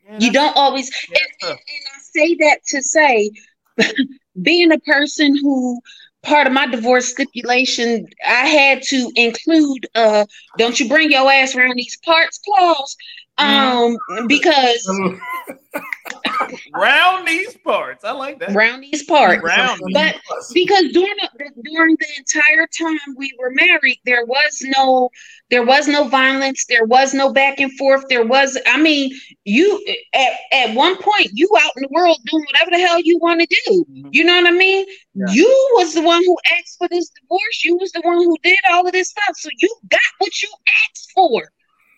[0.04, 0.90] Yeah, You don't always.
[1.10, 3.30] yeah, and, and, and I say that to say,
[4.42, 5.80] being a person who
[6.22, 10.24] part of my divorce stipulation, I had to include uh
[10.58, 12.96] don't you bring your ass around these parts clause.
[13.38, 13.96] Um
[14.26, 14.86] because
[16.74, 18.04] round these parts.
[18.04, 18.54] I like that.
[18.54, 19.42] around these parts.
[19.42, 20.16] Round these But
[20.52, 25.10] because during the, during the entire time we were married, there was no
[25.50, 28.04] there was no violence, there was no back and forth.
[28.08, 29.12] There was, I mean,
[29.44, 33.18] you at, at one point you out in the world doing whatever the hell you
[33.18, 33.84] want to do.
[34.10, 34.86] You know what I mean?
[35.14, 35.26] Yeah.
[35.30, 37.64] You was the one who asked for this divorce.
[37.64, 39.36] You was the one who did all of this stuff.
[39.36, 40.48] So you got what you
[40.88, 41.52] asked for.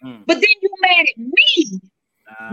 [0.04, 0.24] Mm.
[0.26, 1.80] But then you mad at me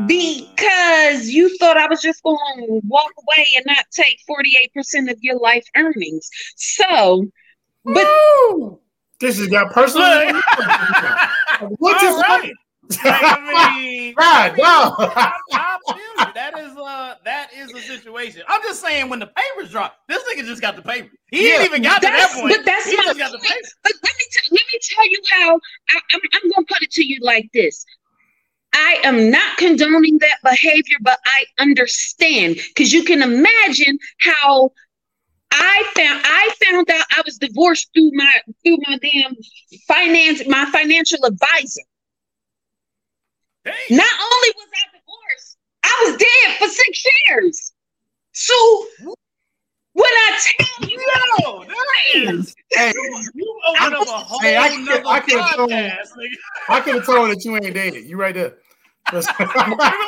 [0.08, 5.18] because you thought I was just going to walk away and not take 48% of
[5.22, 6.30] your life earnings.
[6.56, 7.28] So,
[7.86, 8.08] but
[9.20, 10.08] this has got personal.
[10.34, 10.46] Look.
[11.80, 12.54] What is All right.
[13.06, 14.96] Like, I mean, Right, wow.
[15.00, 15.78] I, I.
[16.34, 18.42] That is uh that is a situation.
[18.48, 21.10] I'm just saying when the papers drop, this nigga just got the paper.
[21.30, 21.56] He Yeah.
[21.56, 22.56] ain't even got to that that's, point.
[22.56, 23.50] but that's he my just got the point.
[23.50, 23.68] paper.
[23.84, 25.60] But let me, t- let me tell you how
[25.90, 27.86] I, I'm, I'm going to put it to you like this.
[28.74, 34.72] I am not condoning that behavior, but I understand because you can imagine how
[35.52, 39.36] I found I found out I was divorced through my through my damn
[39.88, 41.82] finance my financial advisor.
[43.66, 43.74] Dang.
[43.90, 47.74] Not only was I divorced, I was dead for six years.
[48.32, 48.88] So
[49.94, 50.98] when I tell you,
[51.44, 51.86] Yo, that
[52.16, 52.94] is Hey,
[53.34, 56.36] you open up a whole Hey, I can- nother I can show- podcast, nigga.
[56.70, 57.96] I could have told that you ain't dead.
[57.96, 58.58] You right there.
[59.12, 59.18] You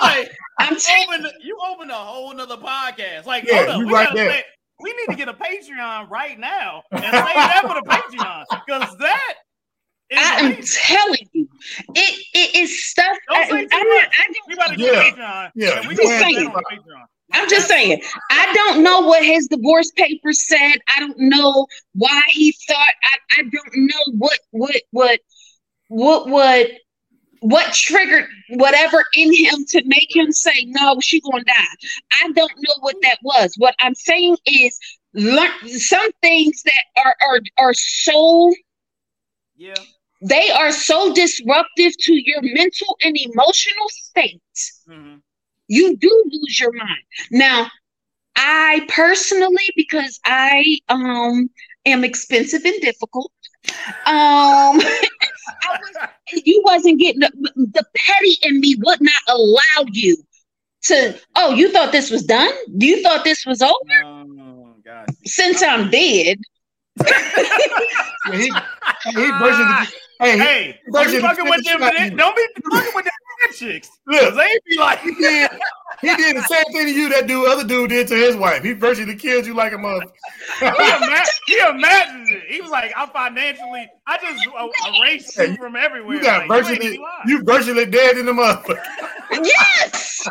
[0.02, 3.26] like I'm telling open you open a whole nother podcast.
[3.26, 4.32] Like, Yeah, hold up, you we right there.
[4.32, 4.44] say-
[4.80, 8.98] we need to get a Patreon right now and save that for the Patreon because
[8.98, 9.34] that
[10.10, 11.48] is I am telling you,
[11.96, 13.18] it it is stuff.
[13.30, 14.16] Don't I, say I'm too not, much.
[14.18, 15.00] I We don't, about to get Yeah.
[15.00, 15.52] a Patreon.
[15.56, 15.80] Yeah.
[15.80, 16.50] and we Just gonna put that saying.
[16.52, 17.06] Patreon.
[17.34, 18.02] I'm just saying.
[18.30, 20.76] I don't know what his divorce papers said.
[20.96, 22.94] I don't know why he thought.
[23.04, 25.20] I, I don't know what what what
[25.90, 26.68] what what
[27.42, 30.98] what triggered whatever in him to make him say no.
[31.02, 31.76] She gonna die.
[32.24, 33.54] I don't know what that was.
[33.58, 34.80] What I'm saying is,
[35.14, 38.54] learn some things that are are are so
[39.58, 39.74] Yeah.
[40.22, 44.42] they are so disruptive to your mental and emotional state
[44.88, 45.22] Mhm.
[45.68, 47.04] You do lose your mind.
[47.32, 47.68] Now
[48.36, 51.50] i personally because i um
[51.86, 53.32] am expensive and difficult
[54.06, 54.82] um
[55.66, 56.10] I was,
[56.46, 60.18] you wasn't getting the, the petty in me would not allow you
[60.86, 62.52] to oh you thought this was done?
[62.68, 64.04] You thought this was over?
[64.04, 64.74] Oh
[65.26, 66.38] since i'm dead.
[68.26, 71.80] Yeah, he, he bursting the, hey, he- Hey, don't be fucking with them.
[71.80, 72.10] fifty.
[72.16, 73.14] Don't be fucking with them
[73.56, 73.90] chicks.
[74.08, 74.22] Look.
[74.22, 75.52] Cause they be like, he did
[76.02, 78.64] he did the same thing to you that dude other dude did to his wife.
[78.64, 80.06] He virtually killed you like a mother.
[80.60, 82.44] he, ima- he imagines it.
[82.50, 84.68] He was like, I'm financially, I just uh,
[85.00, 86.16] erased Hey, you from everywhere.
[86.18, 87.28] You got like, virtually be lying.
[87.28, 88.82] you virtually dead in the mother.
[89.32, 90.28] yes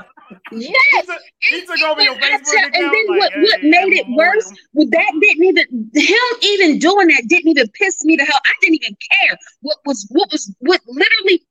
[0.53, 2.75] yes he took, he took over your And Facebook tell- account.
[2.77, 6.79] and then like, what, what hey, made it worse well, that didn't even him even
[6.79, 8.41] doing that didn't even piss me to hell.
[8.45, 9.37] I didn't even care.
[9.61, 11.43] What was what was what literally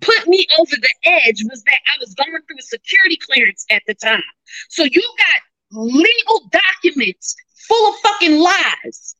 [0.00, 3.82] put me over the edge was that I was going through a security clearance at
[3.86, 4.22] the time.
[4.68, 7.34] So you got legal documents
[7.68, 9.16] full of fucking lies.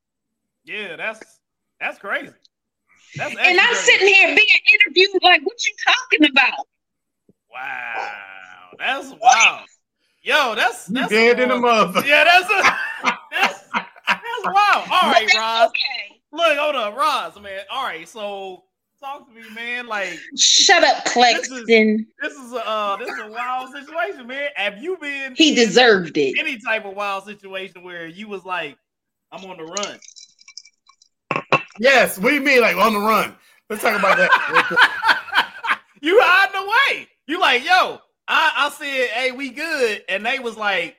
[0.65, 1.21] Yeah, that's
[1.81, 2.33] that's crazy.
[3.17, 3.85] That's And I'm crazy.
[3.93, 6.67] sitting here being interviewed like what you talking about?
[7.53, 8.13] Wow,
[8.79, 9.67] that's wild.
[10.23, 12.03] yo, that's You that's dead in the mother.
[12.07, 14.89] Yeah, that's a that's, that's wild.
[14.91, 15.69] All right, Roz.
[15.71, 16.21] Okay.
[16.33, 17.61] Look, hold up, Roz, man.
[17.71, 18.65] All right, so
[19.01, 19.87] talk to me, man.
[19.87, 22.07] Like Shut up, Claxton.
[22.21, 24.49] this is a uh, this is a wild situation, man.
[24.57, 26.37] Have you been He in deserved it.
[26.39, 28.77] any type of wild situation where you was like,
[29.31, 29.99] I'm on the run?
[31.79, 33.35] Yes, we mean, like on the run?
[33.69, 34.31] Let's talk about that.
[34.53, 35.79] real quick.
[36.03, 37.09] you hiding away.
[37.27, 37.99] You like, yo,
[38.29, 40.97] I, I said, hey, we good, and they was like,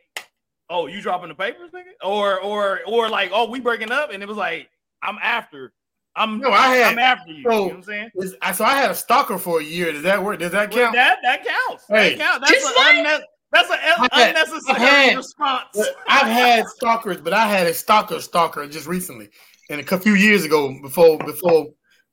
[0.70, 4.22] oh, you dropping the papers, nigga, or or or like, oh, we breaking up, and
[4.22, 4.70] it was like,
[5.02, 5.74] I'm after,
[6.16, 7.38] I'm, No, I had- I'm after you.
[7.38, 8.10] you know so- what I'm saying?
[8.16, 9.92] Is- So I had a stalker for a year.
[9.92, 10.40] Does that work?
[10.40, 10.96] Does that Well, count?
[10.96, 11.84] that that counts.
[11.90, 12.16] Hey.
[12.16, 12.50] that counts.
[12.50, 13.22] That's Just an unne-
[13.52, 15.78] that's an un- I had- unnecessary I had- response.
[16.08, 19.30] I've had stalkers, but I had a stalker stalker just recently,
[19.70, 21.68] and a few years ago before before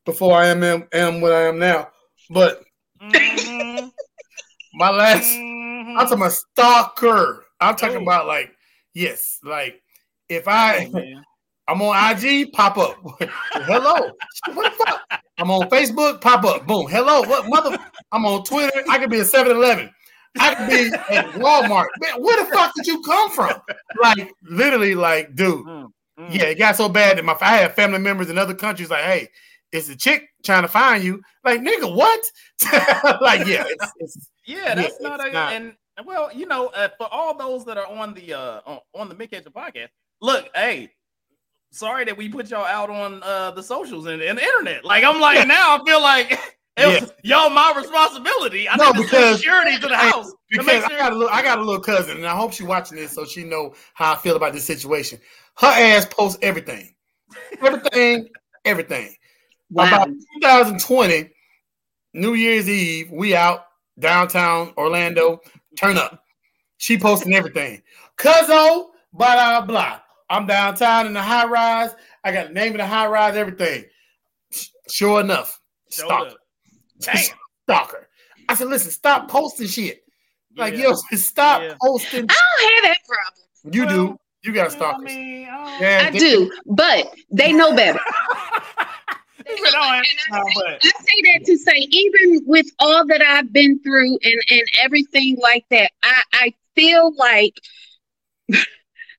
[0.05, 1.91] before I am am, am what I am now.
[2.31, 2.63] But
[3.01, 3.92] Mhm,
[4.75, 5.97] my last, mhm.
[5.99, 7.45] I'm talking about stalker.
[7.61, 8.03] I'm talking Oh.
[8.03, 8.51] about like
[8.95, 9.81] yes, like
[10.29, 11.23] if I Oh.
[11.69, 12.97] I'm on IG, pop up.
[13.53, 14.11] Hello.
[14.53, 15.23] What the fuck?
[15.39, 16.67] I'm on Facebook, pop up.
[16.67, 16.89] Boom.
[16.91, 17.23] Hello.
[17.23, 17.79] What mother?
[18.11, 18.83] I'm on Twitter.
[18.91, 19.89] I could be a 7-Eleven.
[20.41, 21.87] I could be at Walmart.
[22.01, 23.53] Man, where the fuck did you come from?
[24.03, 25.65] Like literally, like, dude.
[25.65, 26.35] Mm, mm.
[26.35, 29.05] Yeah, it got so bad that my I had family members in other countries like,
[29.05, 29.29] hey,
[29.71, 31.21] it's a chick trying to find you.
[31.45, 32.25] Like, nigga, what?
[33.21, 35.53] like, yeah, it's, it's Yeah, that's Yeah, not a not.
[35.53, 35.75] and
[36.05, 39.15] well, you know, uh, for all those that are on the uh on, on the
[39.15, 39.89] Mint Ketchup podcast,
[40.21, 40.91] look, hey,
[41.71, 44.85] sorry that we put y'all out on uh the socials and, and the internet.
[44.85, 46.33] Like I'm like now I feel like
[46.77, 48.69] it was y'all my responsibility.
[48.69, 51.17] I No, need because- security to the Hey, house to because make I got a
[51.17, 53.75] little, I got a little cousin, and I hope she's watching this so she know
[53.95, 55.19] how I feel about this situation.
[55.59, 56.95] Her ass posts everything,
[57.63, 58.29] everything,
[58.65, 59.15] everything.
[59.71, 59.87] Wow.
[59.89, 60.09] About
[60.43, 61.31] 2020,
[62.15, 63.65] New Year's Eve, we out
[63.99, 65.41] downtown Orlando.
[65.79, 66.23] Turn up.
[66.79, 67.83] She posting everything.
[68.19, 70.01] Cuzzo, blah blah blah.
[70.31, 71.91] I'm downtown in the high rise.
[72.25, 73.85] I got the name of the high rise, everything.
[74.89, 76.37] Sure enough, Showed stalker, up.
[77.01, 77.17] Damn.
[77.65, 78.09] stalker.
[78.49, 80.03] I said, listen, stop posting shit.
[80.57, 80.89] Like, Yeah.
[80.91, 81.75] yo, stop Yeah.
[81.83, 82.27] posting.
[82.29, 83.75] I don't have that problem.
[83.75, 84.19] You do.
[84.45, 85.05] You got You know what I stalkers.
[85.15, 85.79] mean, I oh.
[85.81, 88.01] Yeah, I they- do, but they know better.
[89.47, 92.41] He "I don't have And I time, say- but I say that to say, even
[92.47, 97.55] with all that I've been through and, and everything like that, I, I feel like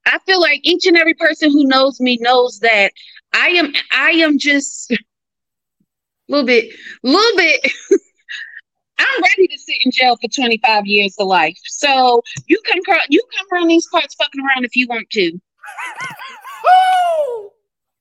[0.05, 2.91] I feel like each and every person who knows me knows that
[3.33, 4.97] I am I am just a
[6.27, 7.61] little bit, little bit.
[8.99, 11.57] I'm ready to sit in jail for 25 years to life.
[11.65, 15.31] So you come cro- you come around these parts fucking around if you want to.
[16.63, 17.49] Woo!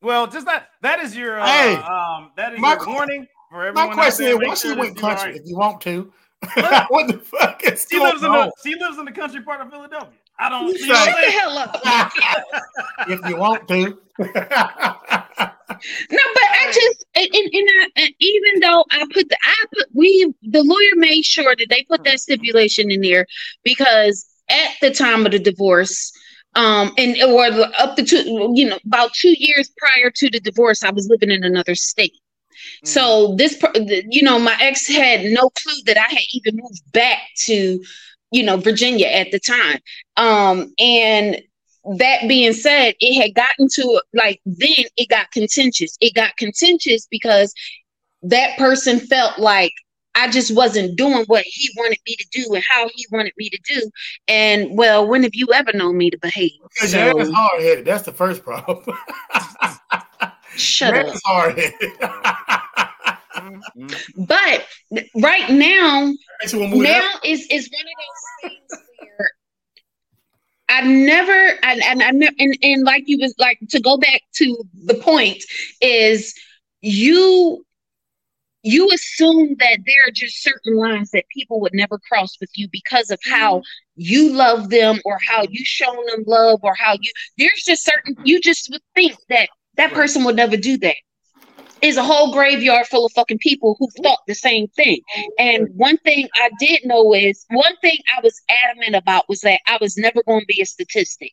[0.03, 3.27] Well, just that that is your uh, Hey, um that is my your que- warning
[3.51, 3.89] for everyone.
[3.91, 4.35] My question there.
[4.35, 5.41] is, Make why sure she went country right.
[5.41, 6.13] if you want to?
[6.89, 9.61] what the fuck is She going lives in the she lives in the country part
[9.61, 10.11] of Philadelphia.
[10.39, 11.81] I don't You you know Shut the hell up.
[13.09, 13.99] if you want to.
[16.11, 19.65] No, but I just and, and, and, I, and even though I put the I
[19.75, 23.27] put we the lawyer made sure that they put that stipulation in there
[23.65, 26.13] because at the time of the divorce,
[26.55, 27.47] um, and or
[27.79, 31.31] up to two, you know, about two years prior to the divorce, I was living
[31.31, 32.15] in another state.
[32.85, 32.89] Mm.
[32.89, 33.61] So this,
[34.09, 37.83] you know, my ex had no clue that I had even moved back to,
[38.31, 39.79] you know, Virginia at the time.
[40.17, 41.41] Um, and
[41.99, 45.97] that being said, it had gotten to like then it got contentious.
[46.01, 47.53] It got contentious because
[48.23, 49.73] that person felt like
[50.15, 53.49] I just wasn't doing what he wanted me to do and how he wanted me
[53.49, 53.91] to do.
[54.29, 56.53] And well, when have you ever known me to behave?
[56.75, 57.85] Because your ass So hard headed.
[57.87, 58.85] That's the first problem.
[60.57, 61.15] shut your up.
[61.15, 61.93] ass hard headed.
[63.77, 64.27] Mm.
[64.29, 64.67] But
[65.17, 67.21] right now, Bet you won't move now that.
[67.25, 69.31] is is one of those things where
[70.69, 74.21] I never and and I never and, and like you was like to go back
[74.35, 75.43] to the point
[75.81, 76.35] is
[76.83, 77.65] you
[78.63, 82.69] you assume that there are just certain lines that people would never cross with you
[82.71, 83.63] because of how mm-hmm.
[83.97, 88.17] you love them or how you shown them love or how you there's just certain
[88.25, 90.97] you just would think that that person would never do that.
[91.81, 94.05] Is a whole graveyard full of fucking people who mm-hmm.
[94.05, 95.01] thought the same thing.
[95.39, 95.77] And mm-hmm.
[95.77, 99.79] one thing I did know is one thing I was adamant about was that I
[99.81, 101.33] was never going to be a statistic.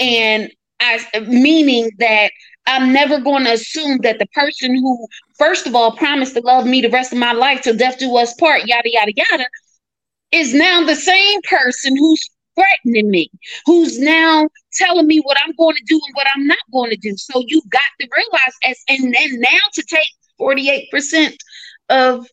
[0.00, 0.50] And
[0.80, 2.30] I meaning that
[2.66, 5.06] I'm never going to assume that the person who
[5.38, 8.16] first of all promised to love me the rest of my life till death do
[8.16, 9.46] us part, yada yada yada,
[10.32, 13.30] is now the same person who's threatening me,
[13.66, 16.96] who's now telling me what I'm going to do and what I'm not going to
[16.96, 17.16] do.
[17.16, 20.08] So you've got to realize as and then now to take
[20.40, 21.36] 48%
[21.90, 22.26] of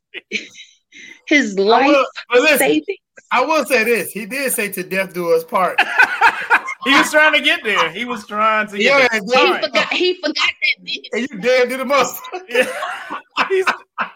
[1.27, 2.97] his life will- but listen, savings.
[3.33, 4.11] I will say this.
[4.11, 5.79] He did say to death do us part.
[6.83, 7.91] he was trying to get there.
[7.91, 9.21] He was trying to Yeah, get there.
[9.39, 9.63] He All right.
[9.63, 9.93] forgot.
[9.93, 11.07] He forgot that bit.
[11.13, 12.21] and you damn did the most.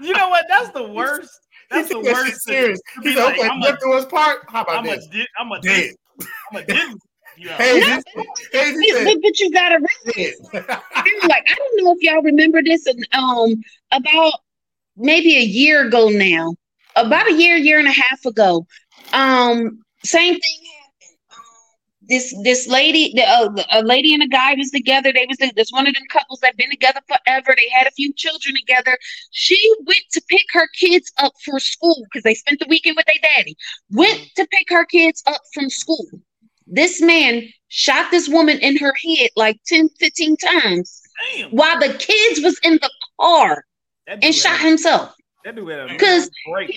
[0.02, 0.46] You know what?
[0.50, 1.40] That's the worst.
[1.72, 2.42] That's the He that worst.
[2.42, 2.80] serious.
[2.96, 4.40] to He said, like, okay, I'm death a, do us part.
[4.48, 5.08] How about I'm a, this?
[5.08, 5.92] di- I'm a, Dead.
[6.52, 6.96] I'm a dis-
[7.38, 7.58] yeah.
[7.58, 8.04] Hey, No, this,
[8.52, 10.64] hey, But, but, but you gotta realize, dead.
[11.24, 12.86] like I don't know if y'all remember this.
[12.88, 13.62] And um,
[13.92, 14.34] about
[14.98, 16.54] maybe a year ago now,
[16.96, 18.66] about a year, year and a half ago,
[19.14, 20.75] um, same thing happened.
[22.08, 25.12] This this lady, the, uh, a lady and a guy was together.
[25.14, 27.54] They was this one of them couples that been together forever.
[27.58, 28.98] They had a few children together.
[29.32, 33.06] She went to pick her kids up for school because they spent the weekend with
[33.06, 33.56] their daddy.
[33.92, 36.06] Went to pick her kids up from school.
[36.68, 41.02] This man shot this woman in her head like 10, 15 times
[41.36, 41.50] Damn.
[41.52, 42.90] while the kids was in the
[43.20, 43.66] car
[44.08, 46.30] and shot himself That dude had a Because-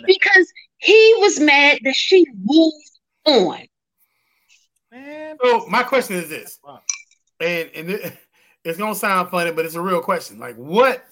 [0.07, 2.91] because he was mad that she moved
[3.25, 3.67] on.
[4.91, 6.59] Man, So my question is this,
[7.41, 8.17] and and it,
[8.65, 10.39] it's gonna sound funny, but it's a real question.
[10.39, 11.05] Like, what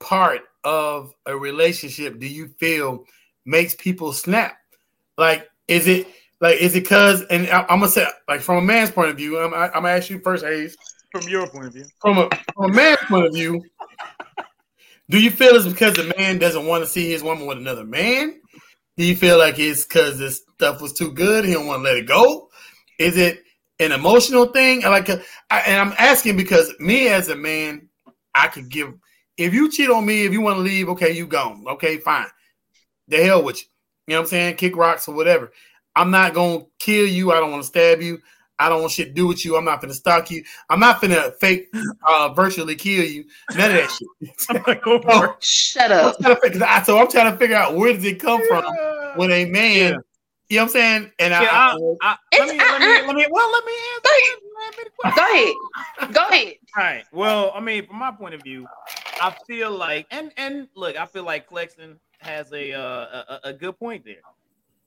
[0.00, 3.04] part of a relationship do you feel
[3.46, 4.56] makes people snap?
[5.16, 6.08] Like, is it
[6.40, 7.22] like is it because?
[7.22, 9.82] And I, I'm gonna say, like, from a man's point of view, I'm, I, I'm
[9.82, 10.76] gonna ask you first, Hayes.
[11.12, 11.84] from your point of view.
[12.00, 13.62] From a from a man's point of view,
[15.08, 17.84] do you feel it's because the man doesn't want to see his woman with another
[17.84, 18.40] man?
[18.96, 21.44] Do you feel like it's because this stuff was too good?
[21.44, 22.49] He don't want to let it go.
[23.00, 23.42] Is it
[23.80, 24.82] an emotional thing?
[24.82, 27.88] Like, I, and I'm asking because me as a man,
[28.34, 28.92] I could give.
[29.38, 31.64] If you cheat on me, if you want to leave, okay, you gone.
[31.66, 32.26] Okay, fine.
[33.08, 33.66] The hell with you.
[34.06, 34.56] You know what I'm saying?
[34.56, 35.50] Kick rocks or whatever.
[35.96, 37.32] I'm not gonna kill you.
[37.32, 38.20] I don't want to stab you.
[38.58, 39.56] I don't want shit to do with you.
[39.56, 40.44] I'm not gonna stalk you.
[40.68, 41.72] I'm not gonna fake,
[42.06, 43.24] uh, virtually kill you.
[43.56, 44.30] None of that shit.
[44.50, 45.42] I'm like, go for it.
[45.42, 46.18] Shut I'm up.
[46.18, 48.64] trying to figure, so I'm trying to figure out where does it come from
[49.16, 49.98] when a man, Yeah.
[50.50, 51.12] You know what I'm saying?
[51.18, 54.10] And Yeah, I, I, let me, It's- let me, let me, well, let me answer.
[54.58, 56.14] Let me- Go ahead.
[56.14, 56.54] Go ahead.
[56.76, 57.04] All right.
[57.12, 58.66] Well, I mean, from my point of view,
[59.22, 63.52] I feel like, and and look, I feel like Clexton has a uh, a, a
[63.54, 64.16] good point there.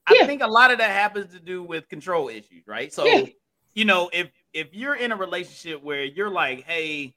[0.05, 0.27] I Yeah.
[0.27, 2.91] think a lot of that happens to do with control issues, right?
[2.93, 3.25] So, Yeah.
[3.73, 7.15] you know, if if you're in a relationship where you're like, hey,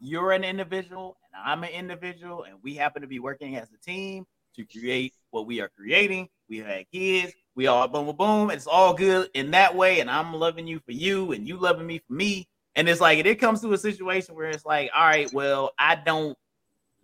[0.00, 3.78] you're an individual and I'm an individual, and we happen to be working as a
[3.78, 4.24] team
[4.56, 6.28] to create what we are creating.
[6.48, 8.50] We had kids, we all boom, boom, boom.
[8.50, 11.86] It's all good in that way, and I'm loving you for you, and you loving
[11.86, 12.48] me for me.
[12.76, 15.96] And it's like, it comes to a situation where it's like, all right, well, I
[15.96, 16.38] don't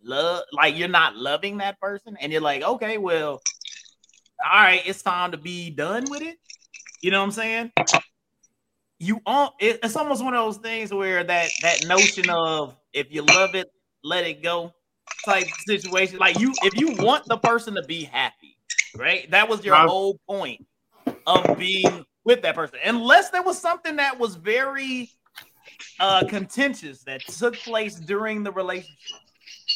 [0.02, 3.42] love, like, you're not loving that person, and you're like, okay, well,
[4.44, 6.38] all right, it's time to be done with it.
[7.02, 7.72] You know what I'm saying?
[8.98, 9.20] You
[9.58, 13.54] it, it's almost one of those things where that that notion of if you love
[13.54, 13.70] it,
[14.02, 14.72] let it go
[15.24, 16.18] type situation.
[16.18, 18.43] Like you, if you want the person to be happy,
[18.96, 19.30] right?
[19.30, 20.64] That was your whole point
[21.26, 22.78] of being with that person.
[22.84, 25.10] Unless there was something that was very
[26.00, 29.20] uh contentious that took place during the relationship.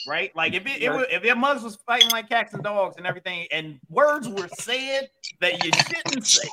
[0.07, 2.97] Right, like if it, it was, if your mugs was fighting like cats and dogs
[2.97, 5.09] and everything, and words were said
[5.41, 6.49] that you shouldn't say,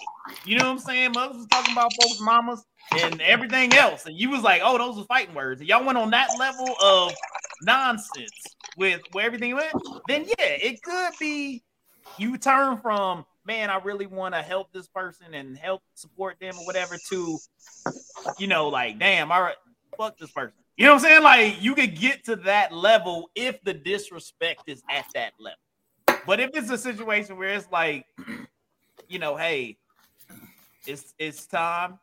[0.46, 1.12] you know what I'm saying?
[1.14, 4.98] Mugs was talking about folks' mamas and everything else, and you was like, "Oh, those
[4.98, 7.14] are fighting words." And y'all went on that level of
[7.64, 9.74] nonsense with where everything went.
[10.08, 11.64] Then yeah, it could be
[12.18, 16.56] you turn from man, I really want to help this person and help support them
[16.58, 17.38] or whatever to,
[18.40, 19.56] you know, like damn, all right,
[19.98, 20.54] fuck this person.
[20.78, 21.24] You know what I'm saying?
[21.24, 25.60] Like you could get to that level if the disrespect is at that level.
[26.26, 28.06] But if it's a situation where it's like,
[29.08, 29.78] you know, hey,
[30.86, 32.00] it's it's time,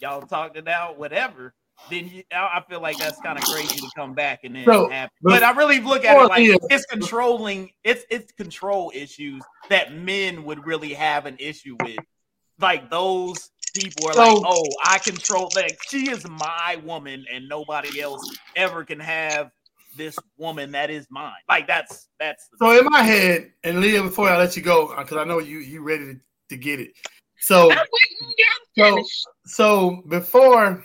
[0.00, 1.54] y'all talked it out, whatever.
[1.90, 4.64] Then you, I I feel like that's kind of crazy to come back and then
[4.64, 5.10] So, have.
[5.22, 6.56] but- But I really look at it like yeah.
[6.70, 7.70] it's controlling.
[7.84, 11.98] It's it's control issues that men would really have an issue with.
[12.58, 15.50] Like those people are So- like, oh, I control.
[15.54, 19.50] Like she is my woman, and nobody else ever can have
[19.96, 21.32] this woman that is mine.
[21.48, 22.48] Like that's that's.
[22.58, 25.58] so in my head, and Leah, before I let you go, because I know you
[25.58, 26.20] you ready to,
[26.50, 26.92] to get it.
[27.38, 28.32] So I'm waiting on
[28.76, 29.08] y'all to So,
[29.46, 30.84] so before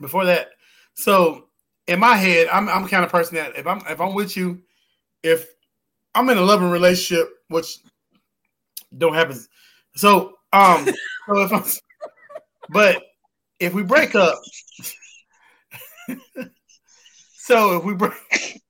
[0.00, 0.50] before that,
[0.94, 1.46] so
[1.86, 4.62] in my head, I'm I'm kind of person that if I'm if I'm with you,
[5.22, 5.48] if
[6.14, 7.78] I'm in a loving relationship, which
[8.96, 9.38] don't happen.
[9.96, 10.86] So um
[11.26, 11.64] so if I'm
[12.68, 13.02] but
[13.58, 14.38] if we break up,
[17.34, 18.12] so if we break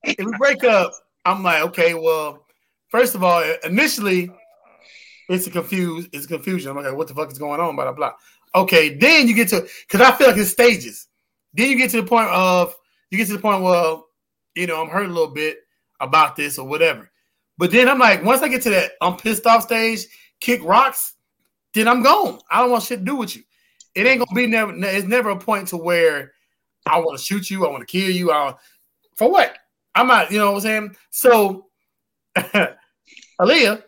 [0.03, 0.91] if we break up,
[1.25, 2.47] I'm like, okay, well,
[2.89, 4.31] first of all, initially
[5.29, 6.71] it's a confuse, it's a confusion.
[6.71, 7.77] I'm like, what the fuck is going on?
[7.77, 8.13] Blah blah blah.
[8.55, 11.07] Okay, then you get to because I feel like it's stages.
[11.55, 12.75] Then you get to the point of
[13.11, 13.99] you get to the point where
[14.55, 15.59] you know I'm hurt a little bit
[16.01, 17.11] about this or whatever.
[17.59, 20.07] But then I'm like, once I get to that I'm pissed off stage,
[20.41, 21.15] kick rocks,
[21.75, 22.39] then I'm gone.
[22.51, 23.43] I don't want shit to do with you.
[23.95, 24.73] It ain't gonna be never.
[24.75, 26.33] It's never a point to where
[26.87, 27.67] I want to shoot you.
[27.67, 28.31] I want to kill you.
[28.33, 28.55] I,
[29.17, 29.57] for what?
[29.95, 30.31] I'm not.
[30.31, 30.97] You know what I'm saying?
[31.11, 31.67] So,
[33.41, 33.83] Aaliyah,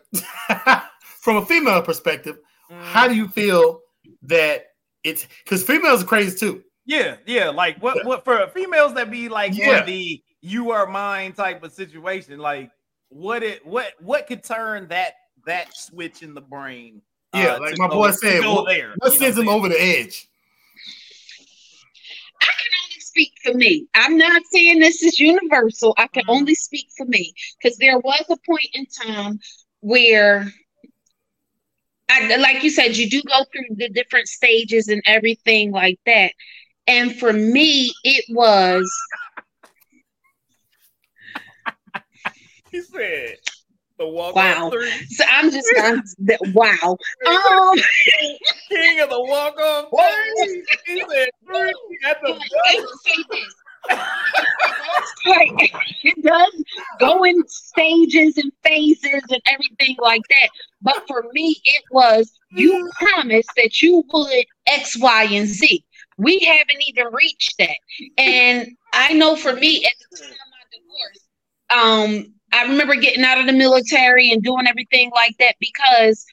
[1.01, 2.37] from a female perspective,
[2.69, 3.09] how mm.
[3.09, 3.79] do you feel
[4.23, 4.65] that
[5.03, 6.63] it's because females are crazy too?
[6.85, 7.49] Yeah, yeah.
[7.49, 9.83] Like what what for females that be like Yeah.
[9.83, 12.71] the you are mine type of situation, like
[13.09, 15.13] what it what what could turn that
[15.45, 17.01] that switch in the brain?
[17.33, 18.93] uh, Yeah, like my go- boy said, go what- there.
[18.97, 20.27] What you know sends him over the edge?
[22.41, 23.87] I can only speak for me.
[23.95, 25.93] I'm not saying this is universal.
[25.97, 26.29] I can Mhm.
[26.39, 29.39] only speak for me because there was a point in time
[29.79, 30.51] where,
[32.09, 36.33] I, like you said, you do go through the different stages and everything like that.
[36.87, 38.91] And for me, it was
[42.71, 43.37] He said
[43.97, 44.71] the walk Wow.
[45.09, 45.23] so.
[45.29, 46.01] I'm just I'm,
[46.53, 46.97] wow.
[47.27, 47.77] Um,
[48.69, 49.89] king of the walk off
[50.37, 50.63] three.
[50.85, 51.73] He said three
[52.05, 52.39] at the.
[55.25, 55.73] Like,
[56.03, 56.63] it does
[56.99, 60.49] go in stages and phases and everything like that.
[60.81, 65.83] But for me, it was you promised that you would X, Y, and Z.
[66.17, 67.75] We haven't even reached that.
[68.17, 73.23] And I know for me, at the time of my divorce, um, I remember getting
[73.23, 76.25] out of the military and doing everything like that because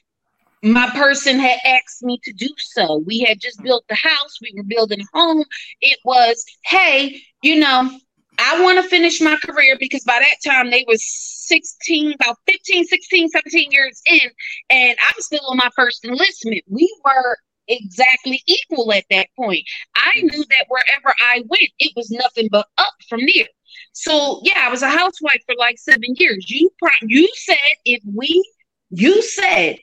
[0.63, 3.03] my person had asked me to do so.
[3.05, 5.43] We had just built the house, we were building a home.
[5.81, 7.99] It was, hey, you know,
[8.37, 11.03] I want to finish my career because by that time they was
[11.47, 14.29] 16, about 15, 16, 17 years in,
[14.69, 16.63] and I'm still on my first enlistment.
[16.67, 17.37] We were
[17.71, 19.63] exactly equal at that point.
[19.95, 20.31] I mm.
[20.31, 23.47] knew that wherever I went, it was nothing but up from there.
[23.93, 26.49] So yeah, I was a housewife for like seven years.
[26.49, 28.43] You pro- you said if we
[28.89, 29.77] you said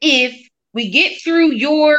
[0.00, 1.98] if we get through your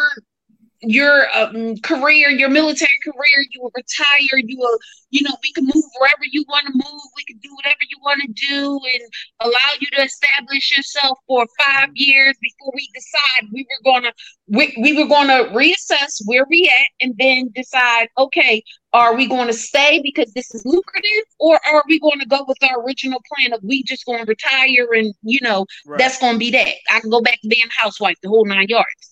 [0.81, 4.77] your um, career, your military career, you will retire, you will,
[5.11, 7.97] you know, we can move wherever you want to move, we can do whatever you
[8.01, 9.01] want to do and
[9.41, 14.11] allow you to establish yourself for five years before we decide we were gonna
[14.47, 18.63] we, we were gonna reassess where we at and then decide, okay,
[18.93, 22.43] are we going to stay because this is lucrative, or are we going to go
[22.45, 25.97] with our original plan of we just going to retire and you know Right.
[25.97, 26.67] that's going to be that.
[26.91, 29.10] I can go back to being a housewife the whole nine yards.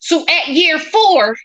[0.00, 1.36] So at year four,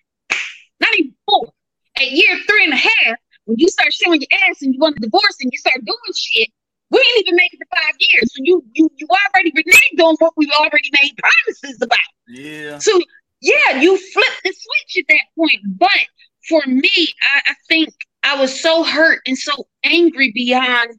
[0.79, 1.51] not even four,
[1.97, 4.97] at year three and a half, when you start showing your ass and you want
[4.97, 6.49] a divorce and you start doing shit,
[6.89, 8.33] we ain't even make it to five years.
[8.33, 11.97] So you you you already reneged on what we've already made promises about.
[12.27, 12.77] yeah.
[12.79, 12.91] So
[13.41, 15.59] yeah, you flip the switch at that point.
[15.77, 15.89] But
[16.47, 17.89] for me, I, I think
[18.23, 20.91] I was so hurt and so angry beyond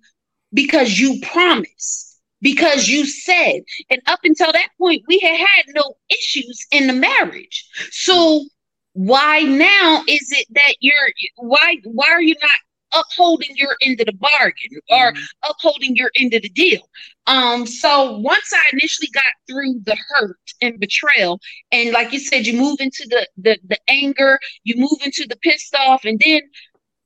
[0.52, 2.05] because you promised,
[2.40, 6.92] because you said, and up until that point, we had had no issues in the
[6.92, 7.66] marriage.
[7.90, 8.44] So
[8.92, 10.94] why now is it that you're
[11.36, 12.50] why why are you not
[12.94, 15.26] upholding your end of the bargain or Mhm.
[15.48, 16.88] upholding your end of the deal.
[17.26, 21.40] Um, so once I initially got through the hurt and betrayal,
[21.72, 25.36] and like you said, you move into the the the anger, you move into the
[25.36, 26.42] pissed off, and then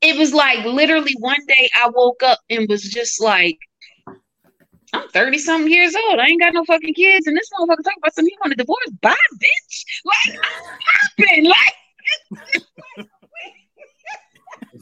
[0.00, 3.58] it was like literally one day I woke up and was just like,
[4.92, 6.18] I'm 30 something years old.
[6.18, 8.56] I ain't got no fucking kids, and this motherfucker talking about some he want a
[8.56, 8.90] divorce.
[9.00, 9.84] Bye, bitch.
[10.04, 10.78] Like, I'm
[11.18, 11.44] popping.
[11.44, 11.74] Like,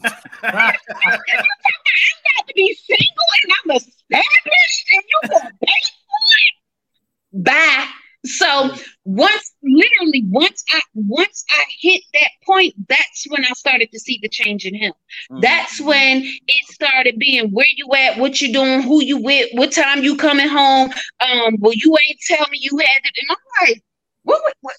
[0.43, 7.43] I'm about to be single and I'm established and you gonna pay for it?
[7.43, 7.87] Bye.
[8.25, 13.99] So once literally once I once I hit that point, that's when I started to
[13.99, 14.91] see the change in him.
[15.31, 15.41] Mhm.
[15.41, 19.71] That's when it started being where you at, what you doing, who you with, what
[19.71, 20.91] time you coming home.
[21.21, 23.83] Um, well, you ain't tell me you had it, and I'm like,
[24.23, 24.75] what, what, what?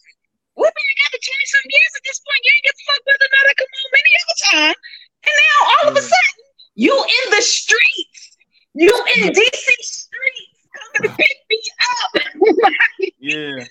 [0.57, 2.41] We've been together twenty some years at this point.
[2.45, 4.79] You ain't get the fuck whether or not I come home any other time.
[5.25, 6.13] And now all of a Yeah.
[6.13, 8.37] sudden, you in the streets,
[8.75, 12.11] you in DC streets, coming to pick me up.
[13.19, 13.65] Yeah.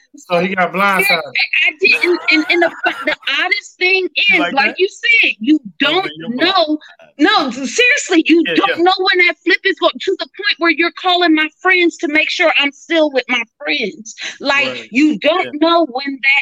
[0.56, 1.22] Got blindsided.
[1.66, 2.20] I didn't.
[2.32, 2.72] And, and the,
[3.06, 6.78] the oddest thing is, like like, you said, you don't know.
[7.18, 8.84] No, seriously, you Yeah, don't yeah.
[8.84, 12.08] know when that flip is going to the point where you're calling my friends to
[12.08, 14.16] make sure I'm still with my friends.
[14.40, 14.90] Like Right.
[14.92, 15.68] you don't Yeah.
[15.70, 16.42] know when that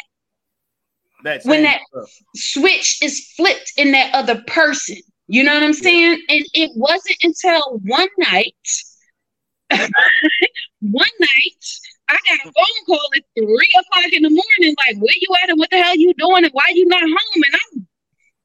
[1.24, 2.06] That When that- up.
[2.36, 4.96] switch is flipped in that other person.
[5.26, 6.22] You know what I'm saying?
[6.28, 8.54] And it wasn't until one night,
[10.80, 11.64] one night,
[12.08, 15.50] I got a phone call at three o'clock in the morning, like, where you at
[15.50, 17.16] and what the hell you doing and why you not home?
[17.34, 17.88] And I'm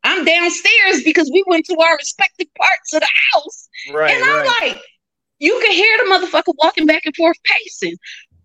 [0.05, 3.69] I'm downstairs because we went to our respective parts of the house.
[3.93, 4.73] Right, and I'm right.
[4.73, 4.83] like,
[5.39, 7.95] you can hear the motherfucker walking back and forth pacing.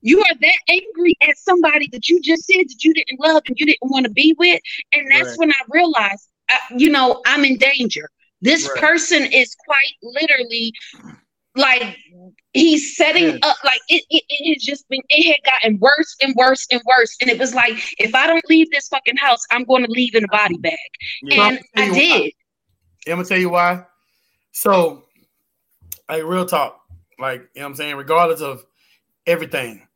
[0.01, 3.57] You are that angry at somebody that you just said that you didn't love and
[3.59, 4.61] you didn't want to be with.
[4.93, 5.39] And that's Right.
[5.39, 8.09] when I realized, uh, you know, I'm in danger.
[8.41, 8.81] This Right.
[8.81, 10.73] person is quite literally
[11.59, 11.97] like
[12.55, 13.39] he's setting Yeah.
[13.43, 16.81] up like it, it, it has just been it had gotten worse and worse and
[16.87, 19.91] worse and it was like if i don't leave this fucking house i'm going to
[19.91, 20.73] leave in a body bag
[21.23, 21.49] Yeah.
[21.49, 21.99] and I'll i tell why.
[22.21, 22.33] did
[23.07, 23.85] I'm gonna tell you why.
[24.53, 25.05] So,
[26.09, 26.79] like real talk,
[27.19, 28.65] like you know what I'm saying, regardless of
[29.27, 29.87] everything,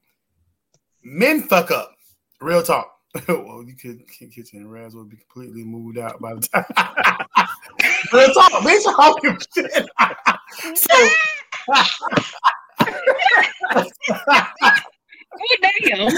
[1.03, 1.95] men fuck up.
[2.41, 2.91] Real talk.
[3.29, 6.65] well, you could kitchen and Raz would be completely moved out by the time.
[8.13, 8.85] real talk, bitch.
[8.85, 9.87] Talking shit.
[10.75, 11.09] so,
[11.69, 11.85] oh
[15.61, 16.09] damn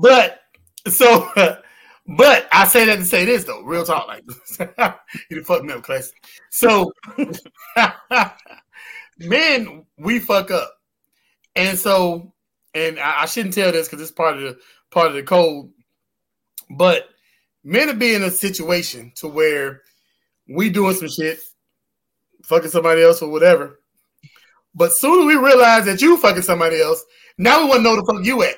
[0.00, 0.40] but
[0.88, 1.28] so,
[2.06, 4.24] but I say that to say this though, real talk, like
[5.30, 6.12] you done fucked me up, class.
[6.50, 6.92] So,
[9.18, 10.74] men, we fuck up,
[11.56, 12.32] and so,
[12.74, 14.58] and I, I shouldn't tell this because it's part of the
[14.90, 15.70] part of the code,
[16.70, 17.08] but
[17.64, 19.82] men are be in a situation to where
[20.48, 21.40] we doing some shit,
[22.44, 23.80] fucking somebody else or whatever.
[24.74, 27.04] But soon as we realize that you fucking somebody else,
[27.38, 28.56] now we want to know the fuck you at.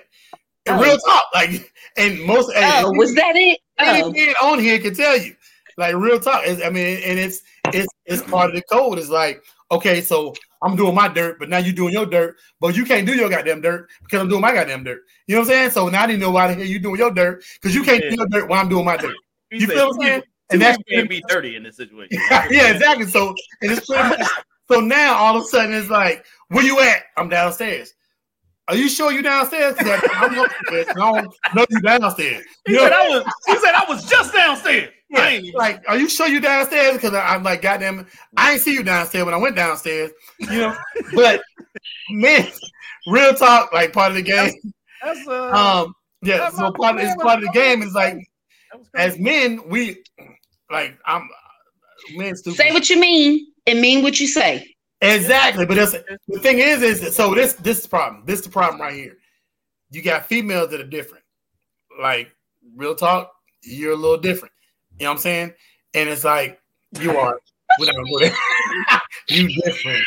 [0.67, 0.83] And Oh.
[0.83, 4.13] real talk, like, and most and oh was that it any oh.
[4.13, 5.35] man on here can tell you,
[5.77, 6.45] like real talk.
[6.47, 7.43] I mean, and it's
[7.73, 8.99] it's it's part of the code.
[8.99, 9.43] It's like,
[9.73, 13.07] okay, so I'm doing my dirt, but now you're doing your dirt, but you can't
[13.07, 15.03] do your goddamn dirt because I'm doing my goddamn dirt.
[15.27, 15.71] You know what I'm saying?
[15.71, 18.03] So now I didn't know why the hell you doing your dirt because you can't
[18.03, 19.17] do your dirt while I'm doing my dirt.
[19.51, 20.23] You said, feel what I'm saying?
[20.51, 22.19] And that's can't be dirty in this situation.
[22.51, 23.07] yeah, exactly.
[23.07, 27.03] So and it's so now all of a sudden it's like, where you at?
[27.17, 27.95] I'm downstairs.
[28.69, 29.75] Are you sure you downstairs?
[29.75, 30.87] 'Cause I'm upstairs.
[30.91, 32.45] I don't know you downstairs.
[32.67, 33.25] He You know, said I was.
[33.47, 34.91] He said I was just downstairs.
[35.15, 36.95] I Yeah, ain't even- like, are you sure you downstairs?
[36.95, 38.07] Because I'm like, goddamn,
[38.37, 40.11] I ain't see you downstairs when I went downstairs.
[40.39, 40.77] You know,
[41.15, 41.43] but
[42.11, 42.49] man,
[43.07, 44.53] real talk, like part of the game.
[45.03, 45.51] That's uh.
[45.85, 48.17] Um, yeah, that's so part of, man, it's part of the game is like,
[48.95, 50.03] as men, we
[50.71, 51.29] like, I'm
[52.15, 52.57] men stupid.
[52.57, 54.67] say what you mean and mean what you say
[55.01, 55.93] Exactly, but that's,
[56.29, 58.23] the thing is, is so this this is the problem.
[58.25, 59.17] This is the problem right here.
[59.91, 61.25] You got females that are different.
[62.01, 62.31] Like
[62.77, 63.33] real talk,
[63.65, 64.55] you're a little different.
[65.03, 65.53] You know what I'm saying?
[65.95, 66.61] And it's like
[67.01, 67.37] you are.
[67.81, 68.33] We're not gonna go there.
[69.31, 69.99] you different.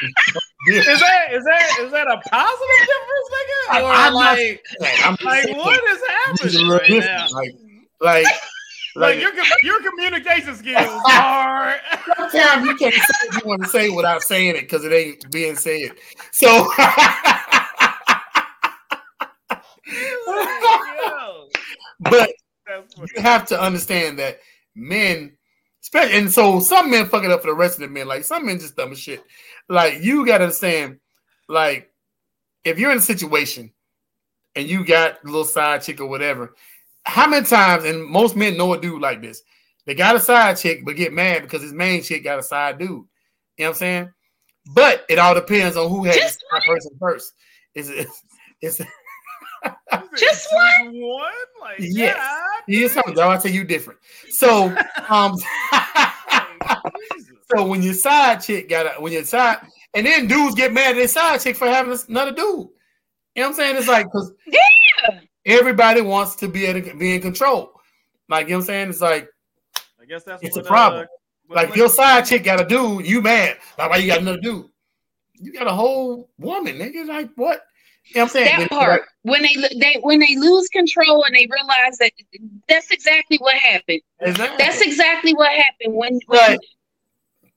[0.69, 3.71] Is that is that is that a positive difference, nigga?
[3.71, 5.99] I- Or I'm not- like I'm like what is
[6.39, 7.05] this is a happening right different.
[7.05, 7.27] now?
[7.37, 7.55] Like,
[7.99, 8.25] like,
[8.95, 9.33] Like like, your
[9.63, 11.75] your communication skills are.
[12.17, 15.29] sometimes you can't say what you want to say without saying it because it ain't
[15.29, 15.91] being said.
[16.31, 16.69] So,
[21.99, 22.29] but
[23.15, 24.39] you have to understand that
[24.75, 25.37] men,
[25.81, 28.07] especially, and so some men fuck it up for the rest of the men.
[28.07, 29.23] Like some men just dumb as shit.
[29.69, 30.99] Like you got to understand,
[31.47, 31.91] like
[32.63, 33.71] if you're in a situation
[34.55, 36.55] and you got a little side chick or whatever,
[37.03, 37.83] how many times?
[37.85, 39.41] And most men know a dude like this.
[39.85, 42.79] They got a side chick, but get mad because his main chick got a side
[42.79, 42.89] dude.
[42.89, 43.05] You know
[43.57, 44.11] what I'm saying?
[44.73, 47.33] But it all depends on who has that person first.
[47.75, 48.07] Is it?
[48.61, 48.79] It's
[50.17, 50.99] Just one?
[51.01, 51.31] One?
[51.61, 52.15] Like Yes.
[52.67, 52.79] yeah.
[52.79, 53.19] yeah, something.
[53.19, 53.99] I say you different.
[54.29, 54.75] So,
[55.09, 55.35] um,
[57.53, 59.57] So when your side chick got a, when your side
[59.93, 62.41] and then dudes get mad at their side chick for having another dude.
[62.41, 62.69] You know
[63.35, 63.75] what I'm saying?
[63.77, 65.19] It's like because Yeah.
[65.45, 67.71] everybody wants to be able to be in control.
[68.29, 68.89] Like you know what I'm saying?
[68.89, 69.29] It's like
[70.01, 71.03] I guess that's It's a problem.
[71.03, 71.07] Uh,
[71.47, 73.57] what like if your side chick got a dude, you mad.
[73.77, 74.65] Like why you got another dude?
[75.33, 77.05] You got a whole woman, nigga.
[77.07, 77.61] Like what?
[78.07, 78.59] You know what I'm saying?
[78.59, 82.11] that part when they they when they lose control and they realize that
[82.69, 84.57] that's exactly what happened Exactly.
[84.59, 86.59] that's exactly what happened when, when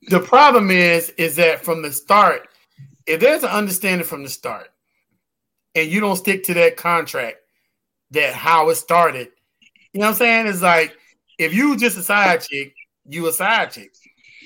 [0.08, 2.48] the problem is, is that from the start,
[3.06, 4.68] if there's an understanding from the start,
[5.74, 7.38] and you don't stick to that contract,
[8.12, 9.28] that how it started,
[9.92, 10.46] you know what I'm saying?
[10.46, 10.96] It's like
[11.38, 12.74] if you just a side chick,
[13.06, 13.92] you a side chick.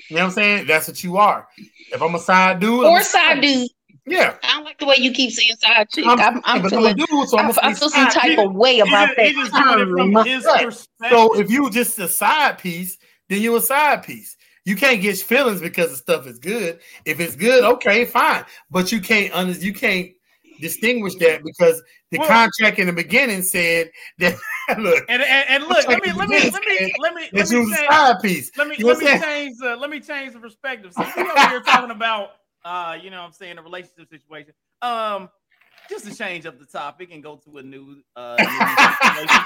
[0.09, 0.67] You know what I'm saying?
[0.67, 1.47] That's what you are.
[1.91, 3.69] If I'm a side dude, I'm or a side dude
[4.05, 4.35] yeah.
[4.43, 6.91] i don't like the way you keep saying side chick I'm, i'm, I'm feeling I'm
[6.91, 8.39] a dude, so I'm I, a I feel some type chick.
[8.39, 11.97] of way about just, that he just doing it from his So if you just
[11.99, 12.97] a side piece,
[13.29, 14.35] then you a side piece.
[14.65, 16.79] You can't get feelings because the stuff is good.
[17.05, 18.45] If it's good, okay, fine.
[18.71, 20.11] But you can't under, you can't
[20.61, 21.81] distinguish that because
[22.11, 24.35] the Well- contract in the beginning said that
[24.77, 27.49] look and, and, and look, let me let me let me let me that let
[27.49, 28.51] me was a say, side piece.
[28.57, 30.93] let me let me change the let me change the perspective.
[30.93, 32.31] So we over here talking about
[32.65, 34.53] uh, you know what I'm saying, a relationship situation.
[34.81, 35.29] Um,
[35.89, 38.37] just to change up the topic and go to a new uh
[39.03, 39.41] situation.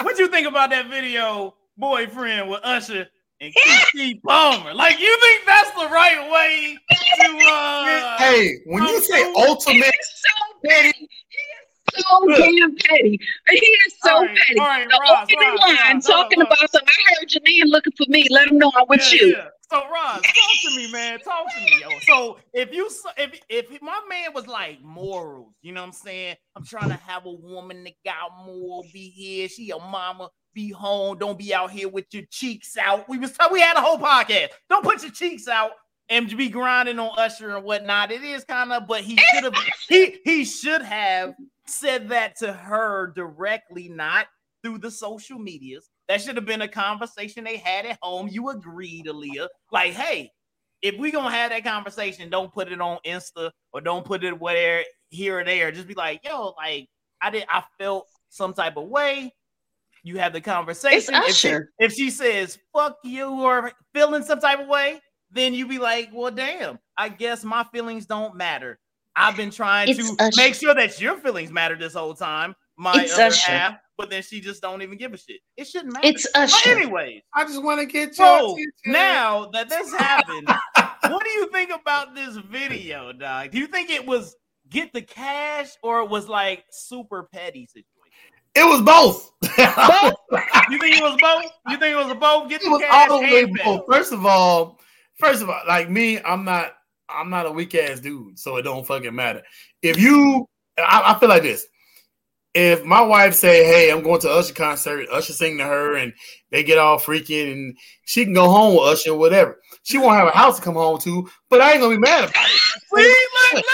[0.00, 3.06] what you think about that video, boyfriend with Usher
[3.40, 3.52] and
[3.94, 4.72] Keke Palmer?
[4.74, 6.78] Like, you think that's the right way
[7.20, 10.92] to uh Hey, when you say He ultimate, so petty.
[10.98, 13.20] He is so damn petty.
[13.50, 14.58] He is so All right, petty.
[14.60, 16.88] all right, the Ross, opening Ross, line Ross, talking Ross, about something.
[16.88, 18.26] I heard Janine looking for me.
[18.30, 19.28] Let him know I'm with Yeah, you.
[19.36, 19.48] yeah.
[19.70, 20.24] So Ross, talk
[20.62, 21.18] to me, man.
[21.20, 21.88] Talk to me, yo.
[22.06, 22.88] So if you
[23.18, 26.36] if if my man was like morals, you know what I'm saying?
[26.56, 30.70] I'm trying to have a woman that got more, be here, she a mama, be
[30.70, 33.06] home, don't be out here with your cheeks out.
[33.10, 34.48] We was we had a whole podcast.
[34.70, 35.72] Don't put your cheeks out
[36.08, 38.10] and be grinding on Usher and whatnot.
[38.10, 39.54] It is kind of, but he should have
[39.88, 41.34] he he should have
[41.66, 44.28] said that to her directly, not
[44.62, 45.90] through the social medias.
[46.08, 48.28] That should have been a conversation they had at home.
[48.28, 49.48] You agreed, Aaliyah.
[49.70, 50.30] Like, hey,
[50.80, 54.38] if we gonna have that conversation, don't put it on Insta or don't put it
[54.40, 55.70] where here or there.
[55.70, 56.88] Just be like, yo, like
[57.20, 59.34] I did, I felt some type of way.
[60.04, 61.14] You have the conversation.
[61.16, 65.66] If she, if she says fuck you or feeling some type of way, then you
[65.66, 68.78] be like, well, damn, I guess my feelings don't matter.
[69.16, 70.32] I've been trying It's to Usher.
[70.36, 72.54] make sure that your feelings matter this whole time.
[72.78, 73.50] My It's other Usher.
[73.50, 75.40] half, but then she just don't even give a shit.
[75.56, 76.06] It shouldn't matter.
[76.06, 76.70] It's but Usher.
[76.70, 78.56] anyways, I just want to get your so
[78.86, 80.48] now that this happened,
[81.02, 83.50] what do you think about this video, dog?
[83.50, 84.36] Do you think it was
[84.70, 87.84] get the cash or it was like super petty situation?
[88.54, 89.32] it was both.
[90.70, 91.50] You think it was both?
[91.70, 92.50] You think it was a both?
[92.50, 93.86] Get it the was cash all the way both.
[93.90, 94.78] First of all,
[95.18, 96.72] first of all, like me, I'm not,
[97.08, 99.42] I'm not a weak ass dude, so it don't fucking matter.
[99.80, 100.46] If you,
[100.76, 101.66] I, I feel like this.
[102.58, 106.12] If my wife say, "Hey, I'm going to Usher concert," Usher sing to her, and
[106.50, 109.60] they get all freaking, and she can go home with Usher, whatever.
[109.84, 112.24] She won't have a house to come home to, but I ain't gonna be mad
[112.28, 112.50] about it.
[112.96, 113.14] See,
[113.54, 113.64] look,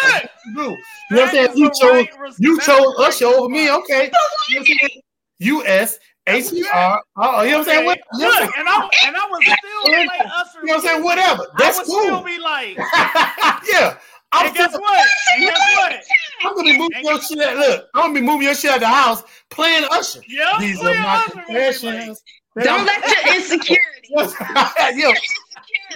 [0.55, 0.79] look.
[1.11, 1.57] You know what I'm saying?
[1.57, 4.05] You chose, right you chose Usher over me, okay?
[4.05, 5.01] You know what I'm?
[5.39, 7.03] U S H E R.
[7.17, 7.87] Oh, you know what I'm saying?
[7.87, 10.61] What, you know what I'm Look, and I and I was still like Usher.
[10.61, 11.05] You know what I'm saying?
[11.05, 11.47] Whatever.
[11.57, 12.03] That's I would cool.
[12.03, 12.77] still be like,
[13.73, 13.97] yeah.
[14.35, 15.09] I'm, and guess still- what?
[15.37, 16.01] And guess what?
[16.45, 17.39] I'm gonna be moving your shit.
[17.41, 20.21] Out, look, I'm gonna be moving your shit out the house, playing Usher.
[20.29, 22.19] Yeah, These are my Usher gonna like.
[22.65, 23.81] Don't let your insecurity.
[24.97, 25.13] yeah,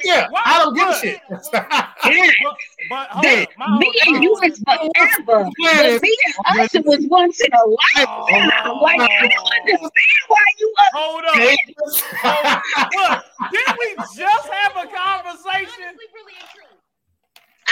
[0.03, 0.27] yeah.
[0.31, 1.21] Why- I don't give a shit.
[1.31, 1.69] But,
[2.89, 5.51] but hold That up, my whole- me and you whole- was forever.
[5.61, 8.51] But me and Usher was once in a lifetime.
[8.65, 8.81] Oh.
[8.83, 9.93] Like, I don't understand
[10.29, 10.93] why you up.
[10.95, 11.35] Hold up.
[12.95, 15.95] Look, didn't we just have a conversation?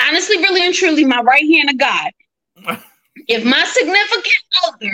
[0.09, 2.11] Honestly, really and truly, my right hand of God.
[3.29, 4.93] If my significant other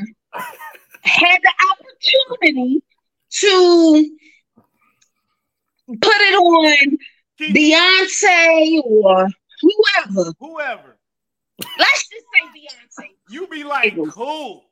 [1.03, 2.83] had the opportunity
[3.31, 4.17] to
[6.01, 6.99] put it on
[7.41, 9.29] Beyonce or
[9.61, 10.97] whoever, Whoever.
[11.79, 13.09] let's just say Beyonce.
[13.29, 14.65] You be like, cool.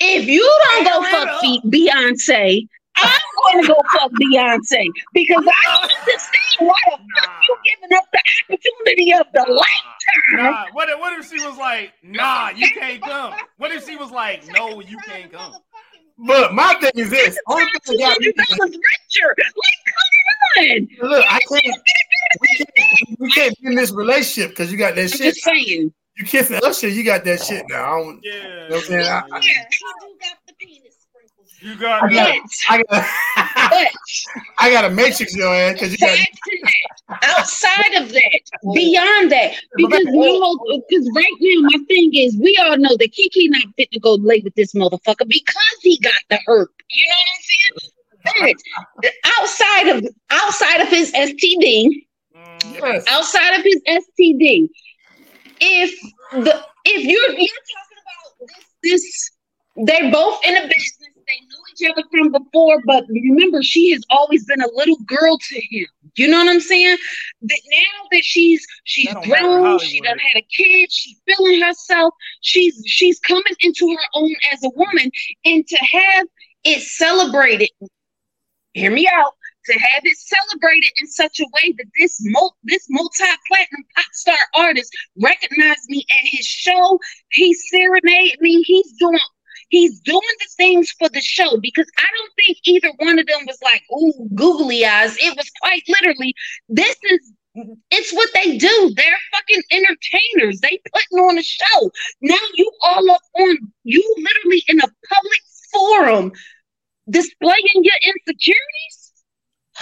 [0.00, 1.42] If you don't go fuck.
[1.64, 3.20] Beyonce, I'm
[3.52, 8.04] going to go fuck Beyonce because I don't understand why the fuck you giving up
[8.12, 8.20] the
[8.54, 10.52] opportunity of the lifetime.
[10.52, 13.34] Nah, what if, what if she was like, nah, you can't come?
[13.58, 15.52] What if she was like, no, you can't come?
[16.18, 19.34] But my thing is this: only thing that got me $200 richer.
[19.36, 21.10] Like, come on.
[21.10, 21.78] look, I can't.
[22.40, 25.34] We can't, we can't be in this relationship because you got that I'm shit.
[25.34, 25.92] just saying.
[26.16, 27.84] You kissing Usher, you got that shit now.
[27.84, 28.32] I don't, Yeah.
[28.32, 29.00] You know what I'm saying?
[29.02, 31.52] I- Yeah, he do got the penis sprinkles.
[31.66, 32.40] You got I got.
[32.68, 33.88] I got, But
[34.58, 36.16] I got a matrix your ass because you got.
[36.16, 38.40] back to that, outside of that,
[38.72, 43.64] beyond that, because because right now my thing is we all know that Keke not
[43.76, 46.68] fit to go lay with this motherfucker because he got the herp.
[46.88, 48.56] You know what I'm saying?
[49.02, 52.06] But outside of outside of his STD,
[52.80, 53.04] Yes.
[53.08, 54.68] outside of his STD,
[55.60, 55.90] if
[56.32, 58.48] the if you're you're talking about
[58.82, 59.30] this this
[59.84, 61.05] they're both in a business, they knew
[61.80, 65.86] each other from before, but remember she has always been a little girl to him.
[66.16, 66.96] You know what I'm saying?
[67.42, 72.82] That now that she's she's grown, she done had a kid, she's feeling herself, she's
[72.86, 75.10] she's coming into her own as a woman,
[75.44, 76.26] and to have
[76.64, 77.68] it celebrated,
[78.72, 79.32] hear me out,
[79.66, 84.38] to have it celebrated in such a way that this mul- this multi-platinum pop star
[84.54, 86.98] artist recognized me at his show.
[87.32, 88.62] He serenaded me.
[88.62, 89.18] He's doing
[89.68, 93.40] he's doing the things for the show because I don't think either one of them
[93.46, 95.16] was like, ooh, googly eyes.
[95.18, 96.34] It was quite literally,
[96.68, 97.32] this is
[97.90, 98.92] it's what they do.
[98.96, 100.60] They're fucking entertainers.
[100.60, 101.90] They putting on a show.
[102.20, 105.40] Now you all up on you literally in a public
[105.72, 106.32] forum
[107.08, 109.12] displaying your insecurities.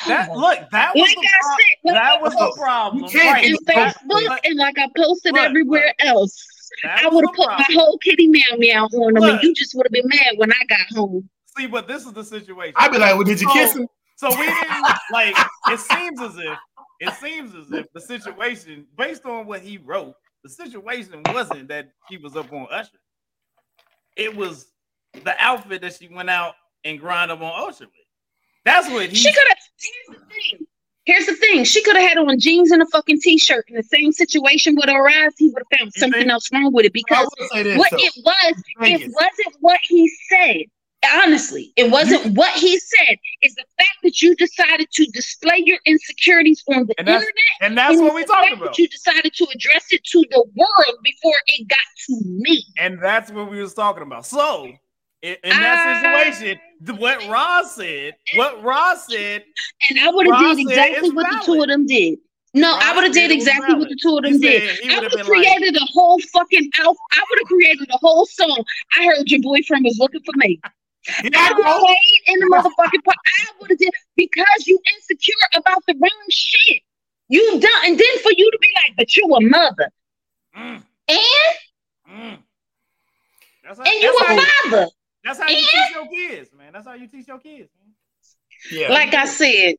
[0.06, 2.52] That oh look, that was Like the I pro- said, that was I the oh,
[2.56, 3.04] problem.
[3.04, 3.44] You can't Right.
[3.44, 6.46] in Facebook look, and like I posted Look, everywhere else.
[6.82, 9.32] That I would have put my whole kitty meow meow on them, Look.
[9.34, 11.28] and you just would have been mad when I got home.
[11.56, 12.74] See, but this is the situation.
[12.76, 13.88] I'd be like, well, did you So- kiss him?
[14.16, 15.36] So we didn't like.
[15.70, 16.58] It seems as if
[17.00, 20.14] it seems as if the situation, based on what he wrote,
[20.44, 22.98] the situation wasn't that she was up on Usher.
[24.16, 24.66] It was
[25.24, 26.54] the outfit that she went out
[26.84, 27.90] and grind up on Usher with.
[28.64, 29.58] That's what he She could have.
[30.06, 30.66] Here's the thing.
[31.06, 31.64] Here's the thing.
[31.64, 33.66] She could have had on jeans and a fucking t-shirt.
[33.68, 36.72] In the same situation would have arise, he would have found You something else wrong
[36.72, 39.14] with it because what it was, Thank it you.
[39.14, 40.62] wasn't what he said.
[41.16, 43.18] Honestly, it wasn't what he said.
[43.42, 47.26] It's the fact that you decided to display your insecurities on the And internet.
[47.60, 48.64] and that's and what we talking about.
[48.68, 52.64] That you decided to address it to the world before it got to me.
[52.78, 54.24] And that's what we was talking about.
[54.24, 54.64] So
[55.20, 56.58] in, in that I- situation,
[56.92, 59.44] what Ross said, what Ross said,
[59.90, 62.18] And I would have Ross did exactly what the two of them did.
[62.56, 64.62] No, I would have did exactly what the two of them said did.
[64.62, 66.96] I would would have have been like, created a whole fucking out.
[67.12, 68.64] I would have created a whole song.
[68.98, 70.60] I heard your boyfriend was looking for me.
[71.22, 73.16] "Yeah, I bro." played in the motherfucking part.
[73.40, 76.82] I would have did because you insecure about the wrong shit.
[77.28, 79.90] You done, and then for you to be like, but you a mother,
[80.56, 81.18] Mm, and
[82.08, 82.38] mm.
[83.64, 84.86] That's how, and you a father.
[85.24, 86.72] That's how you and- teach your kids, man.
[86.72, 87.94] That's how you teach your kids, man.
[88.70, 88.90] Yeah.
[88.90, 89.74] Like I said,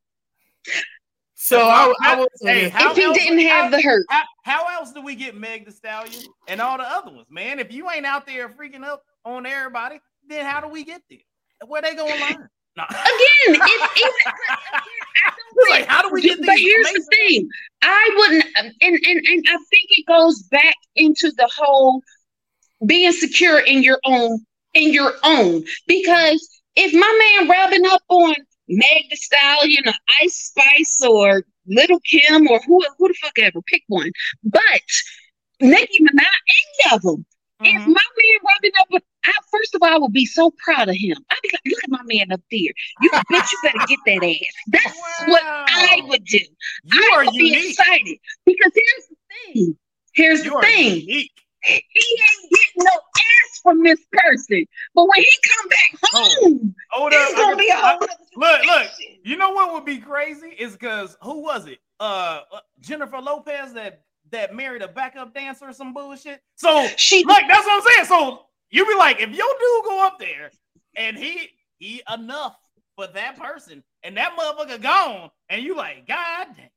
[1.33, 4.67] so I, I will say Hey, if he else- didn't have the hurt, How, how
[4.79, 7.59] else do we get Meg the Stallion and all the other ones, man?
[7.59, 11.19] If you ain't out there freaking up on everybody, then how do we get there?
[11.67, 12.49] Where they gonna learn?
[12.77, 12.83] No.
[12.83, 12.97] again,
[13.47, 14.11] if even again,
[15.57, 17.49] It's like, how do we get But these here's the thing.
[17.81, 22.01] I wouldn't um, and, and and I think it goes back into the whole
[22.85, 24.45] being secure in your own
[24.75, 25.63] in your own.
[25.87, 28.35] Because if my man rubbing up on
[28.67, 33.61] Meg the Stallion or Ice Spice or Lil' Kim or who who the fuck ever,
[33.65, 34.11] pick one.
[34.43, 34.81] But
[35.61, 37.25] Nicki Minaj, any of them.
[37.63, 37.87] If Mhm.
[37.87, 40.95] my man rubbing up with, I, first of all, I would be so proud of
[40.95, 41.15] him.
[41.29, 42.73] I'd be like, look at my man up there.
[43.01, 44.53] You bitch, you better get that ass.
[44.67, 46.39] That's what I would do.
[46.83, 49.15] You I would be excited because here's the
[49.53, 49.77] thing.
[50.13, 50.99] Here's You the thing.
[51.01, 51.31] unique.
[51.63, 52.91] He ain't getting no
[53.65, 54.65] from this person.
[54.93, 57.19] But when he come back home, Hold up.
[57.19, 57.99] it's gonna be a whole
[58.37, 58.87] look, look.
[59.23, 61.79] You know what would be crazy is because who was it?
[61.99, 66.41] Uh, uh, Jennifer Lopez that that married a backup dancer or some bullshit.
[66.55, 68.05] So She look, that's what I'm saying.
[68.05, 70.51] So you be like, if your dude go up there
[70.95, 72.55] and he he enough
[72.95, 76.69] for that person, and that motherfucker gone, and you like, God damn,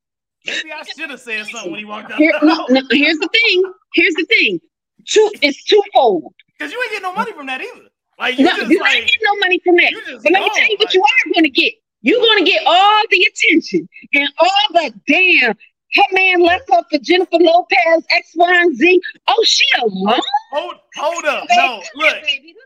[0.47, 3.28] maybe I should have said something when he walked out here, no, no, here's the
[3.28, 3.73] thing.
[3.94, 4.60] Here's the thing.
[5.09, 6.35] Two it's twofold.
[6.59, 7.89] Because you ain't getting no money from that either.
[8.18, 9.93] Like you No, just you like ain't getting no money from that.
[10.22, 11.74] But let me tell you what like- you are going to get.
[12.01, 15.56] You're going to get all the attention and all the damn.
[15.94, 19.01] Her man left her for Jennifer Lopez, X, Y, and Z.
[19.26, 20.20] Oh, she alone?
[20.52, 21.47] Hold, hold up.
[21.51, 22.16] No, look.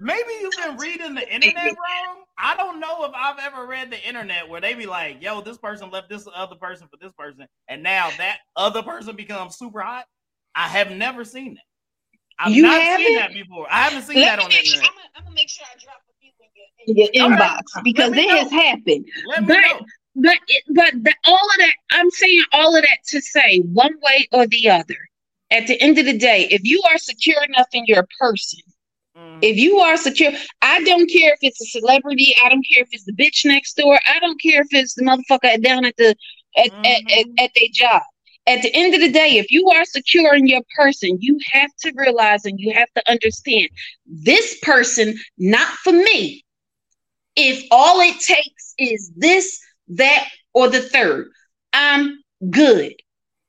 [0.00, 2.24] Maybe you've been reading the internet wrong.
[2.36, 5.56] I don't know if I've ever read the internet where they be like, yo, this
[5.56, 9.80] person left this other person for this person, and now that other person becomes super
[9.80, 10.06] hot.
[10.54, 11.62] I have never seen that.
[12.44, 13.14] I've You not seen haven't?
[13.14, 13.66] that before.
[13.70, 14.90] I haven't seen Let that on the make sure, internet.
[15.16, 16.30] I'm, gonna, make sure I drop a few
[16.86, 17.44] in your, in your Okay.
[17.44, 18.36] inbox because it know.
[18.36, 19.06] has happened.
[19.26, 19.80] Let me but- know.
[20.14, 23.94] But it, but the, all of that, I'm saying all of that to say one
[24.02, 24.96] way or the other.
[25.50, 28.60] At the end of the day, if you are secure enough in your person,
[29.16, 29.38] Mhm.
[29.40, 32.34] if you are secure, I don't care if it's a celebrity.
[32.44, 33.98] I don't care if it's the bitch next door.
[34.06, 36.14] I don't care if it's the motherfucker down at the
[36.58, 37.34] at, at, at, Mhm.
[37.38, 38.02] at their job.
[38.46, 41.70] At the end of the day, if you are secure in your person, you have
[41.82, 43.68] to realize and you have to understand
[44.04, 46.44] this person, not for me.
[47.36, 51.30] If all it takes is this, that, or the third,
[51.72, 52.18] I'm
[52.50, 52.94] good.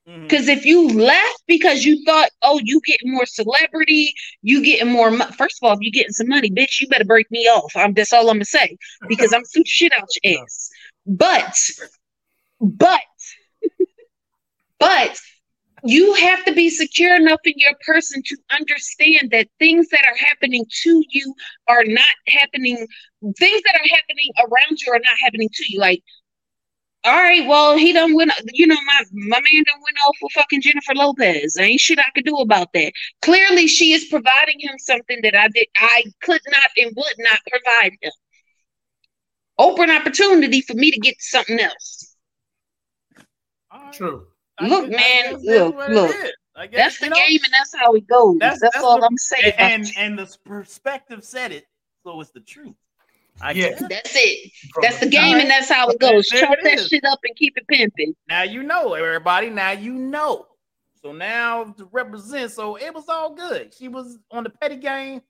[0.08, 0.22] Mm-hmm.
[0.22, 4.12] Because if you left because you thought, oh, you getting more celebrity,
[4.42, 5.10] you getting more.
[5.10, 5.30] Mo-.
[5.38, 7.72] First of all, if you getting some money, bitch, you better break me off.
[7.74, 8.76] I'm that's all I'm gonna say
[9.08, 10.70] because I'm suit shit out your ass.
[11.06, 11.56] But,
[12.60, 13.00] but,
[14.84, 15.18] but
[15.82, 20.16] you have to be secure enough in your person to understand that things that are
[20.16, 21.34] happening to you
[21.68, 22.86] are not happening.
[23.38, 25.80] Things that are happening around you are not happening to you.
[25.80, 26.02] Like
[27.04, 30.32] all right, well, he done went, you know, my my man done went off with
[30.32, 31.58] fucking Jennifer Lopez.
[31.58, 32.92] Ain't shit I could do about that.
[33.20, 37.40] Clearly, she is providing him something that I did I could not and would not
[37.50, 38.12] provide him.
[39.58, 42.16] Open opportunity for me to get something else.
[43.70, 43.92] All right.
[43.92, 44.26] True.
[44.58, 46.10] I Look, guess- man, that's look, look.
[46.12, 48.36] guess, That's the you know, game, and that's how it goes.
[48.38, 49.52] That's- That's, that's all the- I'm saying.
[49.54, 51.66] about And and the perspective said it,
[52.04, 52.74] so it's the truth.
[53.40, 53.70] I Yeah.
[53.70, 53.82] guess.
[53.88, 54.52] that's it.
[54.72, 56.28] From That's the the- game, and that's how it goes.
[56.30, 56.86] There Chop it that is.
[56.88, 58.14] shit up and keep it pimping.
[58.28, 59.50] Now you know, everybody.
[59.50, 60.46] Now you know.
[61.02, 63.74] So now to represent, so it was all good.
[63.74, 65.20] She was on the petty game,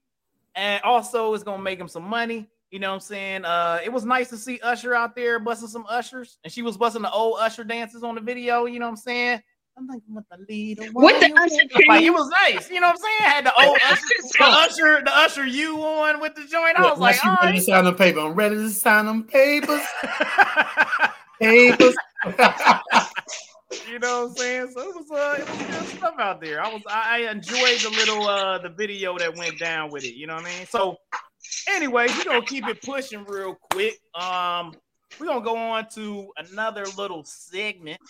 [0.54, 2.46] and also it's gonna make him some money.
[2.74, 3.44] You know what I'm saying?
[3.44, 6.76] Uh, it was nice to see Usher out there busting some ushers, and she was
[6.76, 8.64] busting the old Usher dances on the video.
[8.64, 9.42] You know what I'm saying?
[9.78, 10.80] I'm like, what the lead?
[10.92, 12.68] With the Usher Like it was nice.
[12.68, 13.30] You know what I'm saying?
[13.30, 14.44] had the old Usher Usher, the.
[14.44, 16.76] Usher, the Usher you on with the joint.
[16.76, 17.64] I Yeah, was like, once you all ready to right.
[17.64, 19.80] sign them paper, I'm ready to sign them papers.
[21.40, 21.94] Papers.
[23.88, 24.72] you know what I'm saying?
[24.74, 26.60] So it was uh it was good stuff out there.
[26.60, 30.14] I was I, I enjoyed the little uh the video that went down with it,
[30.14, 30.66] you know what I mean?
[30.66, 30.96] So
[31.68, 33.98] anyway, we're gonna keep it pushing real quick.
[34.14, 34.74] Um
[35.18, 38.00] we're gonna go on to another little segment.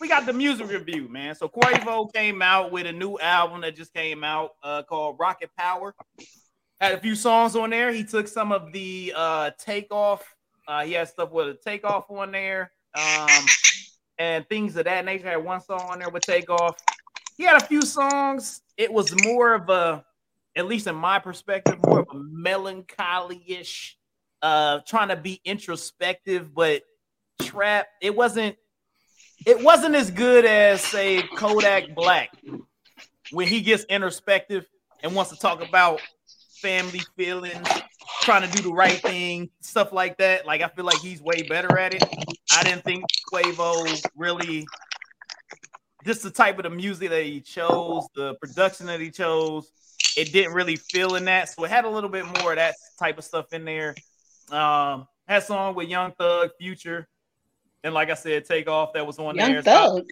[0.00, 1.34] We got the music review, man.
[1.34, 5.50] So Quavo came out with a new album that just came out uh called Rocket
[5.56, 5.94] Power.
[6.80, 7.92] Had a few songs on there.
[7.92, 10.22] He took some of the uh Takeoff.
[10.66, 12.72] Uh he had stuff with a Takeoff on there.
[12.94, 13.44] Um
[14.18, 15.28] and things of that nature.
[15.28, 16.76] Had one song on there with Takeoff.
[17.36, 18.60] He had a few songs.
[18.76, 20.04] It was more of a,
[20.56, 23.96] at least in my perspective, more of a melancholy-ish,
[24.42, 26.82] uh, trying to be introspective, but
[27.42, 27.86] trap.
[28.00, 28.56] It wasn't.
[29.46, 32.30] It wasn't as good as say Kodak Black
[33.30, 34.66] when he gets introspective
[35.02, 36.02] and wants to talk about
[36.60, 37.66] family feelings,
[38.20, 40.44] trying to do the right thing, stuff like that.
[40.44, 42.04] Like I feel like he's way better at it.
[42.52, 44.66] I didn't think Quavo really
[46.04, 49.70] just the type of the music that he chose, the production that he chose,
[50.20, 51.48] it didn't really feel in that.
[51.48, 53.94] So it had a little bit more of that type of stuff in there.
[54.50, 57.08] Um, had song with Young Thug, Future,
[57.82, 59.62] and like I said, Takeoff that was on Young there.
[59.62, 60.06] Thug.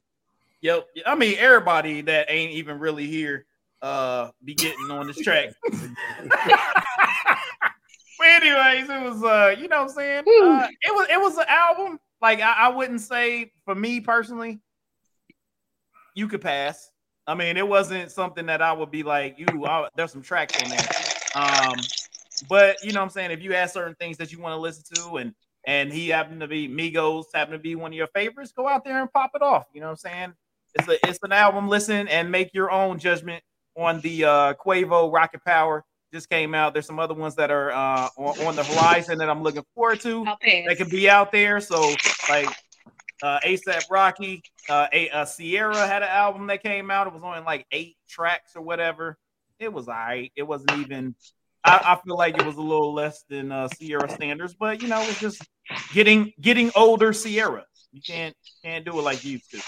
[0.61, 0.87] Yep.
[1.07, 3.45] I mean, everybody that ain't even really here
[3.81, 5.51] uh be getting on this track.
[5.71, 5.77] but
[8.27, 10.25] anyways, it was uh, you know what I'm saying?
[10.27, 12.01] Uh, it was it was an album.
[12.21, 14.61] Like I, I wouldn't say for me personally,
[16.15, 16.91] you could pass.
[17.29, 20.61] I mean, it wasn't something that I would be like, you, I, there's some tracks
[20.63, 20.89] on there.
[21.35, 21.75] Um,
[22.49, 23.33] but you know what I'm saying?
[23.33, 25.35] If you have certain things that you want to listen to and
[25.67, 28.83] and he happened to be Migos happened to be one of your favorites, go out
[28.83, 29.67] there and pop it off.
[29.75, 30.33] You know what I'm saying?
[30.75, 31.69] It's a it's an album.
[31.69, 33.43] Listen and make your own judgment
[33.77, 35.85] on the uh Quavo Rocket Power.
[36.15, 36.73] Just came out.
[36.73, 40.01] There's some other ones that are uh on, on the horizon that I'm looking forward
[40.01, 40.25] to
[40.67, 41.61] that could be out there.
[41.61, 41.95] So
[42.31, 42.49] like
[43.23, 47.07] uh ASAP Rocky, uh, a, uh Ciara had an album that came out.
[47.07, 49.19] It was only like eight tracks or whatever.
[49.59, 50.33] It was alright.
[50.37, 51.15] It wasn't even.
[51.65, 54.89] I, I feel like it was a little less than uh, Ciara standards, but you
[54.89, 55.43] know, it's just
[55.93, 57.13] getting getting older.
[57.13, 59.61] Ciara, you can't can't do it like you used to.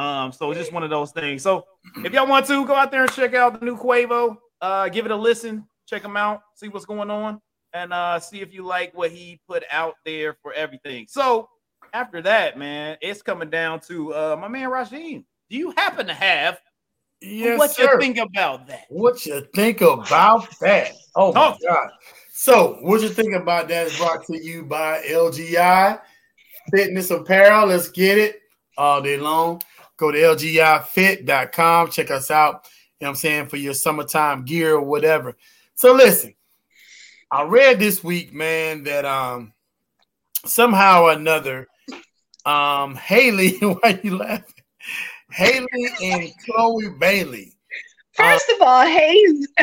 [0.00, 1.42] Um, so it's just one of those things.
[1.42, 1.64] So
[2.04, 5.06] if y'all want to go out there and check out the new Quavo, uh, give
[5.06, 7.40] it a listen, check him out, see what's going on,
[7.72, 11.06] and uh, see if you like what he put out there for everything.
[11.08, 11.48] So
[11.94, 15.24] after that, man, it's coming down to uh, my man Rashid.
[15.48, 16.58] Do you happen to have
[17.22, 17.94] Yes, what sir.
[17.94, 18.84] you think about that?
[18.90, 20.92] What you think about that?
[21.14, 21.90] Oh my god!
[22.32, 26.00] So, what you think about that is brought to you by LGI
[26.70, 27.68] Fitness Apparel.
[27.68, 28.42] Let's get it
[28.76, 29.62] all day long.
[29.96, 31.90] Go to lgifit.com.
[31.92, 32.66] Check us out.
[33.00, 35.34] You know what I'm saying for your summertime gear or whatever.
[35.76, 36.34] So, listen,
[37.30, 39.54] I read this week, man, that um
[40.44, 41.68] somehow or another,
[42.46, 44.64] um Haley, why you laughing?
[45.30, 45.66] Halle
[46.02, 47.52] and Chloe Bailey.
[48.12, 49.48] First of all, Hayes,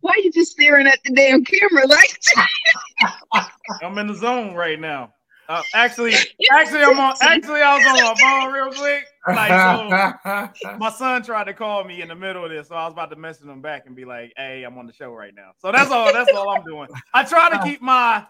[0.00, 3.50] why are you just staring at the damn camera like that?
[3.82, 5.14] I'm in the zone right now.
[5.48, 6.12] Uh, actually,
[6.52, 7.14] actually, I'm on.
[7.22, 9.06] Actually, I was on my phone real quick.
[9.26, 12.84] Like, so my son tried to call me in the middle of this, so I
[12.84, 15.32] was about to message him back and be like, "Hey, I'm on the show right
[15.34, 16.12] now." So that's all.
[16.12, 16.88] That's all I'm doing.
[17.14, 18.26] I try to keep my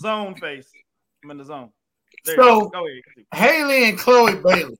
[0.00, 0.72] zone face.
[1.24, 1.70] I'm in the zone.
[2.24, 2.68] There So- go.
[2.68, 3.02] Go ahead.
[3.32, 4.76] Halle and Chloe Bailey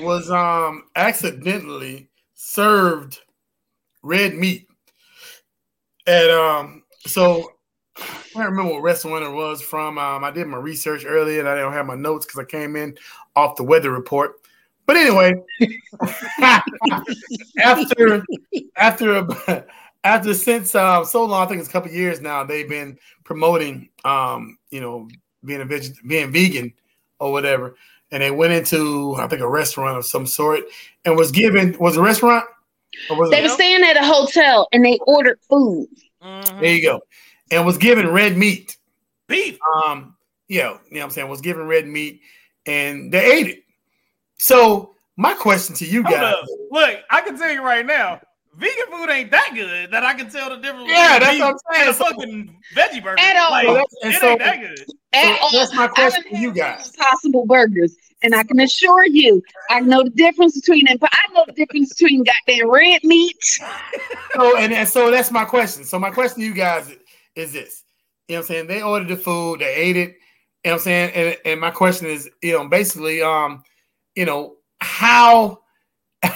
[0.00, 3.20] was um accidentally served
[4.02, 4.66] red meat
[6.06, 7.52] at um so
[7.96, 8.02] I
[8.32, 9.98] can't remember what restaurant it was from.
[9.98, 12.74] Um, I did my research earlier and I don't have my notes because I came
[12.74, 12.96] in
[13.36, 14.36] off the weather report.
[14.86, 15.34] But anyway,
[17.60, 18.24] after
[18.76, 19.64] after
[20.04, 23.90] after since um, so long, I think it's a couple years now, they've been promoting
[24.04, 25.08] um, you know,
[25.44, 26.72] being a veg being vegan
[27.18, 27.76] or whatever.
[28.10, 30.60] And they went into I think a restaurant of some sort
[31.04, 32.44] and was given was a restaurant
[33.10, 35.88] or was They were staying at a hotel and they ordered food.
[36.22, 36.60] Mhm.
[36.60, 37.00] there you go.
[37.50, 38.76] And was given red meat.
[39.28, 39.58] Beef.
[39.84, 40.16] Um,
[40.48, 42.20] yeah, you know what I'm saying, was given red meat
[42.66, 43.64] and they ate it.
[44.38, 46.34] So my question to you Hold guys.
[46.34, 46.44] up.
[46.70, 48.20] Look, I can tell you right now,
[48.56, 50.88] vegan food ain't that good that I can tell the difference.
[50.90, 51.88] Yeah, that's what I'm saying.
[51.88, 53.20] And a So- fucking veggie burger.
[53.20, 53.50] At all.
[53.50, 54.86] Like, So that's- and it so- ain't that good.
[55.14, 55.50] At all.
[55.52, 56.90] that's my question done to you guys.
[56.96, 60.96] Possible burgers, and I can assure you, I know the difference between them.
[60.98, 63.36] But I know the difference between goddamn red meat.
[64.34, 65.84] So and, and so that's my question.
[65.84, 66.90] So my question to you guys
[67.36, 67.84] is this.
[68.28, 68.66] You know what I'm saying?
[68.68, 71.10] They ordered the food, they ate it, You know what I'm saying?
[71.14, 73.62] And, and my question is, you know, basically, um,
[74.14, 75.58] you know, how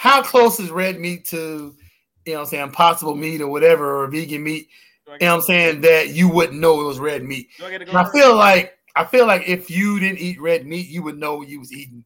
[0.00, 1.76] how close is red meat to,
[2.24, 4.68] you know what I'm saying, possible meat or whatever, or vegan meat,
[5.06, 7.48] you know what I'm saying, that you wouldn't know it was red meat.
[7.62, 10.40] I get to go And I feel like I feel like if you didn't eat
[10.40, 12.02] red meat, you would know you was eating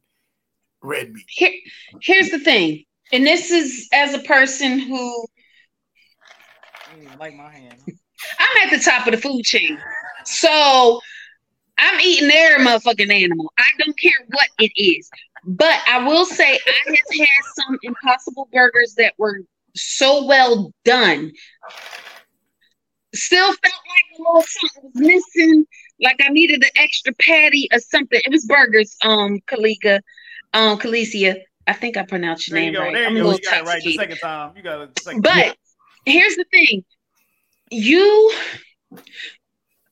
[0.82, 1.24] red meat.
[1.28, 1.52] Here,
[2.02, 5.26] here's the thing, and this is as a person who
[6.98, 7.76] Mm, I like my hand.
[8.40, 9.78] I'm at the top of the food chain.
[10.24, 11.00] So
[11.78, 13.52] I'm eating their motherfucking animal.
[13.56, 15.08] I don't care what it is.
[15.46, 19.40] But I will say I have had some impossible burgers that were
[19.74, 21.32] so well done.
[23.14, 25.66] Still felt like a little something was missing.
[26.00, 28.20] Like I needed an extra patty or something.
[28.24, 30.00] It was burgers, um, Kalika,
[30.52, 31.36] um, Kalicia.
[31.66, 32.80] I think I pronounced your There you name go.
[32.80, 32.94] right.
[32.94, 33.32] There I'm you go.
[33.32, 34.52] You got it right the second time.
[34.56, 35.56] You got it second But
[36.04, 36.84] here's the thing.
[37.70, 38.34] You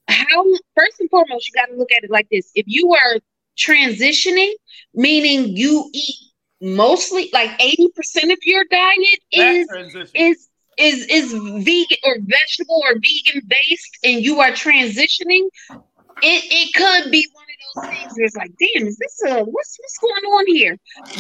[0.09, 0.45] how
[0.77, 2.51] first and foremost, you gotta look at it like this.
[2.55, 3.19] If you are
[3.59, 4.53] transitioning,
[4.95, 6.17] meaning you eat
[6.61, 10.11] mostly like 80% of your diet That is transition.
[10.15, 10.49] is
[10.79, 17.11] is is vegan or vegetable or vegan based and you are transitioning, it, it could
[17.11, 20.25] be one of those things where it's like, damn, is this a what's what's going
[20.33, 20.79] on here?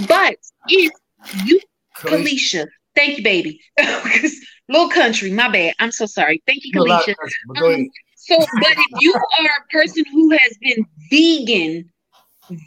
[0.08, 0.36] But
[0.68, 0.92] if
[1.44, 1.60] you
[1.96, 2.66] Kalisha.
[2.94, 3.60] Thank you, baby.
[4.68, 5.74] Little country, my bad.
[5.78, 6.42] I'm so sorry.
[6.46, 7.10] Thank you, You know, a lot Kalisha.
[7.12, 7.80] of person, but go ahead.
[7.80, 11.90] Um, so, but if you are a person who has been vegan,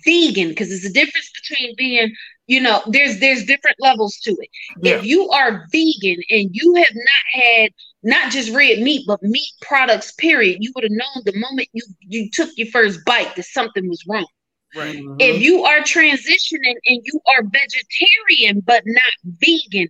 [0.04, 2.14] vegan, because there's a difference between being,
[2.48, 4.50] you know, there's there's different levels to it.
[4.82, 4.96] Yeah.
[4.96, 7.72] If you are vegan and you have not had
[8.04, 11.84] not just red meat, but meat products, period, you would have known the moment you
[12.02, 14.28] you took your first bite that something was wrong.
[14.76, 14.98] right.
[14.98, 15.16] Mhm.
[15.22, 19.88] If you are transitioning and you are vegetarian but not vegan,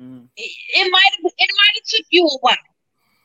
[0.00, 0.28] Mm.
[0.36, 2.56] it it might have it might have took you a while.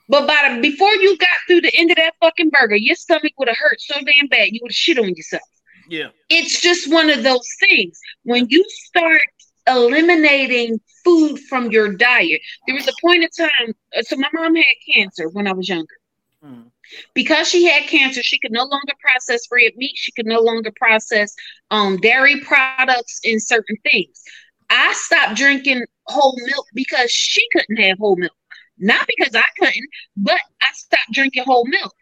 [0.08, 3.34] But by the, before you got through the end of that fucking burger, your stomach
[3.38, 5.44] would have hurt so damn bad you would shit on yourself.
[5.90, 6.10] Yeah.
[6.30, 8.00] It's just one of those things.
[8.24, 9.22] When you start
[9.68, 13.74] eliminating food from your diet, there was a point in time.
[13.98, 15.96] uh, So my mom had cancer when I was younger.
[16.44, 16.72] Mm.
[17.14, 19.94] Because she had cancer, she could no longer process red meat.
[19.96, 21.34] She could no longer process
[21.70, 24.24] um, dairy products and certain things.
[24.70, 28.34] I stopped drinking whole milk because she couldn't have whole milk.
[28.78, 31.94] Not because I couldn't, but I stopped drinking whole milk.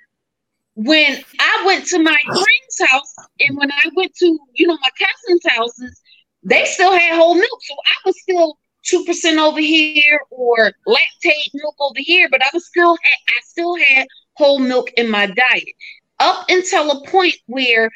[0.82, 4.90] When I went to my friend's house and when I went to, you know, my
[4.98, 6.02] cousin's houses,
[6.44, 7.60] they still had whole milk.
[7.62, 12.66] So I was still 2% over here or Lactaid milk over here, but I was
[12.66, 15.76] still had, I still had whole milk in my diet.
[16.20, 17.90] Up until a point where,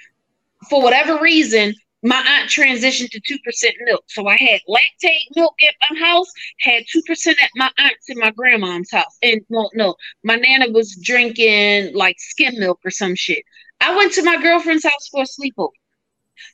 [0.70, 1.74] for whatever reason,
[2.04, 4.04] my aunt transitioned to 2% milk.
[4.08, 6.28] So I had Lactaid milk at my house,
[6.60, 9.18] had 2% at my aunt's and my grandmom's house.
[9.22, 13.44] And well, no, my nana was drinking like skim milk or some shit.
[13.82, 15.70] I went to my girlfriend's house for a sleepover.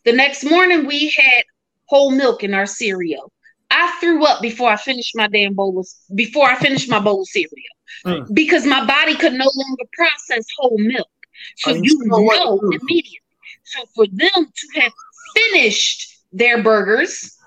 [0.06, 1.44] The next morning, we had
[1.86, 3.32] whole milk in our cereal.
[3.72, 7.22] I threw up before I finished my damn bowl of, before I finished my bowl
[7.22, 8.34] of cereal Mm.
[8.34, 11.10] because my body could no longer process whole milk.
[11.58, 13.20] So Are you what know immediately.
[13.64, 14.92] So for them to have
[15.36, 17.38] finished their burgers,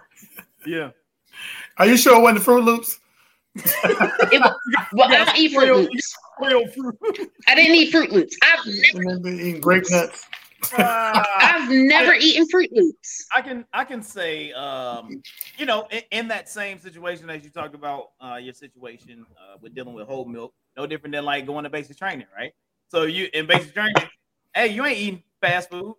[0.67, 0.91] Yeah.
[1.79, 2.99] Are you sure it wasn't the Froot Loops?
[3.55, 4.55] it was,
[4.93, 6.15] well, I don't eat Fruit Real- Loops.
[6.41, 7.31] Real fruit.
[7.49, 8.37] I didn't eat Froot Loops.
[8.43, 10.27] I've never, Remember eating grape nuts?
[10.75, 11.25] Ah.
[11.39, 13.27] I've never eaten Froot Loops.
[13.35, 15.21] I can I can say um
[15.59, 19.57] you know in, in that same situation as you talked about uh your situation uh
[19.61, 22.53] with dealing with whole milk no different than like going to basic training right
[22.89, 23.93] so you in basic training
[24.55, 25.97] hey you ain't eating fast food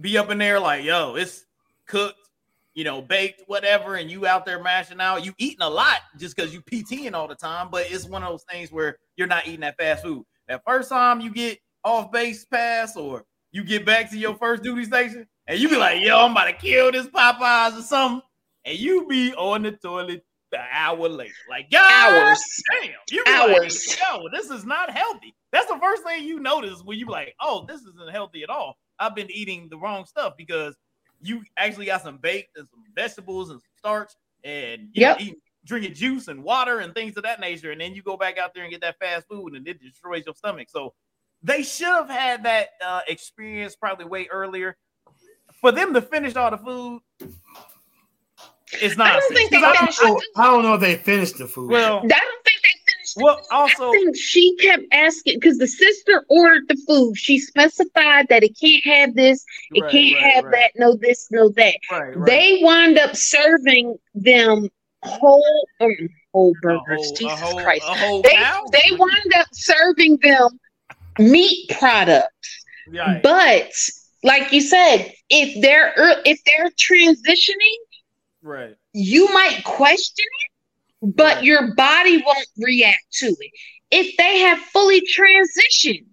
[0.00, 1.44] be up in there like yo it's
[1.86, 2.30] cooked
[2.74, 6.36] you know baked whatever and you out there mashing out you eating a lot just
[6.36, 9.46] because you PTing all the time but it's one of those things where you're not
[9.46, 13.84] eating that fast food that first time you get off base pass or you get
[13.84, 16.92] back to your first duty station and you be like, yo, I'm about to kill
[16.92, 18.22] this Popeyes or something.
[18.64, 21.32] And you be on the toilet an hour later.
[21.48, 22.40] Like, God Hours.
[22.80, 22.90] damn.
[23.10, 23.96] You be like, Hours.
[23.98, 25.34] yo, this is not healthy.
[25.50, 28.50] That's the first thing you notice when you be like, oh, this isn't healthy at
[28.50, 28.76] all.
[29.00, 30.76] I've been eating the wrong stuff because
[31.20, 34.12] you actually got some baked and some vegetables and some starch
[34.44, 35.20] and you know, Yep.
[35.20, 37.70] eating, drinking juice and water and things of that nature.
[37.72, 40.24] And then you go back out there and get that fast food and it destroys
[40.26, 40.68] your stomach.
[40.70, 40.94] So
[41.42, 44.76] they should have had that uh, experience probably way earlier.
[45.60, 47.00] For them to finish all the food,
[48.72, 49.08] it's not.
[49.08, 49.20] I not.
[49.20, 50.24] don't think they I don't, it.
[50.36, 51.70] I don't know if they finished the food.
[51.70, 52.79] Well, I don't think they finished the
[53.16, 57.16] Well, also- I think she kept asking because the sister ordered the food.
[57.16, 60.50] She specified that it can't have this, it Right, can't right, have right.
[60.52, 61.76] that, no this, no that.
[62.26, 64.68] They wind up serving them
[65.02, 65.90] whole um,
[66.32, 67.06] whole burgers.
[67.06, 67.84] whole- Jesus whole- Christ.
[68.24, 68.64] They cow?
[68.72, 70.58] they wound up serving them
[71.18, 72.64] meat products.
[72.88, 73.22] Right.
[73.22, 73.72] But
[74.22, 77.78] like you said, if they're if they're transitioning,
[78.42, 78.76] right.
[78.92, 80.49] you might question it,
[81.02, 83.50] but your body won't react to it.
[83.90, 86.06] If they have fully transitioned,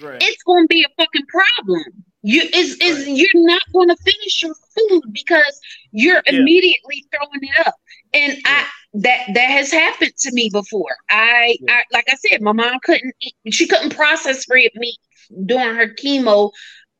[0.00, 0.22] Right.
[0.22, 1.84] it's going to be a fucking problem.
[2.22, 3.16] You is is Right.
[3.16, 5.58] you're not going to finish your food because
[5.90, 6.38] you're Yeah.
[6.40, 7.74] immediately throwing it up.
[8.12, 10.96] And I that that has happened to me before.
[11.10, 11.74] I, Yeah.
[11.76, 14.98] I like I said, my mom couldn't eat, she couldn't process red meat
[15.46, 16.50] during her chemo,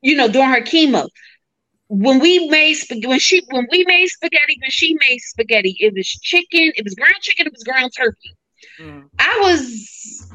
[0.03, 1.09] you know, during her chemo.
[1.93, 5.93] When we made spaghetti, when she when we made spaghetti, when she made spaghetti, it
[5.93, 8.37] was chicken, it was ground chicken, it was ground turkey.
[8.79, 9.09] Mhm.
[9.19, 10.31] I was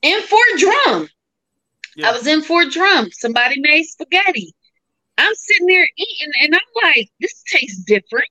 [0.00, 1.08] in Fort Drum.
[1.94, 2.08] Yeah.
[2.08, 3.10] I was in Fort Drum.
[3.12, 4.54] Somebody made spaghetti.
[5.18, 8.28] I'm sitting there eating, and I'm like, "This tastes different."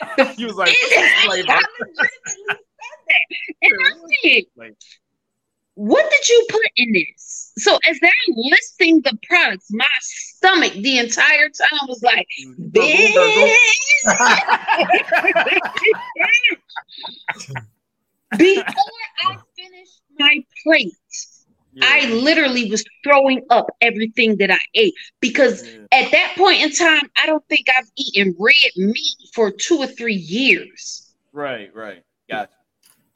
[0.38, 2.56] You was like, It- "What's flavor?" I legitimately said
[3.08, 3.24] that.
[3.62, 3.90] And I
[4.22, 4.76] said, Like-
[5.76, 10.98] "What did you put in this?" So as they're listing the products, my stomach the
[10.98, 12.26] entire time was like,
[12.60, 13.96] "Bitch."
[18.38, 18.64] Before
[19.20, 20.92] I finished my plate,
[21.82, 25.86] I literally was throwing up everything that I ate because Yeah.
[25.92, 29.86] at that point in time, I don't think I've eaten red meat for two or
[29.86, 31.14] three years.
[31.32, 32.02] Right, right.
[32.30, 32.50] Gotcha.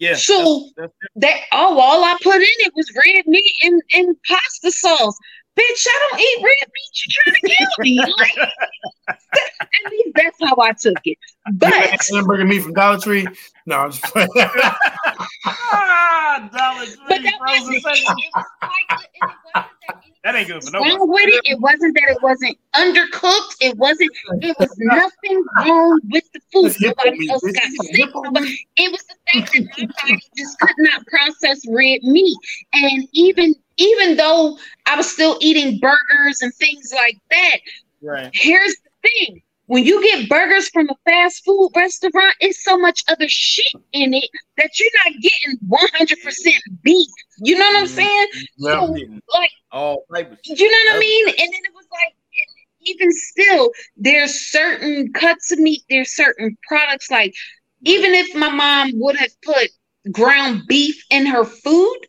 [0.00, 0.14] Yeah.
[0.16, 4.72] So that's, that oh, all I put in it was red meat and, and pasta
[4.72, 5.16] sauce.
[5.58, 6.92] Bitch, I don't eat red meat.
[7.04, 8.14] You're trying to kill me.
[8.18, 9.18] Like,
[9.48, 11.18] at least that's how I took it.
[11.54, 11.72] But
[12.10, 13.26] hamburger meat from Dollar Tree.
[13.66, 14.28] No, I'm just playing.
[15.46, 18.18] ah, Dollar but Tree that frozen wasn't it.
[18.18, 21.40] It was like and it wasn't that anything That ain't good for wrong with it.
[21.44, 23.56] It wasn't that it wasn't undercooked.
[23.60, 24.10] It wasn't.
[24.42, 26.66] It was nothing wrong with the food.
[26.66, 27.30] It's Nobody meat.
[27.30, 27.96] else got sick.
[27.96, 32.36] hippo Nobody- It was the fact that my body just could not process red meat,
[32.72, 37.56] and even even though I was still eating burgers and things like that,
[38.02, 38.30] Right.
[38.34, 39.42] here's the thing.
[39.70, 44.12] When you get burgers from a fast food restaurant, it's so much other shit in
[44.14, 47.06] it that you're not getting 100% beef.
[47.44, 47.88] You know what I'm Mhm.
[47.88, 48.28] saying?
[48.56, 48.80] Yeah.
[48.80, 48.96] So,
[49.32, 50.58] like, All shit.
[50.58, 51.28] you know what I mean?
[51.28, 52.14] And then it was like,
[52.80, 57.08] even still, there's certain cuts of meat, there's certain products.
[57.08, 57.32] Like,
[57.84, 59.70] even if my mom would have put
[60.10, 62.08] ground beef in her food,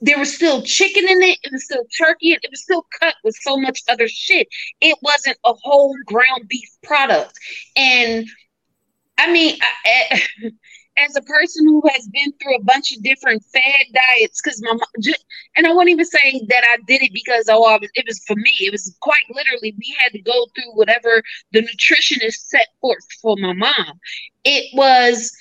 [0.00, 1.38] there was still chicken in it.
[1.42, 2.32] It was still turkey.
[2.32, 4.48] And it was still cut with so much other shit.
[4.80, 7.38] It wasn't a whole ground beef product.
[7.76, 8.26] And
[9.18, 10.22] I mean, I,
[10.98, 14.72] as a person who has been through a bunch of different fad diets, because my
[14.72, 15.14] mom,
[15.56, 18.36] and I won't even say that I did it because oh, was, it was for
[18.36, 18.52] me.
[18.60, 21.22] It was quite literally we had to go through whatever
[21.52, 24.00] the nutritionist set forth for my mom.
[24.44, 25.32] It was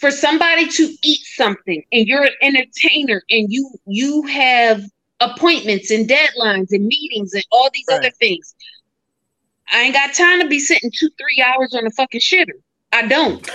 [0.00, 4.82] for somebody to eat something, and you're an entertainer, and you you have
[5.20, 7.98] appointments and deadlines and meetings and all these Right.
[7.98, 8.54] other things.
[9.72, 12.60] I ain't got time to be sitting two, three hours on a fucking shitter.
[12.92, 13.48] I don't.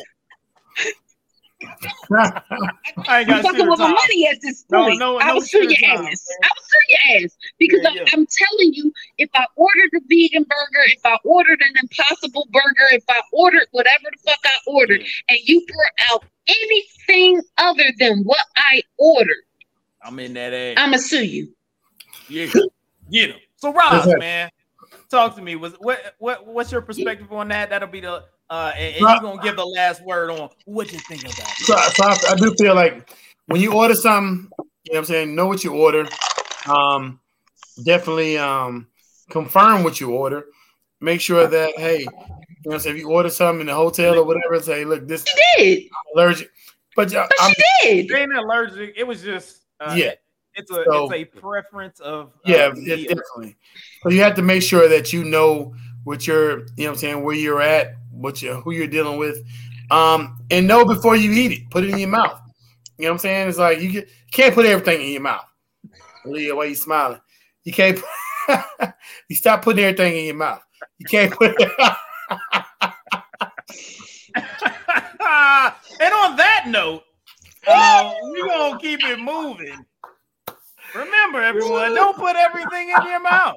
[2.13, 4.99] I ain't I'm got fucking with my money at this point.
[4.99, 6.27] no- I no will sue shit your time, ass.
[6.29, 6.37] man.
[6.43, 8.03] I will sue your ass because Yeah, I'm, yeah.
[8.13, 12.87] I'm telling you, if I ordered a vegan burger, if I ordered an impossible burger,
[12.91, 18.23] if I ordered whatever the fuck I ordered, and you brought out anything other than
[18.23, 19.43] what I ordered,
[20.03, 20.75] I'm in that ass.
[20.77, 21.53] I'ma sue you.
[22.27, 22.47] Yeah,
[23.11, 23.37] get him.
[23.57, 24.49] So Rob, man,
[25.09, 25.55] talk to me.
[25.55, 27.69] Was what what what's your perspective on that?
[27.69, 30.91] That'll be the uh, and, and Rob- you're gonna give the last word on what
[30.91, 31.65] you think about it.
[31.65, 33.09] So, so I, I do feel like
[33.47, 36.07] when you order something, you know what I'm saying, know what you order.
[36.67, 37.19] Um,
[37.83, 38.87] definitely um,
[39.29, 40.45] confirm what you order.
[40.99, 42.11] Make sure that, hey, you know
[42.63, 45.25] what I'm saying, if you order something in the hotel or whatever, say, look, this
[45.25, 45.83] She did,
[46.13, 46.49] allergic.
[46.95, 48.11] But uh, but I'm, she did.
[48.11, 48.93] It ain't allergic.
[48.97, 50.11] It was just uh, Yeah.
[50.53, 53.55] It's a So- it's a preference of yeah, of it- definitely.
[54.03, 55.73] But you have to make sure that you know
[56.03, 59.17] what you're, you know what I'm saying, where you're at, what you who you're dealing
[59.17, 59.43] with.
[59.89, 61.69] Um, and know before you eat it.
[61.69, 62.39] Put it in your mouth.
[62.97, 63.49] You know what I'm saying?
[63.49, 65.45] It's like you, can't put everything in your mouth.
[66.23, 67.19] Leah, why you smiling?
[67.63, 67.99] You can't
[69.27, 70.61] you stop putting everything in your mouth.
[70.99, 71.59] You can't put
[76.01, 77.03] and on that note,
[77.67, 79.85] uh, we're gonna keep it moving.
[80.95, 83.55] Remember, everyone, don't put everything in your mouth.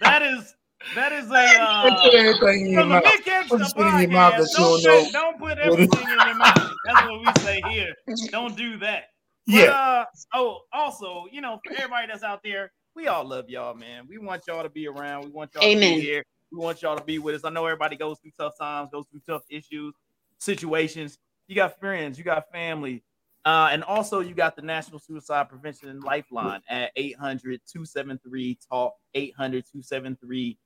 [0.00, 0.54] That is
[0.94, 3.04] that is a Don't put uh, everything in your mouth.
[3.04, 6.70] Put shit in your mouth that Don't, don't put, don't put everything in your mouth.
[6.84, 7.94] That's what we say here.
[8.30, 9.04] Don't do that.
[9.46, 9.70] But, Yeah.
[9.70, 10.04] uh,
[10.34, 14.06] oh, also, you know, for everybody that's out there, we all love y'all, man.
[14.08, 15.24] We want y'all to be around.
[15.24, 15.98] We want y'all to Amen.
[15.98, 16.24] be here.
[16.52, 17.44] We want y'all to be with us.
[17.44, 19.94] I know everybody goes through tough times, goes through tough issues,
[20.38, 21.18] situations.
[21.48, 23.02] You got friends, you got family.
[23.44, 29.64] Uh, and also, you got the National Suicide Prevention Lifeline at 800 273 TALK, 800
[29.66, 30.56] 273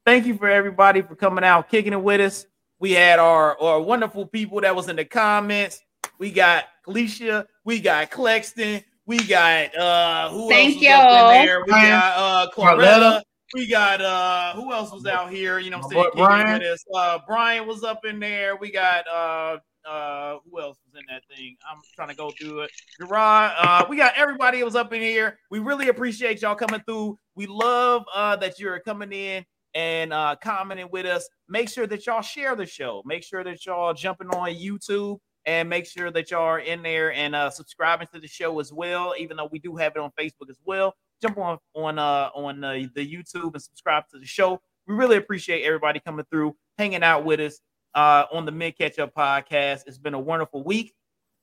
[0.04, 2.46] thank you for everybody for coming out, kicking it with us.
[2.78, 5.80] We had our, our wonderful people that was in the comments.
[6.18, 11.30] We got Alicia, we got Clexton, we got uh who Thank else was up y'all.
[11.30, 11.60] in there?
[11.60, 11.90] We Brian.
[11.90, 13.22] got uh Marletta.
[13.54, 15.58] We got uh who else was out here?
[15.58, 16.02] You know what I'm saying?
[16.04, 16.60] boy Kicking it Brian.
[16.60, 16.84] with us.
[16.94, 18.56] Uh Brian was up in there.
[18.56, 19.58] We got uh
[19.88, 21.56] uh who else was in that thing?
[21.70, 22.70] I'm trying to go through it.
[23.00, 25.38] Gerard, uh, we got everybody that was up in here.
[25.50, 27.18] We really appreciate y'all coming through.
[27.34, 29.44] We love uh that you're coming in
[29.74, 31.28] and uh commenting with us.
[31.48, 33.02] Make sure that y'all share the show.
[33.04, 37.12] Make sure that y'all jumping on YouTube and make sure that y'all are in there
[37.12, 40.10] and uh subscribing to the show as well, even though we do have it on
[40.18, 40.94] Facebook as well.
[41.20, 44.60] Jump on on uh on the YouTube and subscribe to the show.
[44.86, 47.60] We really appreciate everybody coming through, hanging out with us
[47.94, 49.82] uh on the Mint Ketchup podcast.
[49.86, 50.94] It's been a wonderful week.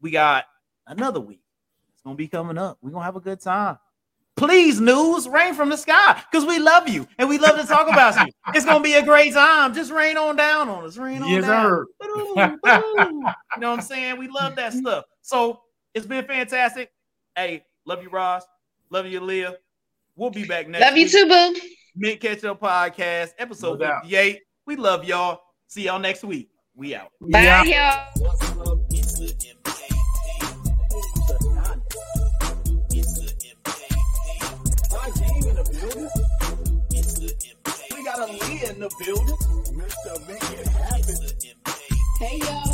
[0.02, 0.46] We got
[0.88, 1.42] another week.
[1.94, 2.78] It's gonna be coming up.
[2.82, 3.78] We're gonna have a good time.
[4.38, 7.88] Please, news, rain from the sky, because we love you and we love to talk
[7.90, 8.32] about you.
[8.56, 9.74] It's gonna be a great time.
[9.74, 10.98] Just rain on down on us.
[10.98, 11.64] Rain on Yes, down.
[11.70, 11.86] sir.
[12.00, 12.98] Ba-doom, ba-doom.
[12.98, 14.18] you know what I'm saying?
[14.18, 15.06] We love that stuff.
[15.22, 15.62] So
[15.94, 16.92] it's been fantastic.
[17.36, 18.44] Hey, love you, Ross.
[18.90, 19.56] Love you, Leah.
[20.16, 21.12] We'll be back next Love you week.
[21.12, 21.60] too, boo.
[21.96, 24.04] Mint Ketchup Podcast, episode No doubt.
[24.04, 24.40] 58.
[24.66, 25.42] We love y'all.
[25.68, 26.50] See y'all next week.
[26.76, 27.10] We out.
[27.22, 28.08] Bye, Yeah.
[28.16, 28.82] y'all.
[38.72, 39.36] in the building.
[39.76, 40.28] Mr.
[40.28, 41.16] Make It Happen.
[42.20, 42.71] Hey, y'all.